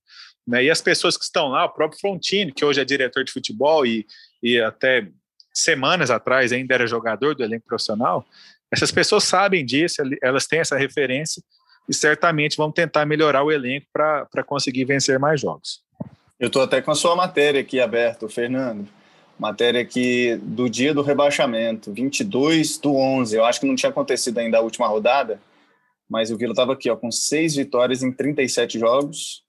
Né? 0.47 0.65
E 0.65 0.69
as 0.69 0.83
pessoas 0.83 1.17
que 1.17 1.23
estão 1.23 1.47
lá, 1.47 1.65
o 1.65 1.73
próprio 1.73 1.99
Frontini, 1.99 2.53
que 2.53 2.63
hoje 2.63 2.79
é 2.79 2.85
diretor 2.85 3.23
de 3.23 3.31
futebol 3.31 3.87
e, 3.87 4.05
e 4.43 4.61
até 4.61 5.09
semanas 5.51 6.11
atrás 6.11 6.51
ainda 6.51 6.75
era 6.75 6.85
jogador 6.85 7.33
do 7.33 7.43
elenco 7.43 7.65
profissional, 7.65 8.23
essas 8.71 8.91
pessoas 8.91 9.23
sabem 9.23 9.65
disso, 9.65 10.03
elas 10.21 10.45
têm 10.45 10.59
essa 10.59 10.77
referência 10.77 11.41
e 11.89 11.93
certamente 11.93 12.55
vão 12.55 12.71
tentar 12.71 13.03
melhorar 13.05 13.43
o 13.43 13.51
elenco 13.51 13.87
para 13.91 14.43
conseguir 14.45 14.85
vencer 14.85 15.17
mais 15.17 15.41
jogos. 15.41 15.81
Eu 16.39 16.47
estou 16.47 16.61
até 16.61 16.81
com 16.81 16.91
a 16.91 16.95
sua 16.95 17.15
matéria 17.15 17.59
aqui 17.59 17.79
aberta, 17.79 18.29
Fernando. 18.29 18.87
Matéria 19.39 19.81
aqui 19.81 20.39
do 20.43 20.69
dia 20.69 20.93
do 20.93 21.01
rebaixamento, 21.01 21.91
22 21.91 22.77
do 22.77 22.95
11. 22.95 23.35
Eu 23.35 23.43
acho 23.43 23.59
que 23.59 23.65
não 23.65 23.75
tinha 23.75 23.89
acontecido 23.89 24.37
ainda 24.37 24.57
a 24.57 24.61
última 24.61 24.87
rodada, 24.87 25.41
mas 26.07 26.29
o 26.29 26.37
Vila 26.37 26.51
estava 26.51 26.73
aqui 26.73 26.89
ó, 26.89 26.95
com 26.95 27.11
seis 27.11 27.55
vitórias 27.55 28.03
em 28.03 28.11
37 28.11 28.77
jogos. 28.77 29.43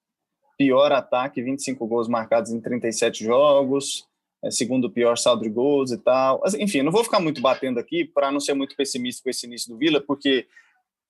Pior 0.57 0.93
ataque, 0.93 1.43
25 1.43 1.86
gols 1.86 2.09
marcados 2.09 2.51
em 2.51 2.61
37 2.61 3.24
jogos. 3.24 4.09
É, 4.43 4.51
segundo 4.51 4.91
pior 4.91 5.18
saldo 5.18 5.43
de 5.43 5.51
gols 5.51 5.93
e 5.93 5.99
tal. 5.99 6.41
Enfim, 6.59 6.80
não 6.80 6.91
vou 6.91 7.05
ficar 7.05 7.20
muito 7.20 7.43
batendo 7.43 7.78
aqui 7.78 8.07
para 8.07 8.32
não 8.32 8.41
ser 8.41 8.55
muito 8.55 8.74
pessimista 8.74 9.22
com 9.22 9.28
esse 9.28 9.47
início 9.47 9.68
do 9.68 9.76
Vila, 9.76 10.01
porque 10.01 10.47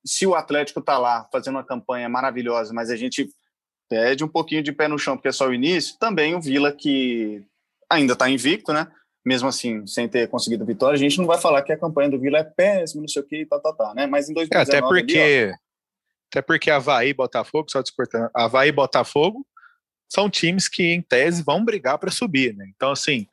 se 0.04 0.26
o 0.26 0.34
Atlético 0.34 0.80
está 0.80 0.98
lá 0.98 1.28
fazendo 1.32 1.56
uma 1.56 1.64
campanha 1.64 2.08
maravilhosa, 2.08 2.72
mas 2.72 2.90
a 2.90 2.96
gente 2.96 3.28
pede 3.88 4.24
um 4.24 4.28
pouquinho 4.28 4.62
de 4.62 4.72
pé 4.72 4.88
no 4.88 4.98
chão 4.98 5.16
porque 5.16 5.28
é 5.28 5.32
só 5.32 5.48
o 5.48 5.54
início, 5.54 5.98
também 5.98 6.34
o 6.34 6.40
Vila 6.40 6.72
que 6.72 7.44
ainda 7.90 8.12
está 8.12 8.30
invicto, 8.30 8.72
né? 8.72 8.86
Mesmo 9.24 9.48
assim, 9.48 9.86
sem 9.86 10.08
ter 10.08 10.28
conseguido 10.28 10.64
vitória, 10.64 10.94
a 10.94 10.98
gente 10.98 11.18
não 11.18 11.26
vai 11.26 11.38
falar 11.38 11.62
que 11.62 11.72
a 11.72 11.78
campanha 11.78 12.08
do 12.08 12.18
Vila 12.18 12.38
é 12.38 12.44
péssima, 12.44 13.02
não 13.02 13.08
sei 13.08 13.20
o 13.20 13.26
que, 13.26 13.44
tá, 13.44 13.58
tá, 13.58 13.72
tá, 13.72 13.94
né? 13.94 14.06
Mas 14.06 14.30
em 14.30 14.34
2019... 14.34 14.72
É, 14.72 14.78
até 14.78 14.88
porque, 14.88 15.18
ali, 15.18 15.54
até 16.30 16.42
porque 16.42 16.70
Havaí 16.70 17.10
e 17.10 17.14
Botafogo, 17.14 17.70
só 17.70 17.82
descortando, 17.82 18.30
Havaí 18.34 18.68
e 18.68 18.72
Botafogo 18.72 19.44
são 20.08 20.30
times 20.30 20.68
que, 20.68 20.84
em 20.84 21.02
tese, 21.02 21.42
vão 21.42 21.64
brigar 21.64 21.98
para 21.98 22.10
subir, 22.10 22.54
né? 22.54 22.66
Então, 22.74 22.92
assim, 22.92 23.26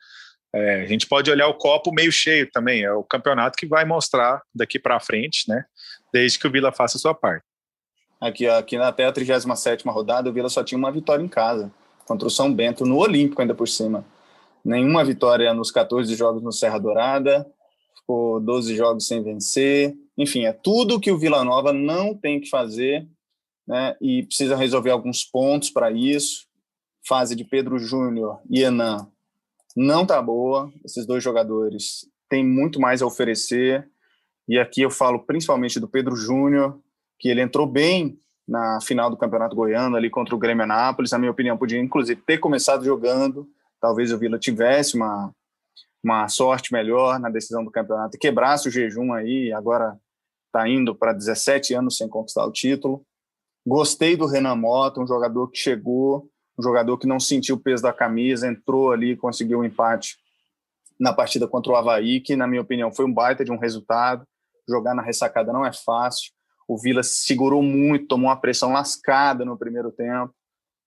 é, 0.54 0.82
a 0.82 0.86
gente 0.86 1.08
pode 1.08 1.30
olhar 1.30 1.48
o 1.48 1.54
copo 1.54 1.92
meio 1.92 2.12
cheio 2.12 2.50
também, 2.52 2.84
é 2.84 2.92
o 2.92 3.04
campeonato 3.04 3.58
que 3.58 3.66
vai 3.66 3.86
mostrar 3.86 4.42
daqui 4.54 4.80
para 4.80 5.00
frente, 5.00 5.48
né? 5.48 5.64
Desde 6.14 6.40
que 6.40 6.48
o 6.48 6.52
Vila 6.52 6.72
faça 6.72 6.98
a 6.98 7.00
sua 7.00 7.14
parte. 7.14 7.46
Aqui, 8.20 8.48
aqui 8.48 8.76
até 8.78 9.06
a 9.06 9.12
37 9.12 9.88
rodada, 9.88 10.30
o 10.30 10.34
Vila 10.34 10.50
só 10.50 10.64
tinha 10.64 10.78
uma 10.78 10.92
vitória 10.92 11.24
em 11.24 11.28
casa, 11.28 11.72
contra 12.06 12.28
o 12.28 12.32
São 12.32 12.52
Bento, 12.52 12.86
no 12.86 12.98
Olímpico 12.98 13.42
ainda 13.42 13.54
por 13.54 13.68
cima 13.68 14.04
nenhuma 14.68 15.04
vitória 15.06 15.54
nos 15.54 15.72
14 15.72 16.14
jogos 16.14 16.44
no 16.44 16.52
Serra 16.52 16.78
Dourada, 16.78 17.50
ficou 17.96 18.40
12 18.42 18.76
jogos 18.76 19.08
sem 19.08 19.24
vencer. 19.24 19.96
Enfim, 20.18 20.44
é 20.46 20.52
tudo 20.52 21.00
que 21.00 21.10
o 21.10 21.18
Vila 21.18 21.44
Nova 21.44 21.72
não 21.72 22.14
tem 22.14 22.42
que 22.42 22.50
fazer 22.50 23.08
né, 23.66 23.96
e 24.02 24.24
precisa 24.24 24.58
resolver 24.58 24.92
alguns 24.92 25.24
pontos 25.24 25.70
para 25.70 25.90
isso. 25.90 26.46
Fase 27.08 27.34
de 27.34 27.46
Pedro 27.46 27.80
Júnior 27.80 28.42
e 28.50 28.62
Enan 28.62 29.10
não 29.74 30.06
tá 30.06 30.22
boa. 30.22 30.72
Esses 30.84 31.06
dois 31.06 31.24
jogadores 31.24 32.06
têm 32.30 32.46
muito 32.46 32.80
mais 32.80 33.02
a 33.02 33.06
oferecer. 33.06 33.90
E 34.48 34.58
aqui 34.58 34.82
eu 34.82 34.90
falo 34.90 35.20
principalmente 35.20 35.80
do 35.80 35.88
Pedro 35.88 36.16
Júnior, 36.16 36.80
que 37.20 37.28
ele 37.28 37.42
entrou 37.42 37.68
bem 37.68 38.18
na 38.48 38.80
final 38.80 39.10
do 39.10 39.18
Campeonato 39.18 39.56
Goiano, 39.56 39.98
ali 39.98 40.10
contra 40.10 40.34
o 40.34 40.38
Grêmio 40.38 40.64
Anápolis. 40.64 41.12
Na 41.12 41.20
minha 41.20 41.32
opinião, 41.32 41.58
podia 41.58 41.80
inclusive 41.80 42.22
ter 42.22 42.38
começado 42.38 42.86
jogando. 42.86 43.48
Talvez 43.82 44.12
o 44.14 44.18
Vila 44.18 44.40
tivesse 44.40 44.96
uma, 44.96 45.34
uma 46.02 46.30
sorte 46.30 46.72
melhor 46.72 47.20
na 47.20 47.30
decisão 47.30 47.64
do 47.64 47.72
campeonato 47.72 48.16
e 48.16 48.20
quebrasse 48.20 48.70
o 48.70 48.72
jejum 48.72 49.14
aí. 49.14 49.52
Agora 49.52 50.00
está 50.46 50.68
indo 50.68 50.96
para 50.96 51.12
17 51.12 51.74
anos 51.74 51.98
sem 51.98 52.08
conquistar 52.08 52.46
o 52.46 52.52
título. 52.52 53.06
Gostei 53.66 54.16
do 54.16 54.26
Renan 54.26 54.56
Mota, 54.56 55.02
um 55.02 55.08
jogador 55.08 55.50
que 55.50 55.58
chegou, 55.58 56.30
um 56.58 56.64
jogador 56.64 56.98
que 56.98 57.06
não 57.06 57.20
sentiu 57.20 57.56
o 57.56 57.60
peso 57.60 57.84
da 57.84 57.92
camisa, 57.92 58.48
entrou 58.48 58.94
ali, 58.94 59.18
conseguiu 59.18 59.60
um 59.60 59.64
empate 59.66 60.18
na 60.98 61.14
partida 61.14 61.48
contra 61.48 61.72
o 61.72 61.76
Havaí, 61.76 62.22
que, 62.22 62.36
na 62.36 62.48
minha 62.48 62.62
opinião, 62.62 62.92
foi 62.92 63.06
um 63.06 63.14
baita 63.14 63.44
de 63.44 63.52
um 63.52 63.58
resultado. 63.58 64.26
Jogar 64.68 64.94
na 64.94 65.02
ressacada 65.02 65.54
não 65.54 65.66
é 65.66 65.72
fácil. 65.74 66.32
O 66.68 66.78
Vila 66.78 67.02
segurou 67.04 67.64
muito, 67.64 68.08
tomou 68.08 68.30
uma 68.30 68.40
pressão 68.40 68.72
lascada 68.72 69.46
no 69.46 69.58
primeiro 69.58 69.92
tempo. 69.92 70.34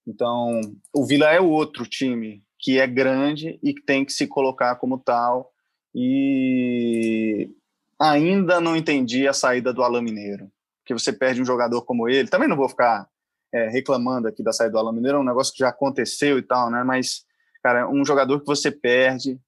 Então, 0.07 0.61
o 0.95 1.07
Vila 1.07 1.31
é 1.31 1.41
outro 1.41 1.87
time 1.87 2.43
que 2.59 2.79
é 2.79 2.87
grande 2.87 3.59
e 3.63 3.73
que 3.73 3.83
tem 3.83 4.05
que 4.05 4.13
se 4.13 4.27
colocar 4.27 4.77
como 4.77 4.99
tal. 4.99 5.51
E 5.95 7.51
ainda 7.99 8.61
não 8.61 8.77
entendi 8.77 9.27
a 9.27 9.33
saída 9.33 9.73
do 9.73 9.83
Alain 9.83 10.03
Mineiro, 10.03 10.51
que 10.85 10.93
você 10.93 11.13
perde 11.13 11.41
um 11.41 11.45
jogador 11.45 11.83
como 11.83 12.09
ele. 12.09 12.29
Também 12.29 12.49
não 12.49 12.57
vou 12.57 12.69
ficar 12.69 13.09
é, 13.53 13.69
reclamando 13.69 14.29
aqui 14.29 14.43
da 14.43 14.53
saída 14.53 14.73
do 14.73 14.79
Alain 14.79 14.95
Mineiro, 14.95 15.19
é 15.19 15.21
um 15.21 15.25
negócio 15.25 15.53
que 15.53 15.61
já 15.61 15.71
aconteceu 15.71 16.39
e 16.39 16.43
tal, 16.43 16.71
né? 16.71 16.85
Mas, 16.85 17.25
cara, 17.63 17.89
um 17.89 18.05
jogador 18.05 18.41
que 18.41 18.47
você 18.47 18.71
perde 18.71 19.41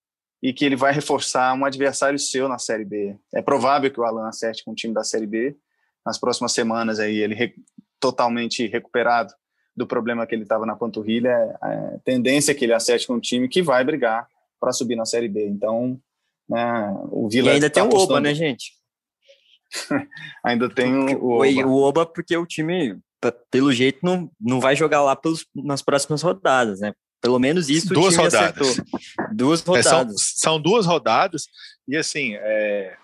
e 0.42 0.52
que 0.52 0.64
ele 0.64 0.74
vai 0.74 0.92
reforçar 0.92 1.54
um 1.54 1.64
adversário 1.64 2.18
seu 2.18 2.48
na 2.48 2.58
Série 2.58 2.84
B. 2.84 3.16
É 3.32 3.40
provável 3.40 3.90
que 3.90 4.00
o 4.00 4.04
Alan 4.04 4.28
acerte 4.28 4.64
com 4.64 4.72
o 4.72 4.74
time 4.74 4.92
da 4.92 5.04
Série 5.04 5.26
B 5.26 5.56
nas 6.04 6.18
próximas 6.18 6.52
semanas 6.52 6.98
aí, 6.98 7.18
ele 7.18 7.34
re 7.34 7.54
totalmente 8.00 8.66
recuperado 8.66 9.32
do 9.76 9.86
problema 9.86 10.26
que 10.26 10.34
ele 10.34 10.42
estava 10.42 10.66
na 10.66 10.74
panturrilha, 10.74 11.28
é, 11.30 11.56
é, 11.62 11.98
tendência 12.04 12.52
que 12.52 12.64
ele 12.64 12.74
acerte 12.74 13.06
com 13.06 13.14
um 13.14 13.20
time 13.20 13.48
que 13.48 13.62
vai 13.62 13.84
brigar 13.84 14.26
para 14.60 14.72
subir 14.72 14.96
na 14.96 15.06
Série 15.06 15.28
B. 15.28 15.46
Então, 15.46 15.98
né, 16.48 16.92
o 17.10 17.28
Vila 17.28 17.50
e 17.50 17.54
ainda 17.54 17.70
tá 17.70 17.80
tem 17.80 17.88
o 17.88 17.96
Oba, 17.96 18.20
né, 18.20 18.34
gente? 18.34 18.72
ainda 20.44 20.68
tem 20.68 21.14
o, 21.14 21.24
o 21.24 21.32
Oba. 21.36 21.66
O 21.66 21.76
Oba 21.76 22.04
porque 22.04 22.36
o 22.36 22.44
time 22.44 22.98
pelo 23.50 23.72
jeito 23.72 24.00
não, 24.02 24.28
não 24.40 24.58
vai 24.58 24.74
jogar 24.74 25.02
lá 25.02 25.14
pelos, 25.14 25.46
nas 25.54 25.80
próximas 25.80 26.22
rodadas, 26.22 26.80
né? 26.80 26.92
Pelo 27.22 27.38
menos 27.38 27.68
isso 27.70 27.94
duas 27.94 28.16
rodadas. 28.16 28.60
Acertou. 28.60 28.84
Duas 29.32 29.60
rodadas. 29.62 29.86
É, 29.86 29.88
são, 29.88 30.14
são, 30.18 30.60
duas 30.60 30.84
rodadas 30.84 31.46
e 31.86 31.96
assim, 31.96 32.34
é, 32.34 32.96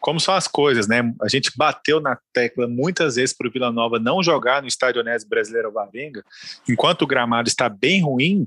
como 0.00 0.18
são 0.18 0.34
as 0.34 0.48
coisas, 0.48 0.88
né? 0.88 1.02
A 1.20 1.28
gente 1.28 1.52
bateu 1.56 2.00
na 2.00 2.18
tecla 2.32 2.66
muitas 2.66 3.16
vezes 3.16 3.36
para 3.36 3.48
o 3.48 3.50
Vila 3.50 3.70
Nova 3.70 3.98
não 3.98 4.22
jogar 4.22 4.62
no 4.62 4.68
Estádio 4.68 5.02
Onésio 5.02 5.28
Brasileiro 5.28 5.68
Alvarenga, 5.68 6.24
enquanto 6.68 7.02
o 7.02 7.06
gramado 7.06 7.48
está 7.48 7.68
bem 7.68 8.02
ruim. 8.02 8.46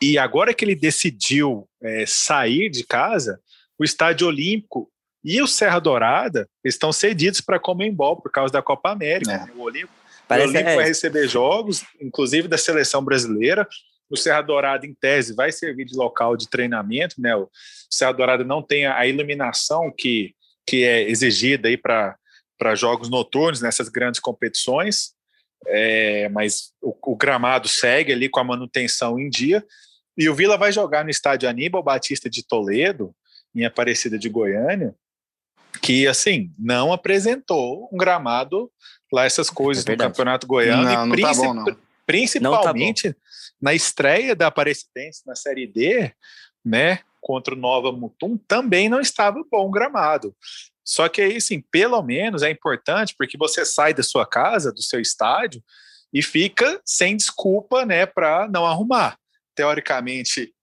E 0.00 0.18
agora 0.18 0.54
que 0.54 0.64
ele 0.64 0.74
decidiu 0.74 1.68
é, 1.82 2.04
sair 2.06 2.70
de 2.70 2.84
casa, 2.84 3.38
o 3.78 3.84
Estádio 3.84 4.28
Olímpico 4.28 4.90
e 5.22 5.42
o 5.42 5.46
Serra 5.46 5.78
Dourada 5.78 6.48
estão 6.62 6.92
cedidos 6.92 7.40
para 7.40 7.58
Comembol 7.58 8.20
por 8.20 8.30
causa 8.30 8.52
da 8.52 8.62
Copa 8.62 8.90
América. 8.90 9.32
É. 9.32 9.38
Né? 9.38 9.52
O 9.56 9.62
Olímpico, 9.62 9.92
o 10.30 10.34
Olímpico 10.34 10.68
é. 10.68 10.76
vai 10.76 10.84
receber 10.84 11.28
jogos, 11.28 11.84
inclusive 12.00 12.48
da 12.48 12.56
seleção 12.58 13.04
brasileira. 13.04 13.66
O 14.10 14.16
Serra 14.16 14.42
Dourada, 14.42 14.86
em 14.86 14.94
tese, 14.94 15.34
vai 15.34 15.50
servir 15.50 15.84
de 15.84 15.96
local 15.96 16.36
de 16.36 16.48
treinamento, 16.48 17.20
né? 17.20 17.34
O 17.34 17.48
Serra 17.90 18.12
Dourada 18.12 18.44
não 18.44 18.62
tem 18.62 18.86
a 18.86 19.06
iluminação 19.06 19.92
que, 19.96 20.34
que 20.66 20.84
é 20.84 21.08
exigida 21.08 21.68
aí 21.68 21.76
para 21.76 22.16
jogos 22.74 23.08
noturnos 23.08 23.60
nessas 23.60 23.88
grandes 23.88 24.20
competições, 24.20 25.14
é, 25.66 26.28
mas 26.28 26.72
o, 26.82 26.94
o, 27.12 27.16
gramado 27.16 27.68
segue 27.68 28.12
ali 28.12 28.28
com 28.28 28.40
a 28.40 28.44
manutenção 28.44 29.18
em 29.18 29.30
dia. 29.30 29.64
E 30.16 30.28
o 30.28 30.34
Vila 30.34 30.58
vai 30.58 30.70
jogar 30.70 31.04
no 31.04 31.10
estádio 31.10 31.48
Aníbal 31.48 31.82
Batista 31.82 32.28
de 32.28 32.46
Toledo, 32.46 33.14
em 33.54 33.64
Aparecida 33.64 34.18
de 34.18 34.28
Goiânia, 34.28 34.94
que 35.80 36.06
assim 36.06 36.52
não 36.58 36.92
apresentou 36.92 37.88
um 37.92 37.96
gramado 37.96 38.70
lá 39.12 39.24
essas 39.24 39.48
coisas 39.48 39.86
é 39.86 39.92
no 39.92 39.98
Campeonato 39.98 40.46
Goiano, 40.46 40.82
não, 40.82 41.06
não 41.06 41.16
tá 41.16 41.34
bom, 41.34 41.54
não. 41.54 41.64
Principalmente 42.06 43.12
tá 43.12 43.18
na 43.60 43.74
estreia 43.74 44.34
da 44.34 44.48
Aparecidense 44.48 45.22
na 45.26 45.34
Série 45.34 45.66
D, 45.66 46.12
né, 46.64 47.00
contra 47.20 47.54
o 47.54 47.58
Nova 47.58 47.90
Mutum, 47.92 48.36
também 48.36 48.88
não 48.88 49.00
estava 49.00 49.42
bom 49.50 49.70
gramado. 49.70 50.34
Só 50.84 51.08
que 51.08 51.22
aí, 51.22 51.40
sim, 51.40 51.62
pelo 51.70 52.02
menos 52.02 52.42
é 52.42 52.50
importante 52.50 53.14
porque 53.16 53.38
você 53.38 53.64
sai 53.64 53.94
da 53.94 54.02
sua 54.02 54.26
casa, 54.26 54.72
do 54.72 54.82
seu 54.82 55.00
estádio, 55.00 55.62
e 56.12 56.22
fica 56.22 56.80
sem 56.84 57.16
desculpa, 57.16 57.84
né, 57.84 58.06
para 58.06 58.46
não 58.48 58.66
arrumar. 58.66 59.18
Teoricamente, 59.54 60.54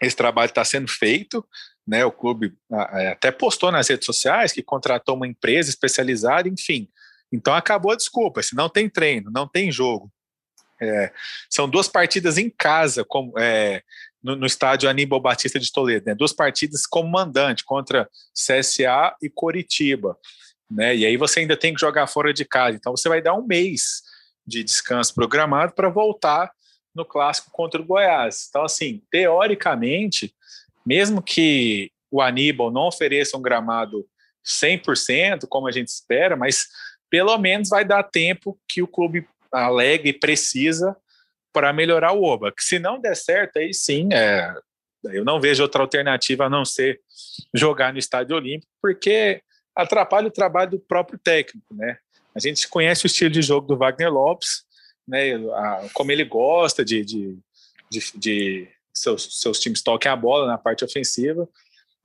esse 0.00 0.16
trabalho 0.16 0.48
está 0.48 0.64
sendo 0.64 0.88
feito, 0.88 1.46
né? 1.86 2.04
O 2.04 2.12
clube 2.12 2.54
é, 2.92 3.08
até 3.08 3.30
postou 3.30 3.72
nas 3.72 3.88
redes 3.88 4.06
sociais 4.06 4.52
que 4.52 4.62
contratou 4.62 5.16
uma 5.16 5.26
empresa 5.26 5.68
especializada, 5.68 6.48
enfim. 6.48 6.88
Então 7.32 7.54
acabou 7.54 7.92
a 7.92 7.96
desculpa. 7.96 8.42
Se 8.42 8.54
não 8.54 8.68
tem 8.68 8.88
treino, 8.88 9.30
não 9.30 9.46
tem 9.46 9.70
jogo, 9.70 10.10
é, 10.80 11.12
são 11.48 11.68
duas 11.68 11.88
partidas 11.88 12.38
em 12.38 12.50
casa, 12.50 13.04
como, 13.04 13.38
é, 13.38 13.82
no, 14.22 14.36
no, 14.36 14.46
estádio 14.46 14.88
Aníbal 14.88 15.20
Batista 15.20 15.58
de 15.58 15.70
Toledo, 15.70 16.06
né? 16.06 16.14
duas 16.14 16.32
partidas 16.32 16.86
como 16.86 17.10
mandante 17.10 17.64
contra 17.64 18.08
CSA 18.34 19.14
e 19.22 19.28
Coritiba. 19.28 20.16
Né? 20.70 20.96
E 20.96 21.06
aí 21.06 21.16
você 21.16 21.40
ainda 21.40 21.56
tem 21.56 21.74
que 21.74 21.80
jogar 21.80 22.06
fora 22.06 22.32
de 22.32 22.44
casa. 22.44 22.76
Então 22.76 22.96
você 22.96 23.08
vai 23.08 23.20
dar 23.20 23.34
um 23.34 23.46
mês 23.46 24.02
de 24.46 24.62
descanso 24.64 25.14
programado 25.14 25.72
para 25.72 25.88
voltar 25.88 26.50
no 26.94 27.04
clássico 27.04 27.50
contra 27.50 27.80
o 27.80 27.84
Goiás. 27.84 28.46
Então, 28.48 28.64
assim, 28.64 29.02
teoricamente, 29.10 30.34
mesmo 30.84 31.22
que 31.22 31.90
o 32.10 32.20
Aníbal 32.20 32.70
não 32.70 32.88
ofereça 32.88 33.36
um 33.36 33.42
gramado 33.42 34.06
100%, 34.44 35.46
como 35.48 35.68
a 35.68 35.72
gente 35.72 35.88
espera, 35.88 36.36
mas 36.36 36.66
pelo 37.08 37.36
menos 37.38 37.68
vai 37.68 37.84
dar 37.84 38.02
tempo 38.02 38.58
que 38.68 38.82
o 38.82 38.88
clube 38.88 39.26
alega 39.52 40.08
e 40.08 40.12
precisa 40.12 40.96
para 41.52 41.72
melhorar 41.72 42.12
o 42.12 42.22
Oba. 42.22 42.52
Que 42.52 42.62
se 42.62 42.78
não 42.78 43.00
der 43.00 43.16
certo, 43.16 43.58
aí 43.58 43.74
sim, 43.74 44.08
é, 44.12 44.54
eu 45.04 45.24
não 45.24 45.40
vejo 45.40 45.62
outra 45.62 45.82
alternativa 45.82 46.46
a 46.46 46.50
não 46.50 46.64
ser 46.64 47.00
jogar 47.54 47.92
no 47.92 47.98
Estádio 47.98 48.36
Olímpico, 48.36 48.70
porque 48.80 49.42
atrapalha 49.74 50.28
o 50.28 50.32
trabalho 50.32 50.72
do 50.72 50.80
próprio 50.80 51.18
técnico, 51.18 51.74
né? 51.74 51.98
A 52.34 52.38
gente 52.38 52.68
conhece 52.68 53.04
o 53.04 53.08
estilo 53.08 53.30
de 53.30 53.42
jogo 53.42 53.66
do 53.66 53.76
Wagner 53.76 54.12
Lopes, 54.12 54.64
né? 55.06 55.34
A, 55.34 55.88
como 55.92 56.12
ele 56.12 56.24
gosta 56.24 56.84
de, 56.84 57.04
de, 57.04 57.38
de, 57.90 58.12
de 58.14 58.68
seus, 58.92 59.40
seus 59.40 59.58
times 59.58 59.82
toquem 59.82 60.10
a 60.10 60.16
bola 60.16 60.46
na 60.46 60.58
parte 60.58 60.84
ofensiva. 60.84 61.48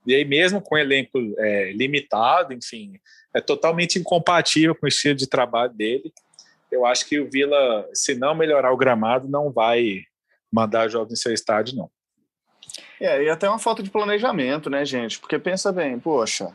E 0.06 0.14
aí, 0.14 0.24
mesmo 0.24 0.60
com 0.60 0.78
elenco 0.78 1.18
é, 1.38 1.72
limitado, 1.72 2.52
enfim, 2.52 2.98
é 3.34 3.40
totalmente 3.40 3.98
incompatível 3.98 4.74
com 4.74 4.86
o 4.86 4.88
estilo 4.88 5.14
de 5.14 5.26
trabalho 5.26 5.72
dele 5.72 6.12
eu 6.70 6.84
acho 6.84 7.06
que 7.06 7.20
o 7.20 7.30
Vila, 7.30 7.88
se 7.94 8.14
não 8.14 8.34
melhorar 8.34 8.72
o 8.72 8.76
gramado, 8.76 9.28
não 9.28 9.50
vai 9.50 10.02
mandar 10.52 10.88
jogos 10.88 11.12
em 11.12 11.16
seu 11.16 11.32
estádio, 11.32 11.76
não. 11.76 11.90
É, 13.00 13.22
e 13.22 13.28
até 13.28 13.48
uma 13.48 13.58
falta 13.58 13.82
de 13.82 13.90
planejamento, 13.90 14.70
né, 14.70 14.84
gente? 14.84 15.18
Porque 15.18 15.38
pensa 15.38 15.72
bem, 15.72 15.98
poxa, 15.98 16.54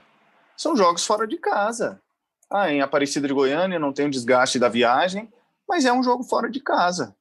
são 0.57 0.75
jogos 0.75 1.05
fora 1.05 1.27
de 1.27 1.37
casa. 1.37 2.01
Ah, 2.49 2.71
em 2.71 2.81
Aparecida 2.81 3.27
de 3.27 3.33
Goiânia 3.33 3.79
não 3.79 3.93
tem 3.93 4.07
o 4.07 4.11
desgaste 4.11 4.59
da 4.59 4.67
viagem, 4.67 5.31
mas 5.67 5.85
é 5.85 5.93
um 5.93 6.03
jogo 6.03 6.23
fora 6.23 6.49
de 6.49 6.59
casa. 6.59 7.15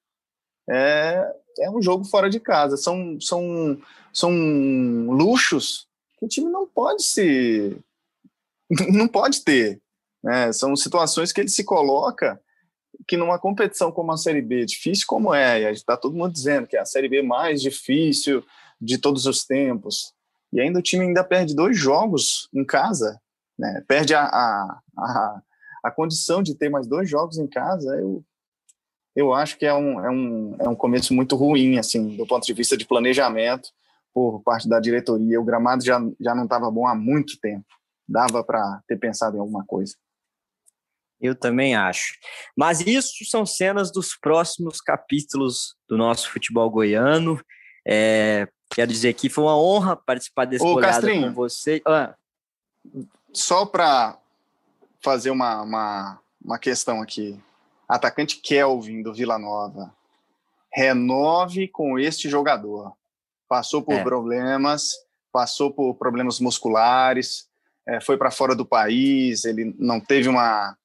É, 0.68 1.32
é 1.61 1.70
um 1.70 1.80
jogo 1.80 2.05
fora 2.05 2.28
de 2.28 2.41
casa. 2.41 2.76
São, 2.76 3.20
são, 3.20 3.80
são 4.12 4.30
luxos 5.11 5.86
que 6.18 6.24
o 6.24 6.28
time 6.28 6.51
não 6.51 6.66
pode 6.66 7.03
se. 7.03 7.76
não 8.93 9.07
pode 9.07 9.43
ter. 9.43 9.80
Né? 10.22 10.53
São 10.53 10.74
situações 10.74 11.32
que 11.32 11.41
ele 11.41 11.49
se 11.49 11.64
coloca 11.64 12.41
que 13.11 13.17
numa 13.17 13.41
competição 13.41 13.91
como 13.91 14.13
a 14.13 14.17
Série 14.17 14.41
B, 14.41 14.65
difícil 14.65 15.05
como 15.05 15.35
é, 15.35 15.61
e 15.63 15.73
está 15.73 15.97
todo 15.97 16.17
mundo 16.17 16.33
dizendo 16.33 16.69
que 16.69 16.77
é 16.77 16.81
a 16.81 16.85
Série 16.85 17.09
B 17.09 17.23
mais 17.23 17.61
difícil 17.61 18.45
de 18.81 18.99
todos 18.99 19.27
os 19.27 19.45
tempos, 19.45 20.15
e 20.53 20.61
ainda 20.61 20.79
o 20.79 20.83
time 20.83 21.07
ainda 21.07 21.25
perde 21.25 21.53
dois 21.53 21.77
jogos 21.77 22.49
em 22.55 22.65
casa, 22.65 23.21
né? 23.59 23.83
perde 23.89 24.15
a, 24.15 24.23
a, 24.23 24.81
a, 24.97 25.43
a 25.87 25.91
condição 25.91 26.41
de 26.41 26.55
ter 26.55 26.69
mais 26.69 26.87
dois 26.87 27.11
jogos 27.11 27.37
em 27.37 27.49
casa, 27.49 27.97
eu, 27.97 28.25
eu 29.17 29.35
acho 29.35 29.59
que 29.59 29.67
é 29.67 29.75
um, 29.75 30.05
é, 30.05 30.09
um, 30.09 30.57
é 30.61 30.69
um 30.69 30.77
começo 30.77 31.13
muito 31.13 31.35
ruim, 31.35 31.79
assim, 31.79 32.17
do 32.17 32.25
ponto 32.25 32.47
de 32.47 32.53
vista 32.53 32.77
de 32.77 32.87
planejamento 32.87 33.71
por 34.15 34.41
parte 34.45 34.69
da 34.69 34.79
diretoria. 34.79 35.41
O 35.41 35.45
gramado 35.45 35.85
já, 35.85 36.01
já 36.21 36.33
não 36.33 36.45
estava 36.45 36.71
bom 36.71 36.87
há 36.87 36.95
muito 36.95 37.41
tempo, 37.41 37.67
dava 38.09 38.45
para 38.45 38.81
ter 38.87 38.99
pensado 38.99 39.37
em 39.37 39.41
alguma 39.41 39.65
coisa. 39.67 39.97
Eu 41.21 41.35
também 41.35 41.75
acho. 41.75 42.14
Mas 42.57 42.81
isso 42.81 43.25
são 43.27 43.45
cenas 43.45 43.93
dos 43.93 44.16
próximos 44.16 44.81
capítulos 44.81 45.77
do 45.89 45.99
nosso 45.99 46.31
futebol 46.31 46.71
goiano. 46.71 47.41
É, 47.87 48.49
quero 48.71 48.91
dizer 48.91 49.12
que 49.14 49.29
foi 49.29 49.45
uma 49.45 49.59
honra 49.59 49.97
participar 49.97 50.47
desse 50.47 50.64
Ô, 50.64 50.77
Castrinho, 50.79 51.29
com 51.29 51.35
você. 51.35 51.83
Ah. 51.87 52.14
Só 53.33 53.66
para 53.66 54.18
fazer 55.03 55.31
uma, 55.31 55.62
uma, 55.62 56.21
uma 56.43 56.59
questão 56.59 57.03
aqui. 57.03 57.39
Atacante 57.89 58.37
Kelvin, 58.37 59.03
do 59.03 59.12
Vila 59.12 59.39
Nova. 59.39 59.95
Renove 60.73 61.68
com 61.68 61.99
este 61.99 62.29
jogador. 62.29 62.93
Passou 63.49 63.83
por 63.83 63.95
é. 63.95 64.03
problemas, 64.03 64.95
passou 65.33 65.73
por 65.73 65.95
problemas 65.97 66.39
musculares, 66.39 67.49
é, 67.87 68.01
foi 68.01 68.16
para 68.16 68.31
fora 68.31 68.55
do 68.55 68.64
país, 68.64 69.45
ele 69.45 69.75
não 69.79 70.01
teve 70.01 70.29
uma, 70.29 70.77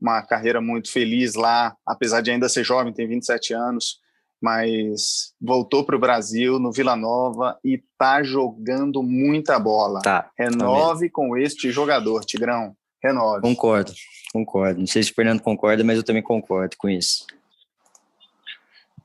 uma 0.00 0.22
carreira 0.22 0.60
muito 0.60 0.90
feliz 0.90 1.34
lá, 1.34 1.76
apesar 1.86 2.20
de 2.20 2.30
ainda 2.30 2.48
ser 2.48 2.64
jovem, 2.64 2.92
tem 2.92 3.08
27 3.08 3.54
anos, 3.54 3.98
mas 4.40 5.32
voltou 5.40 5.84
para 5.84 5.96
o 5.96 5.98
Brasil, 5.98 6.58
no 6.58 6.70
Vila 6.70 6.94
Nova, 6.94 7.58
e 7.64 7.74
está 7.74 8.22
jogando 8.22 9.02
muita 9.02 9.58
bola. 9.58 10.00
Tá, 10.02 10.30
Renove 10.38 11.08
tá 11.08 11.12
com 11.14 11.36
este 11.36 11.70
jogador, 11.70 12.24
Tigrão. 12.24 12.76
Renove. 13.02 13.42
Concordo, 13.42 13.92
concordo. 14.32 14.80
Não 14.80 14.86
sei 14.86 15.02
se 15.02 15.10
o 15.10 15.14
Fernando 15.14 15.40
concorda, 15.40 15.82
mas 15.82 15.96
eu 15.96 16.04
também 16.04 16.22
concordo 16.22 16.76
com 16.78 16.88
isso. 16.88 17.26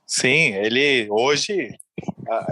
Sim, 0.05 0.53
ele 0.55 1.07
hoje 1.09 1.73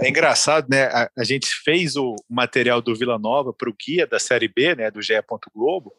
é 0.00 0.08
engraçado, 0.08 0.66
né? 0.68 0.84
A, 0.84 1.10
a, 1.16 1.24
gente 1.24 1.48
fez 1.62 1.96
o 1.96 2.14
material 2.28 2.80
do 2.80 2.94
Vila 2.94 3.18
Nova 3.18 3.52
para 3.52 3.68
o 3.68 3.74
guia 3.74 4.06
da 4.06 4.18
Série 4.18 4.48
B, 4.48 4.74
né? 4.74 4.90
Do 4.90 5.02
GE. 5.02 5.14
Globo, 5.54 5.92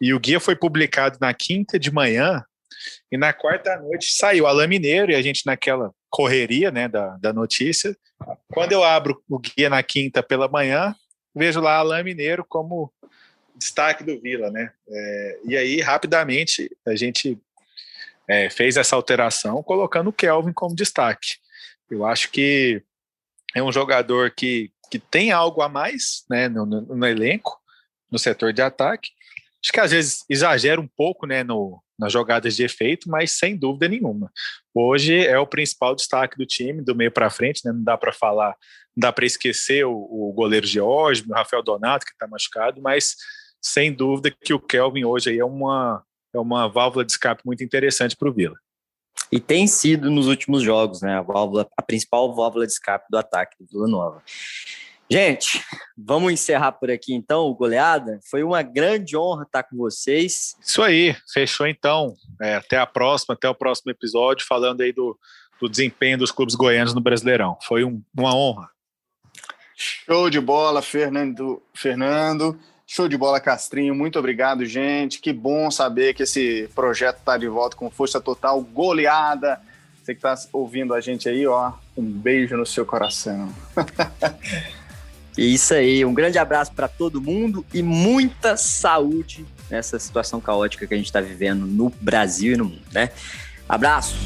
e 0.00 0.14
o 0.14 0.20
guia 0.20 0.40
foi 0.40 0.54
publicado 0.54 1.18
na 1.20 1.32
quinta 1.34 1.78
de 1.78 1.90
manhã 1.90 2.44
e 3.10 3.16
na 3.16 3.32
quarta 3.32 3.76
noite 3.76 4.12
saiu 4.12 4.46
Alain 4.46 4.68
Mineiro 4.68 5.10
e 5.10 5.14
a 5.14 5.22
gente 5.22 5.44
naquela 5.46 5.92
correria, 6.10 6.70
né? 6.70 6.88
Da, 6.88 7.16
da 7.16 7.32
notícia. 7.32 7.96
Quando 8.52 8.72
eu 8.72 8.84
abro 8.84 9.22
o 9.28 9.38
guia 9.38 9.68
na 9.68 9.82
quinta 9.82 10.22
pela 10.22 10.48
manhã, 10.48 10.94
vejo 11.34 11.60
lá 11.60 11.76
Alain 11.76 12.04
Mineiro 12.04 12.44
como 12.48 12.92
destaque 13.54 14.04
do 14.04 14.20
Vila, 14.20 14.50
né? 14.50 14.72
É, 14.88 15.40
e 15.44 15.56
aí 15.56 15.80
rapidamente 15.80 16.70
a 16.86 16.94
gente 16.94 17.38
é, 18.28 18.48
fez 18.50 18.76
essa 18.76 18.94
alteração 18.94 19.62
colocando 19.62 20.08
o 20.08 20.12
Kelvin 20.12 20.52
como 20.52 20.76
destaque. 20.76 21.36
Eu 21.90 22.04
acho 22.04 22.30
que 22.30 22.82
é 23.54 23.62
um 23.62 23.72
jogador 23.72 24.30
que, 24.30 24.70
que 24.90 24.98
tem 24.98 25.32
algo 25.32 25.62
a 25.62 25.68
mais 25.68 26.24
né, 26.28 26.48
no, 26.48 26.66
no, 26.66 26.82
no 26.82 27.06
elenco, 27.06 27.58
no 28.10 28.18
setor 28.18 28.52
de 28.52 28.60
ataque. 28.60 29.10
Acho 29.62 29.72
que 29.72 29.80
às 29.80 29.90
vezes 29.90 30.24
exagera 30.28 30.80
um 30.80 30.86
pouco 30.86 31.26
né, 31.26 31.42
no, 31.42 31.82
nas 31.98 32.12
jogadas 32.12 32.54
de 32.54 32.62
efeito, 32.62 33.10
mas 33.10 33.32
sem 33.32 33.56
dúvida 33.56 33.88
nenhuma. 33.88 34.30
Hoje 34.72 35.26
é 35.26 35.38
o 35.38 35.46
principal 35.46 35.94
destaque 35.94 36.36
do 36.36 36.46
time, 36.46 36.82
do 36.82 36.94
meio 36.94 37.10
para 37.10 37.30
frente, 37.30 37.62
né, 37.64 37.72
não 37.72 37.82
dá 37.82 37.98
para 37.98 38.12
falar, 38.12 38.54
não 38.96 39.00
dá 39.00 39.12
para 39.12 39.26
esquecer 39.26 39.84
o, 39.84 39.92
o 39.92 40.32
goleiro 40.32 40.66
George, 40.66 41.24
o 41.28 41.34
Rafael 41.34 41.62
Donato, 41.62 42.06
que 42.06 42.12
está 42.12 42.26
machucado, 42.28 42.80
mas 42.80 43.16
sem 43.60 43.92
dúvida 43.92 44.30
que 44.30 44.54
o 44.54 44.60
Kelvin 44.60 45.04
hoje 45.04 45.30
aí 45.30 45.38
é 45.38 45.44
uma, 45.44 46.04
é 46.32 46.38
uma 46.38 46.68
válvula 46.68 47.04
de 47.04 47.12
escape 47.12 47.42
muito 47.44 47.64
interessante 47.64 48.16
para 48.16 48.28
o 48.28 48.32
Vila. 48.32 48.56
E 49.30 49.40
tem 49.40 49.66
sido 49.66 50.10
nos 50.10 50.26
últimos 50.26 50.62
jogos, 50.62 51.02
né? 51.02 51.18
A, 51.18 51.22
válvula, 51.22 51.68
a 51.76 51.82
principal 51.82 52.34
válvula 52.34 52.66
de 52.66 52.72
escape 52.72 53.06
do 53.10 53.18
ataque 53.18 53.56
do 53.60 53.66
Vila 53.66 53.88
Nova. 53.88 54.22
Gente, 55.10 55.64
vamos 55.96 56.32
encerrar 56.32 56.72
por 56.72 56.90
aqui 56.90 57.14
então 57.14 57.46
o 57.46 57.54
goleada. 57.54 58.20
Foi 58.30 58.42
uma 58.42 58.62
grande 58.62 59.16
honra 59.16 59.44
estar 59.44 59.62
com 59.62 59.76
vocês. 59.76 60.54
Isso 60.60 60.82
aí, 60.82 61.16
fechou 61.32 61.66
então. 61.66 62.14
É, 62.42 62.56
até 62.56 62.76
a 62.76 62.86
próxima, 62.86 63.34
até 63.34 63.48
o 63.48 63.54
próximo 63.54 63.90
episódio, 63.90 64.46
falando 64.46 64.82
aí 64.82 64.92
do, 64.92 65.18
do 65.58 65.68
desempenho 65.68 66.18
dos 66.18 66.30
clubes 66.30 66.54
goianos 66.54 66.92
no 66.92 67.00
Brasileirão. 67.00 67.56
Foi 67.62 67.84
um, 67.84 68.02
uma 68.14 68.34
honra. 68.34 68.68
Show 69.74 70.28
de 70.28 70.40
bola, 70.40 70.82
Fernando. 70.82 71.62
Fernando. 71.74 72.58
Show 72.86 73.08
de 73.08 73.16
bola, 73.16 73.40
Castrinho. 73.40 73.94
Muito 73.94 74.18
obrigado, 74.18 74.66
gente. 74.66 75.20
Que 75.20 75.32
bom 75.32 75.70
saber 75.70 76.12
que 76.12 76.24
esse 76.24 76.68
projeto 76.74 77.18
está 77.18 77.38
de 77.38 77.48
volta 77.48 77.76
com 77.76 77.90
força 77.90 78.20
total, 78.20 78.60
goleada. 78.60 79.60
Você 80.02 80.14
que 80.14 80.26
está 80.26 80.34
ouvindo 80.52 80.92
a 80.92 81.00
gente 81.00 81.28
aí, 81.28 81.46
ó, 81.46 81.72
um 81.96 82.04
beijo 82.04 82.56
no 82.56 82.66
seu 82.66 82.84
coração. 82.84 83.54
Isso 85.38 85.72
aí, 85.72 86.04
um 86.04 86.12
grande 86.12 86.36
abraço 86.36 86.72
para 86.72 86.88
todo 86.88 87.20
mundo 87.20 87.64
e 87.72 87.80
muita 87.80 88.56
saúde 88.56 89.46
nessa 89.70 89.96
situação 89.96 90.40
caótica 90.40 90.84
que 90.84 90.92
a 90.92 90.96
gente 90.96 91.06
está 91.06 91.20
vivendo 91.20 91.64
no 91.64 91.90
Brasil 92.00 92.54
e 92.54 92.56
no 92.56 92.64
mundo, 92.64 92.82
né? 92.92 93.10
Abraço! 93.68 94.16